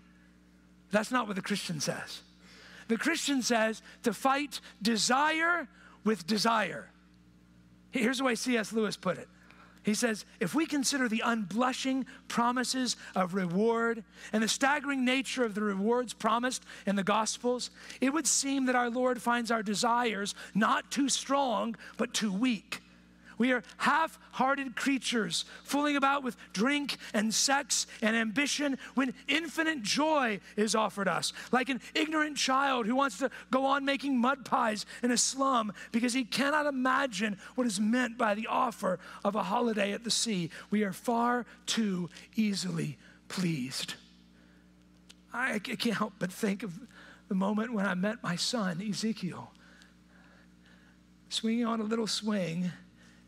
That's 0.92 1.12
not 1.12 1.28
what 1.28 1.36
the 1.36 1.42
Christian 1.42 1.80
says. 1.80 2.22
The 2.88 2.98
Christian 2.98 3.42
says 3.42 3.82
to 4.04 4.14
fight 4.14 4.62
desire 4.82 5.68
with 6.04 6.26
desire. 6.26 6.90
Here's 7.92 8.20
the 8.20 8.24
way 8.24 8.36
C.S. 8.36 8.72
Lewis 8.72 8.96
put 8.96 9.18
it 9.18 9.28
he 9.88 9.94
says, 9.94 10.26
if 10.42 10.54
we 10.54 10.66
consider 10.66 11.08
the 11.08 11.24
unblushing 11.26 12.06
promises 12.28 12.98
of 13.16 13.34
reward 13.34 14.04
and 14.34 14.44
the 14.44 14.48
staggering 14.50 15.06
nature 15.06 15.46
of 15.46 15.56
the 15.56 15.62
rewards 15.62 16.14
promised 16.14 16.66
in 16.86 16.98
the 16.98 17.06
Gospels, 17.06 17.72
it 18.02 18.12
would 18.12 18.28
seem 18.28 18.66
that 18.66 18.76
our 18.76 18.90
Lord 18.90 19.22
finds 19.22 19.50
our 19.50 19.64
desires 19.64 20.36
not 20.54 20.92
too 20.92 21.08
strong, 21.08 21.74
but 21.96 22.14
too 22.14 22.34
weak. 22.34 22.82
We 23.38 23.52
are 23.52 23.64
half 23.78 24.18
hearted 24.32 24.76
creatures 24.76 25.46
fooling 25.64 25.96
about 25.96 26.24
with 26.24 26.38
drink 26.54 26.98
and 27.14 27.34
sex 27.34 27.86
and 28.02 28.16
ambition 28.16 28.78
when 28.96 29.14
infinite 29.28 29.84
joy 29.84 30.40
is 30.56 30.74
offered 30.76 31.08
us. 31.08 31.34
Like 31.52 31.70
an 31.70 31.82
ignorant 31.94 32.38
child 32.38 32.88
who 32.88 32.96
wants 32.96 33.20
to 33.20 33.30
go 33.52 33.66
on 33.66 33.86
making 33.86 34.18
mud 34.18 34.46
pies 34.46 34.86
in 35.04 35.12
a 35.12 35.18
slum 35.18 35.72
because 35.92 36.14
he 36.14 36.24
cannot 36.24 36.66
imagine 36.66 37.38
what 37.56 37.68
is 37.68 37.80
meant 37.80 38.18
by 38.18 38.34
the 38.34 38.48
offer 38.48 39.00
of 39.24 39.36
a 39.36 39.44
holiday 39.44 39.94
at 39.94 40.04
the 40.04 40.12
sea. 40.12 40.50
We 40.72 40.84
are 40.84 40.94
far 40.94 41.46
too 41.66 42.10
easily 42.36 42.98
pleased. 43.28 43.94
I 45.34 45.60
can't 45.60 45.98
help 45.98 46.14
but 46.18 46.32
think 46.32 46.64
of 46.64 46.80
the 47.28 47.36
moment 47.36 47.74
when 47.74 47.86
I 47.86 47.94
met 47.94 48.24
my 48.24 48.36
son, 48.36 48.82
Ezekiel, 48.82 49.52
swinging 51.30 51.66
on 51.66 51.82
a 51.82 51.84
little 51.84 52.08
swing 52.08 52.64
in 52.64 52.72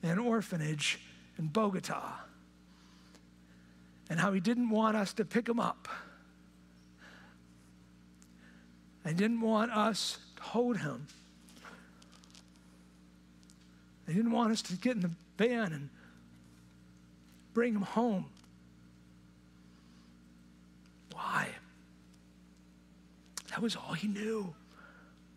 an 0.03 0.19
orphanage 0.19 0.99
in 1.37 1.47
Bogota 1.47 2.13
and 4.09 4.19
how 4.19 4.33
he 4.33 4.39
didn't 4.39 4.69
want 4.69 4.97
us 4.97 5.13
to 5.13 5.25
pick 5.25 5.47
him 5.47 5.59
up. 5.59 5.87
And 9.05 9.17
didn't 9.17 9.41
want 9.41 9.71
us 9.71 10.17
to 10.35 10.43
hold 10.43 10.77
him. 10.77 11.07
He 14.07 14.13
didn't 14.13 14.31
want 14.31 14.51
us 14.51 14.61
to 14.63 14.75
get 14.75 14.95
in 14.95 15.01
the 15.01 15.11
van 15.37 15.71
and 15.71 15.89
bring 17.53 17.73
him 17.73 17.83
home. 17.83 18.25
Why? 21.13 21.49
That 23.49 23.61
was 23.61 23.75
all 23.75 23.93
he 23.93 24.07
knew. 24.07 24.53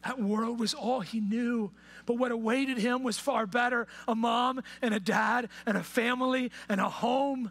That 0.04 0.20
world 0.20 0.58
was 0.58 0.74
all 0.74 1.00
he 1.00 1.20
knew. 1.20 1.70
But 2.06 2.18
what 2.18 2.32
awaited 2.32 2.78
him 2.78 3.02
was 3.02 3.18
far 3.18 3.46
better 3.46 3.86
a 4.08 4.14
mom 4.14 4.62
and 4.80 4.94
a 4.94 5.00
dad 5.00 5.48
and 5.66 5.76
a 5.76 5.82
family 5.82 6.50
and 6.68 6.80
a 6.80 6.88
home. 6.88 7.50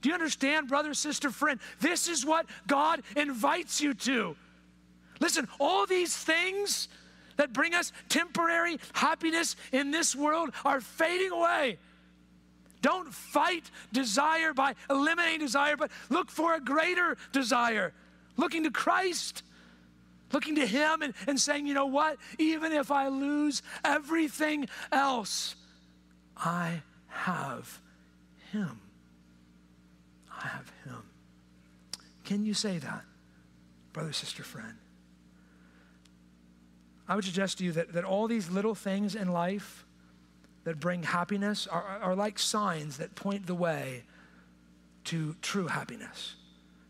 Do 0.00 0.08
you 0.08 0.14
understand, 0.14 0.68
brother, 0.68 0.94
sister, 0.94 1.30
friend? 1.30 1.60
This 1.80 2.08
is 2.08 2.24
what 2.24 2.46
God 2.66 3.02
invites 3.16 3.80
you 3.80 3.94
to. 3.94 4.36
Listen, 5.20 5.46
all 5.58 5.86
these 5.86 6.16
things 6.16 6.88
that 7.36 7.52
bring 7.52 7.74
us 7.74 7.92
temporary 8.08 8.78
happiness 8.94 9.56
in 9.72 9.90
this 9.90 10.16
world 10.16 10.50
are 10.64 10.80
fading 10.80 11.32
away. 11.32 11.78
Don't 12.82 13.12
fight 13.12 13.70
desire 13.92 14.54
by 14.54 14.74
eliminating 14.88 15.40
desire, 15.40 15.76
but 15.76 15.90
look 16.08 16.30
for 16.30 16.54
a 16.54 16.60
greater 16.60 17.18
desire, 17.32 17.92
looking 18.36 18.64
to 18.64 18.70
Christ 18.70 19.42
looking 20.32 20.54
to 20.56 20.66
Him 20.66 21.02
and, 21.02 21.14
and 21.26 21.40
saying, 21.40 21.66
you 21.66 21.74
know 21.74 21.86
what? 21.86 22.16
Even 22.38 22.72
if 22.72 22.90
I 22.90 23.08
lose 23.08 23.62
everything 23.84 24.68
else, 24.92 25.56
I 26.36 26.82
have 27.08 27.80
Him. 28.52 28.80
I 30.30 30.48
have 30.48 30.72
Him. 30.84 31.02
Can 32.24 32.44
you 32.44 32.54
say 32.54 32.78
that, 32.78 33.04
brother, 33.92 34.12
sister, 34.12 34.42
friend? 34.42 34.74
I 37.08 37.16
would 37.16 37.24
suggest 37.24 37.58
to 37.58 37.64
you 37.64 37.72
that, 37.72 37.92
that 37.92 38.04
all 38.04 38.28
these 38.28 38.50
little 38.50 38.76
things 38.76 39.16
in 39.16 39.32
life 39.32 39.84
that 40.62 40.78
bring 40.78 41.02
happiness 41.02 41.66
are, 41.66 41.98
are 42.00 42.14
like 42.14 42.38
signs 42.38 42.98
that 42.98 43.16
point 43.16 43.46
the 43.46 43.54
way 43.54 44.04
to 45.04 45.34
true 45.42 45.66
happiness. 45.66 46.36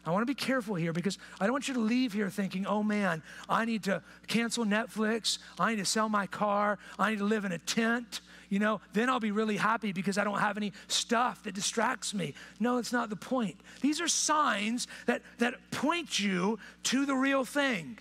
I 0.05 0.11
want 0.11 0.23
to 0.23 0.27
be 0.27 0.35
careful 0.35 0.75
here 0.77 0.93
because 0.93 1.19
I 1.39 1.45
don't 1.45 1.53
want 1.53 1.69
you 1.69 1.75
to 1.75 1.81
leave 1.81 2.13
here 2.13 2.31
thinking, 2.31 2.67
oh 2.67 2.83
man, 2.83 3.23
I 3.49 3.65
need 3.65 3.85
to 3.85 4.03
cancel 4.27 4.65
Netflix. 4.65 5.39
I 5.59 5.71
need 5.71 5.79
to 5.79 5.85
sell 5.85 6.09
my 6.09 6.27
car. 6.27 6.79
I 6.99 7.11
need 7.11 7.19
to 7.19 7.25
live 7.25 7.45
in 7.45 7.53
a 7.53 7.59
tent. 7.59 8.23
You 8.49 8.59
know, 8.59 8.81
then 8.95 9.09
I'll 9.09 9.21
be 9.21 9.31
really 9.31 9.57
happy 9.57 9.93
because 9.93 10.19
I 10.19 10.25
don't 10.25 10.39
have 10.39 10.57
any 10.57 10.73
stuff 10.89 11.45
that 11.45 11.55
distracts 11.55 12.15
me. 12.15 12.35
No, 12.59 12.79
it's 12.79 12.93
not 12.93 13.11
the 13.11 13.17
point. 13.17 13.61
These 13.81 14.01
are 14.01 14.09
signs 14.09 14.89
that, 15.07 15.23
that 15.39 15.55
point 15.71 16.19
you 16.19 16.59
to 16.85 17.07
the 17.07 17.15
real 17.15 17.45
thing. 17.45 17.99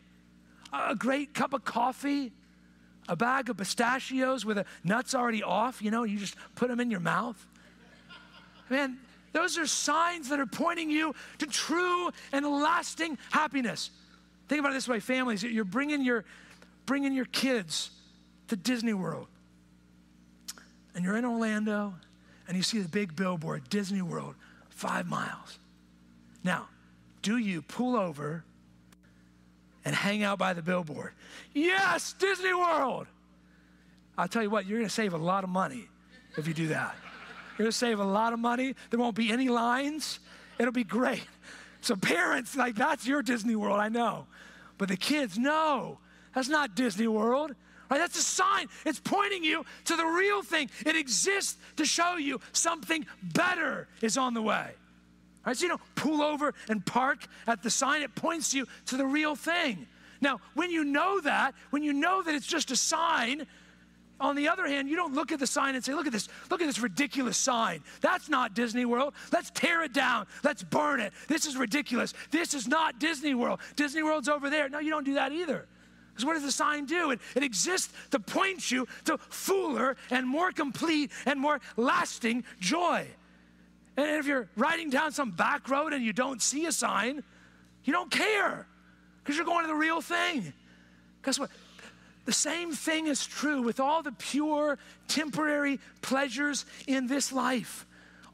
A 0.72 0.95
great 0.95 1.34
cup 1.34 1.54
of 1.54 1.66
coffee, 1.66 2.32
a 3.08 3.16
bag 3.16 3.50
of 3.50 3.58
pistachios 3.58 4.45
with 4.45 4.58
the 4.58 4.66
nuts 4.84 5.14
already 5.14 5.43
off, 5.43 5.82
you 5.82 5.91
know, 5.91 6.04
you 6.04 6.18
just 6.18 6.36
put 6.56 6.70
them 6.70 6.80
in 6.80 6.89
your 6.89 7.00
mouth. 7.00 7.45
Man, 8.70 9.00
those 9.32 9.57
are 9.57 9.67
signs 9.67 10.30
that 10.30 10.39
are 10.39 10.45
pointing 10.45 10.89
you 10.89 11.13
to 11.39 11.45
true 11.45 12.09
and 12.32 12.45
lasting 12.45 13.17
happiness. 13.32 13.91
Think 14.47 14.59
about 14.59 14.71
it 14.71 14.75
this 14.75 14.88
way, 14.88 14.99
families, 14.99 15.43
you're 15.43 15.63
bringing 15.63 16.03
your, 16.03 16.25
bringing 16.86 17.13
your 17.13 17.25
kids 17.25 17.91
to 18.47 18.55
Disney 18.55 18.93
World. 18.93 19.27
And 20.95 21.05
you're 21.05 21.15
in 21.15 21.25
Orlando 21.25 21.93
and 22.47 22.57
you 22.57 22.63
see 22.63 22.80
the 22.80 22.89
big 22.89 23.15
billboard, 23.15 23.69
Disney 23.69 24.01
World, 24.01 24.34
five 24.69 25.07
miles. 25.07 25.59
Now, 26.43 26.67
do 27.21 27.38
you 27.38 27.61
pull 27.61 27.95
over 27.95 28.43
and 29.86 29.95
hang 29.95 30.23
out 30.23 30.39
by 30.39 30.53
the 30.53 30.61
billboard? 30.63 31.13
Yes, 31.53 32.13
Disney 32.13 32.53
World. 32.53 33.07
I'll 34.17 34.27
tell 34.27 34.43
you 34.43 34.49
what, 34.49 34.65
you're 34.65 34.82
to 34.82 34.89
save 34.89 35.13
a 35.13 35.17
lot 35.17 35.43
of 35.43 35.49
money 35.49 35.88
if 36.38 36.47
you 36.47 36.53
do 36.53 36.67
that. 36.69 36.95
You're 37.60 37.66
going 37.66 37.72
to 37.74 37.78
save 37.78 37.99
a 37.99 38.05
lot 38.05 38.32
of 38.32 38.39
money. 38.39 38.74
There 38.89 38.97
won't 38.97 39.18
be 39.18 39.34
any 39.34 39.49
lines. 39.49 40.20
It'll 40.60 40.72
be 40.72 40.86
great. 40.86 41.28
So, 41.82 41.97
parents, 41.97 42.55
like, 42.55 42.76
that's 42.76 43.05
your 43.05 43.22
Disney 43.22 43.57
World, 43.57 43.82
I 43.82 43.89
know. 43.89 44.28
But 44.78 44.88
the 44.88 44.95
kids, 44.95 45.38
no, 45.38 45.97
that's 46.34 46.47
not 46.47 46.74
Disney 46.74 47.07
World. 47.07 47.53
Right? 47.91 47.97
That's 47.97 48.18
a 48.18 48.22
sign. 48.22 48.68
It's 48.86 49.01
pointing 49.01 49.43
you 49.43 49.66
to 49.86 49.97
the 49.97 50.05
real 50.05 50.41
thing. 50.41 50.70
It 50.86 50.95
exists 50.95 51.57
to 51.76 51.84
show 51.84 52.16
you 52.16 52.39
something 52.53 53.05
better 53.22 53.89
is 54.01 54.18
on 54.18 54.34
the 54.34 54.41
way. 54.41 54.72
Right? 55.45 55.57
So 55.57 55.64
you 55.64 55.70
don't 55.70 55.82
pull 55.95 56.22
over 56.22 56.53
and 56.70 56.86
park 56.86 57.28
at 57.45 57.62
the 57.62 57.70
sign. 57.70 58.03
It 58.03 58.16
points 58.16 58.53
you 58.53 58.68
to 58.86 58.95
the 58.95 59.05
real 59.05 59.36
thing. 59.36 59.86
Now, 60.22 60.39
when 60.53 60.72
you 60.72 60.86
know 60.86 61.20
that, 61.22 61.55
when 61.72 61.84
you 61.84 61.91
know 61.91 62.24
that 62.24 62.36
it's 62.36 62.47
just 62.47 62.72
a 62.72 62.78
sign, 62.78 63.47
on 64.20 64.36
the 64.36 64.47
other 64.47 64.67
hand, 64.67 64.89
you 64.89 64.95
don't 64.95 65.13
look 65.13 65.32
at 65.32 65.39
the 65.39 65.47
sign 65.47 65.76
and 65.76 65.84
say, 65.84 65.93
look 65.93 66.07
at 66.07 66.11
this, 66.11 66.28
look 66.49 66.61
at 66.61 66.67
this 66.67 66.80
ridiculous 66.80 67.38
sign. 67.38 67.82
That's 68.01 68.30
not 68.30 68.53
Disney 68.53 68.86
World. 68.86 69.13
Let's 69.32 69.49
tear 69.51 69.84
it 69.84 69.93
down. 69.93 70.28
Let's 70.43 70.63
burn 70.63 70.99
it. 70.99 71.13
This 71.28 71.45
is 71.45 71.55
ridiculous. 71.55 72.13
This 72.32 72.53
is 72.53 72.67
not 72.67 72.99
Disney 72.99 73.34
World. 73.34 73.59
Disney 73.76 74.03
World's 74.03 74.30
over 74.30 74.49
there. 74.49 74.70
No, 74.70 74.80
you 74.80 74.89
don't 74.89 75.05
do 75.05 75.13
that 75.15 75.32
either. 75.32 75.67
Because 76.11 76.26
what 76.26 76.34
does 76.34 76.43
the 76.43 76.51
sign 76.51 76.86
do? 76.86 77.11
It, 77.11 77.22
it 77.36 77.43
exists 77.43 77.93
to 78.11 78.20
point 78.20 78.70
you 78.70 78.88
to 79.05 79.17
fuller 79.17 79.95
and 80.11 80.28
more 80.28 80.51
complete 80.51 81.11
and 81.26 81.39
more 81.39 81.61
lasting 81.78 82.43
joy. 82.59 83.07
And 83.95 84.17
if 84.17 84.28
you're 84.28 84.49
riding 84.55 84.89
down 84.89 85.11
some 85.11 85.32
back 85.32 85.70
road 85.70 85.93
and 85.93 86.03
you 86.03 86.13
don't 86.13 86.41
see 86.41 86.65
a 86.65 86.72
sign, 86.72 87.24
you 87.86 87.93
don't 87.93 88.11
care 88.11 88.67
because 89.24 89.38
you're 89.38 89.45
going 89.45 89.63
to 89.63 89.67
the 89.67 89.76
real 89.76 90.01
thing. 90.01 90.53
Guess 91.24 91.39
what? 91.39 91.49
The 92.26 92.34
same 92.34 92.72
thing 92.74 93.07
is 93.07 93.26
true 93.26 93.61
with 93.61 93.80
all 93.80 94.03
the 94.03 94.11
pure, 94.11 94.78
temporary 95.07 95.80
pleasures 96.01 96.65
in 96.88 97.07
this 97.07 97.32
life. 97.32 97.86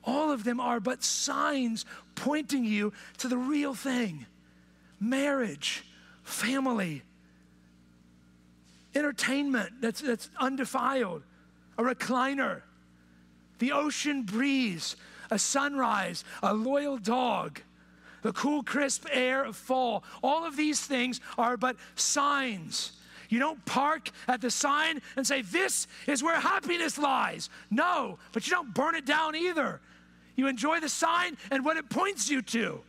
All 0.04 0.32
of 0.32 0.44
them 0.44 0.60
are 0.60 0.80
but 0.80 1.04
signs 1.04 1.86
pointing 2.16 2.66
you 2.66 2.94
to 3.20 3.28
the 3.28 3.38
real 3.38 3.74
thing 3.74 4.26
marriage, 5.00 5.84
family, 6.24 7.04
entertainment 8.96 9.82
that's, 9.82 10.02
that's 10.02 10.30
undefiled, 10.40 11.24
a 11.78 11.84
recliner, 11.84 12.62
the 13.60 13.72
ocean 13.72 14.24
breeze, 14.24 14.96
a 15.30 15.40
sunrise, 15.40 16.24
a 16.42 16.54
loyal 16.54 16.98
dog, 16.98 17.62
the 18.22 18.34
cool, 18.34 18.64
crisp 18.64 19.06
air 19.12 19.44
of 19.44 19.56
fall. 19.56 20.04
All 20.24 20.46
of 20.46 20.58
these 20.58 20.82
things 20.82 21.20
are 21.38 21.58
but 21.58 21.76
signs 21.96 22.94
you 23.36 23.40
don't 23.42 23.66
park 23.66 24.12
at 24.30 24.40
the 24.40 24.50
sign 24.50 25.02
and 25.18 25.28
say, 25.28 25.42
This 25.42 25.88
is 26.08 26.24
where 26.24 26.40
happiness 26.40 26.98
lies. 26.98 27.50
No, 27.70 28.18
but 28.32 28.48
you 28.48 28.52
don't 28.52 28.74
burn 28.74 28.96
it 28.96 29.06
down 29.06 29.36
either. 29.36 29.82
You 30.38 30.48
enjoy 30.48 30.80
the 30.80 30.88
sign 30.88 31.36
and 31.52 31.66
what 31.66 31.76
it 31.76 31.90
points 31.90 32.30
you 32.30 32.42
to. 32.44 32.80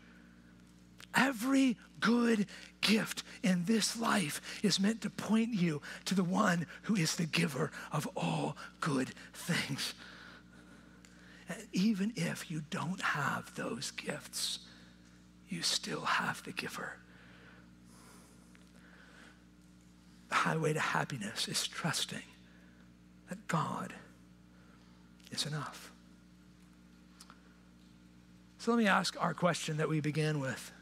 Every 1.17 1.77
good 1.99 2.47
gift 2.81 3.25
in 3.43 3.65
this 3.65 3.99
life 3.99 4.41
is 4.63 4.79
meant 4.79 5.01
to 5.01 5.11
point 5.11 5.53
you 5.53 5.83
to 6.05 6.15
the 6.15 6.23
one 6.23 6.69
who 6.83 6.95
is 6.95 7.17
the 7.17 7.27
giver 7.27 7.73
of 7.91 8.09
all 8.17 8.57
good 8.81 9.09
things. 9.35 9.95
And 11.49 11.59
even 11.73 12.13
if 12.15 12.53
you 12.53 12.63
don't 12.71 13.01
have 13.01 13.53
those 13.57 13.91
gifts, 13.91 14.61
you 15.49 15.63
still 15.63 16.03
have 16.03 16.45
the 16.45 16.53
giver. 16.53 16.99
The 20.29 20.35
highway 20.35 20.73
to 20.73 20.81
happiness 20.81 21.49
is 21.49 21.67
trusting 21.67 22.23
that 23.29 23.47
God 23.49 23.93
is 25.31 25.47
enough. 25.47 25.93
So 28.59 28.73
let 28.73 28.79
me 28.79 28.89
ask 28.89 29.17
our 29.21 29.35
question 29.35 29.77
that 29.77 29.89
we 29.89 30.01
began 30.01 30.41
with 30.41 30.73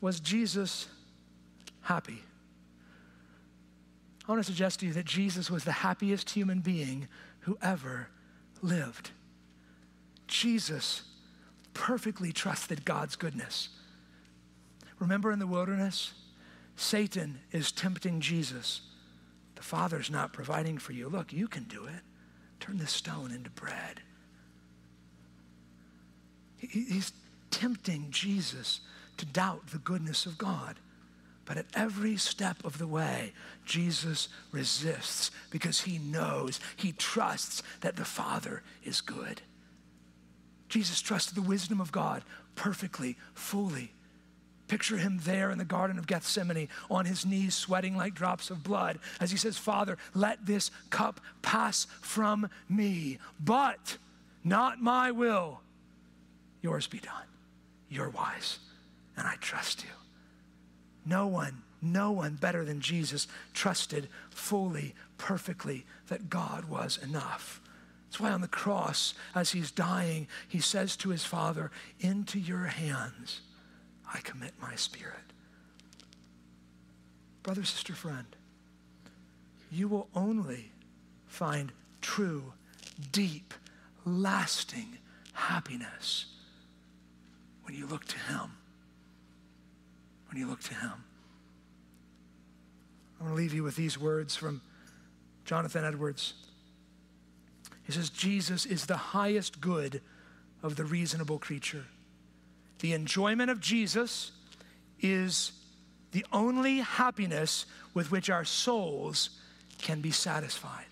Was 0.00 0.20
Jesus 0.20 0.88
happy? 1.82 2.22
I 4.26 4.32
want 4.32 4.40
to 4.40 4.46
suggest 4.46 4.80
to 4.80 4.86
you 4.86 4.92
that 4.94 5.04
Jesus 5.04 5.50
was 5.50 5.64
the 5.64 5.72
happiest 5.72 6.30
human 6.30 6.60
being 6.60 7.08
who 7.40 7.58
ever 7.60 8.08
lived. 8.62 9.10
Jesus 10.26 11.02
perfectly 11.74 12.32
trusted 12.32 12.84
God's 12.84 13.16
goodness. 13.16 13.68
Remember 14.98 15.30
in 15.30 15.38
the 15.38 15.46
wilderness? 15.46 16.14
Satan 16.76 17.40
is 17.52 17.72
tempting 17.72 18.20
Jesus. 18.20 18.80
The 19.54 19.62
Father's 19.62 20.10
not 20.10 20.32
providing 20.32 20.78
for 20.78 20.92
you. 20.92 21.08
Look, 21.08 21.32
you 21.32 21.48
can 21.48 21.64
do 21.64 21.86
it. 21.86 22.02
Turn 22.60 22.78
this 22.78 22.92
stone 22.92 23.30
into 23.30 23.50
bread. 23.50 24.00
He's 26.58 27.12
tempting 27.50 28.06
Jesus 28.10 28.80
to 29.18 29.26
doubt 29.26 29.68
the 29.68 29.78
goodness 29.78 30.26
of 30.26 30.38
God. 30.38 30.76
But 31.44 31.58
at 31.58 31.66
every 31.74 32.16
step 32.16 32.64
of 32.64 32.78
the 32.78 32.86
way, 32.86 33.32
Jesus 33.66 34.28
resists 34.50 35.30
because 35.50 35.82
he 35.82 35.98
knows, 35.98 36.58
he 36.76 36.92
trusts 36.92 37.62
that 37.82 37.96
the 37.96 38.04
Father 38.04 38.62
is 38.82 39.00
good. 39.02 39.42
Jesus 40.68 41.00
trusted 41.00 41.34
the 41.34 41.42
wisdom 41.42 41.80
of 41.80 41.92
God 41.92 42.24
perfectly, 42.54 43.16
fully. 43.34 43.92
Picture 44.66 44.96
him 44.96 45.20
there 45.24 45.50
in 45.50 45.58
the 45.58 45.64
Garden 45.64 45.98
of 45.98 46.06
Gethsemane 46.06 46.68
on 46.90 47.04
his 47.04 47.26
knees, 47.26 47.54
sweating 47.54 47.96
like 47.96 48.14
drops 48.14 48.48
of 48.50 48.62
blood, 48.62 48.98
as 49.20 49.30
he 49.30 49.36
says, 49.36 49.58
Father, 49.58 49.98
let 50.14 50.46
this 50.46 50.70
cup 50.90 51.20
pass 51.42 51.86
from 52.00 52.48
me, 52.68 53.18
but 53.38 53.98
not 54.42 54.80
my 54.80 55.10
will, 55.10 55.60
yours 56.62 56.86
be 56.86 56.98
done. 56.98 57.26
You're 57.90 58.08
wise, 58.08 58.58
and 59.16 59.26
I 59.26 59.36
trust 59.36 59.84
you. 59.84 59.90
No 61.04 61.26
one, 61.26 61.62
no 61.82 62.10
one 62.12 62.34
better 62.34 62.64
than 62.64 62.80
Jesus 62.80 63.28
trusted 63.52 64.08
fully, 64.30 64.94
perfectly 65.18 65.84
that 66.08 66.30
God 66.30 66.64
was 66.64 66.98
enough. 67.02 67.60
That's 68.06 68.18
why 68.18 68.30
on 68.30 68.40
the 68.40 68.48
cross, 68.48 69.12
as 69.34 69.52
he's 69.52 69.70
dying, 69.70 70.26
he 70.48 70.60
says 70.60 70.96
to 70.98 71.10
his 71.10 71.24
Father, 71.24 71.70
Into 72.00 72.38
your 72.38 72.64
hands 72.64 73.42
I 74.14 74.18
commit 74.20 74.52
my 74.62 74.76
spirit. 74.76 75.14
Brother, 77.42 77.64
sister, 77.64 77.92
friend, 77.92 78.24
you 79.70 79.88
will 79.88 80.08
only 80.14 80.70
find 81.26 81.72
true, 82.00 82.52
deep, 83.10 83.52
lasting 84.06 84.98
happiness 85.32 86.26
when 87.64 87.74
you 87.74 87.86
look 87.86 88.04
to 88.06 88.18
Him. 88.18 88.52
When 90.28 90.40
you 90.40 90.46
look 90.46 90.62
to 90.62 90.74
Him. 90.74 91.04
I 93.18 93.24
want 93.24 93.34
to 93.34 93.36
leave 93.36 93.52
you 93.52 93.64
with 93.64 93.74
these 93.74 93.98
words 93.98 94.36
from 94.36 94.62
Jonathan 95.44 95.84
Edwards. 95.84 96.34
He 97.82 97.92
says, 97.92 98.10
Jesus 98.10 98.64
is 98.64 98.86
the 98.86 98.96
highest 98.96 99.60
good 99.60 100.00
of 100.62 100.76
the 100.76 100.84
reasonable 100.84 101.38
creature. 101.38 101.84
The 102.80 102.92
enjoyment 102.92 103.50
of 103.50 103.60
Jesus 103.60 104.32
is 105.00 105.52
the 106.12 106.24
only 106.32 106.78
happiness 106.78 107.66
with 107.92 108.10
which 108.10 108.30
our 108.30 108.44
souls 108.44 109.30
can 109.78 110.00
be 110.00 110.10
satisfied. 110.10 110.86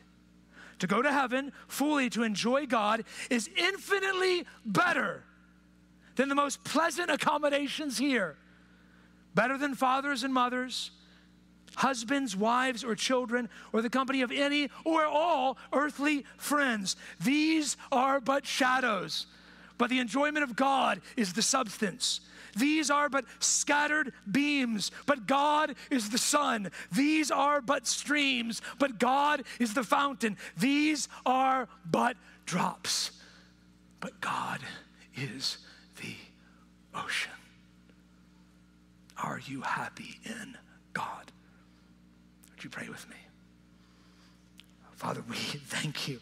To 0.80 0.86
go 0.86 1.00
to 1.00 1.12
heaven 1.12 1.52
fully 1.68 2.10
to 2.10 2.24
enjoy 2.24 2.66
God 2.66 3.04
is 3.30 3.48
infinitely 3.56 4.44
better 4.66 5.22
than 6.16 6.28
the 6.28 6.34
most 6.34 6.64
pleasant 6.64 7.10
accommodations 7.10 7.98
here. 7.98 8.36
Better 9.34 9.56
than 9.56 9.74
fathers 9.74 10.24
and 10.24 10.34
mothers, 10.34 10.90
husbands, 11.76 12.36
wives, 12.36 12.84
or 12.84 12.94
children, 12.94 13.48
or 13.72 13.80
the 13.80 13.88
company 13.88 14.22
of 14.22 14.30
any 14.30 14.68
or 14.84 15.06
all 15.06 15.56
earthly 15.72 16.26
friends. 16.36 16.96
These 17.20 17.76
are 17.90 18.20
but 18.20 18.44
shadows 18.44 19.26
but 19.78 19.90
the 19.90 19.98
enjoyment 19.98 20.44
of 20.44 20.56
God 20.56 21.00
is 21.16 21.32
the 21.32 21.42
substance. 21.42 22.20
These 22.56 22.90
are 22.90 23.08
but 23.08 23.24
scattered 23.38 24.12
beams, 24.30 24.90
but 25.06 25.26
God 25.26 25.74
is 25.90 26.10
the 26.10 26.18
sun. 26.18 26.70
These 26.92 27.30
are 27.30 27.60
but 27.60 27.86
streams, 27.86 28.60
but 28.78 28.98
God 28.98 29.44
is 29.58 29.74
the 29.74 29.84
fountain. 29.84 30.36
These 30.56 31.08
are 31.24 31.68
but 31.90 32.16
drops, 32.46 33.12
but 34.00 34.20
God 34.20 34.60
is 35.16 35.58
the 36.00 36.14
ocean. 36.94 37.32
Are 39.22 39.40
you 39.46 39.60
happy 39.62 40.18
in 40.24 40.56
God? 40.92 41.32
Would 42.50 42.64
you 42.64 42.70
pray 42.70 42.88
with 42.88 43.08
me? 43.08 43.16
Father, 44.92 45.22
we 45.28 45.34
thank 45.36 46.08
you 46.08 46.20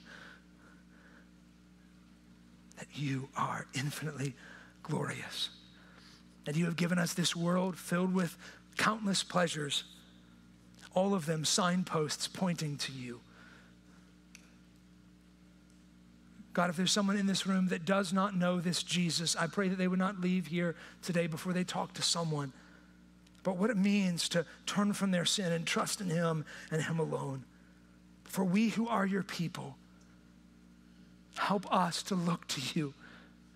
that 2.81 2.89
you 2.95 3.29
are 3.37 3.67
infinitely 3.75 4.35
glorious, 4.83 5.51
that 6.47 6.57
you 6.57 6.65
have 6.65 6.77
given 6.77 6.99
us 6.99 7.13
this 7.13 7.37
world 7.37 7.77
filled 7.77 8.15
with 8.15 8.37
countless 8.79 9.23
pleasures, 9.23 9.85
all 10.95 11.13
of 11.13 11.27
them 11.27 11.45
signposts 11.45 12.27
pointing 12.27 12.79
to 12.79 12.93
you. 12.93 13.21
God, 16.55 16.71
if 16.71 16.77
there's 16.77 16.91
someone 16.91 17.19
in 17.19 17.27
this 17.27 17.47
room 17.47 17.69
that 17.69 17.85
does 17.85 18.15
not 18.15 18.35
know 18.35 18.61
this 18.61 18.83
Jesus, 18.83 19.37
I 19.37 19.47
pray 19.47 19.69
that 19.69 19.77
they 19.77 19.87
would 19.87 19.99
not 19.99 20.19
leave 20.19 20.47
here 20.47 20.75
today 21.03 21.27
before 21.27 21.53
they 21.53 21.65
talk 21.65 21.93
to 21.95 22.03
someone. 22.03 22.53
But 23.43 23.59
what 23.59 23.69
it 23.69 23.77
means 23.77 24.27
to 24.31 24.47
turn 24.65 24.95
from 24.95 25.11
their 25.11 25.27
sin 25.27 25.53
and 25.53 25.67
trust 25.67 26.01
in 26.01 26.09
Him 26.09 26.47
and 26.71 26.83
Him 26.83 26.99
alone. 26.99 27.45
For 28.25 28.43
we 28.43 28.71
who 28.71 28.89
are 28.89 29.07
your 29.07 29.23
people, 29.23 29.77
Help 31.37 31.73
us 31.73 32.03
to 32.05 32.15
look 32.15 32.47
to 32.49 32.61
you. 32.75 32.95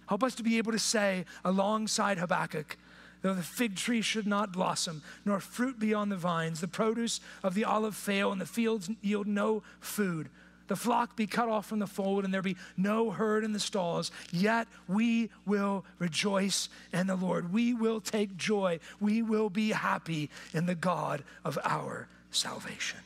Help 0.07 0.23
us 0.23 0.35
to 0.35 0.43
be 0.43 0.59
able 0.59 0.73
to 0.73 0.79
say, 0.79 1.25
alongside 1.45 2.19
Habakkuk, 2.19 2.77
though 3.23 3.35
the 3.35 3.43
fig 3.43 3.77
tree 3.77 4.03
should 4.03 4.27
not 4.27 4.53
blossom, 4.53 5.03
nor 5.25 5.41
fruit 5.41 5.79
be 5.79 5.95
on 5.95 6.11
the 6.11 6.17
vines, 6.17 6.61
the 6.61 6.69
produce 6.69 7.21
of 7.43 7.55
the 7.55 7.65
olive 7.65 7.97
fail, 7.97 8.31
and 8.31 8.41
the 8.41 8.47
fields 8.47 8.91
yield 9.01 9.27
no 9.27 9.63
food, 9.81 10.29
the 10.67 10.77
flock 10.77 11.17
be 11.17 11.27
cut 11.27 11.49
off 11.49 11.67
from 11.67 11.79
the 11.79 11.87
fold, 11.87 12.25
and 12.25 12.33
there 12.33 12.43
be 12.43 12.57
no 12.77 13.11
herd 13.11 13.45
in 13.45 13.53
the 13.53 13.61
stalls, 13.61 14.11
yet 14.33 14.67
we 14.89 15.31
will 15.47 15.85
rejoice 15.99 16.69
in 16.93 17.07
the 17.07 17.17
Lord. 17.17 17.53
We 17.53 17.75
will 17.75 18.01
take 18.01 18.37
joy. 18.37 18.81
We 19.01 19.23
will 19.23 19.51
be 19.51 19.71
happy 19.71 20.31
in 20.55 20.67
the 20.67 20.75
God 20.75 21.23
of 21.45 21.59
our 21.65 22.09
salvation. 22.31 23.01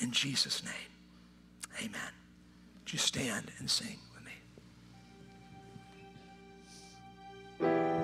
In 0.00 0.12
Jesus' 0.12 0.62
name, 0.62 1.84
amen. 1.84 2.15
Would 2.86 2.92
you 2.92 2.98
stand 3.00 3.50
and 3.58 3.68
sing 3.68 3.98
with 4.14 4.24
me? 7.68 7.95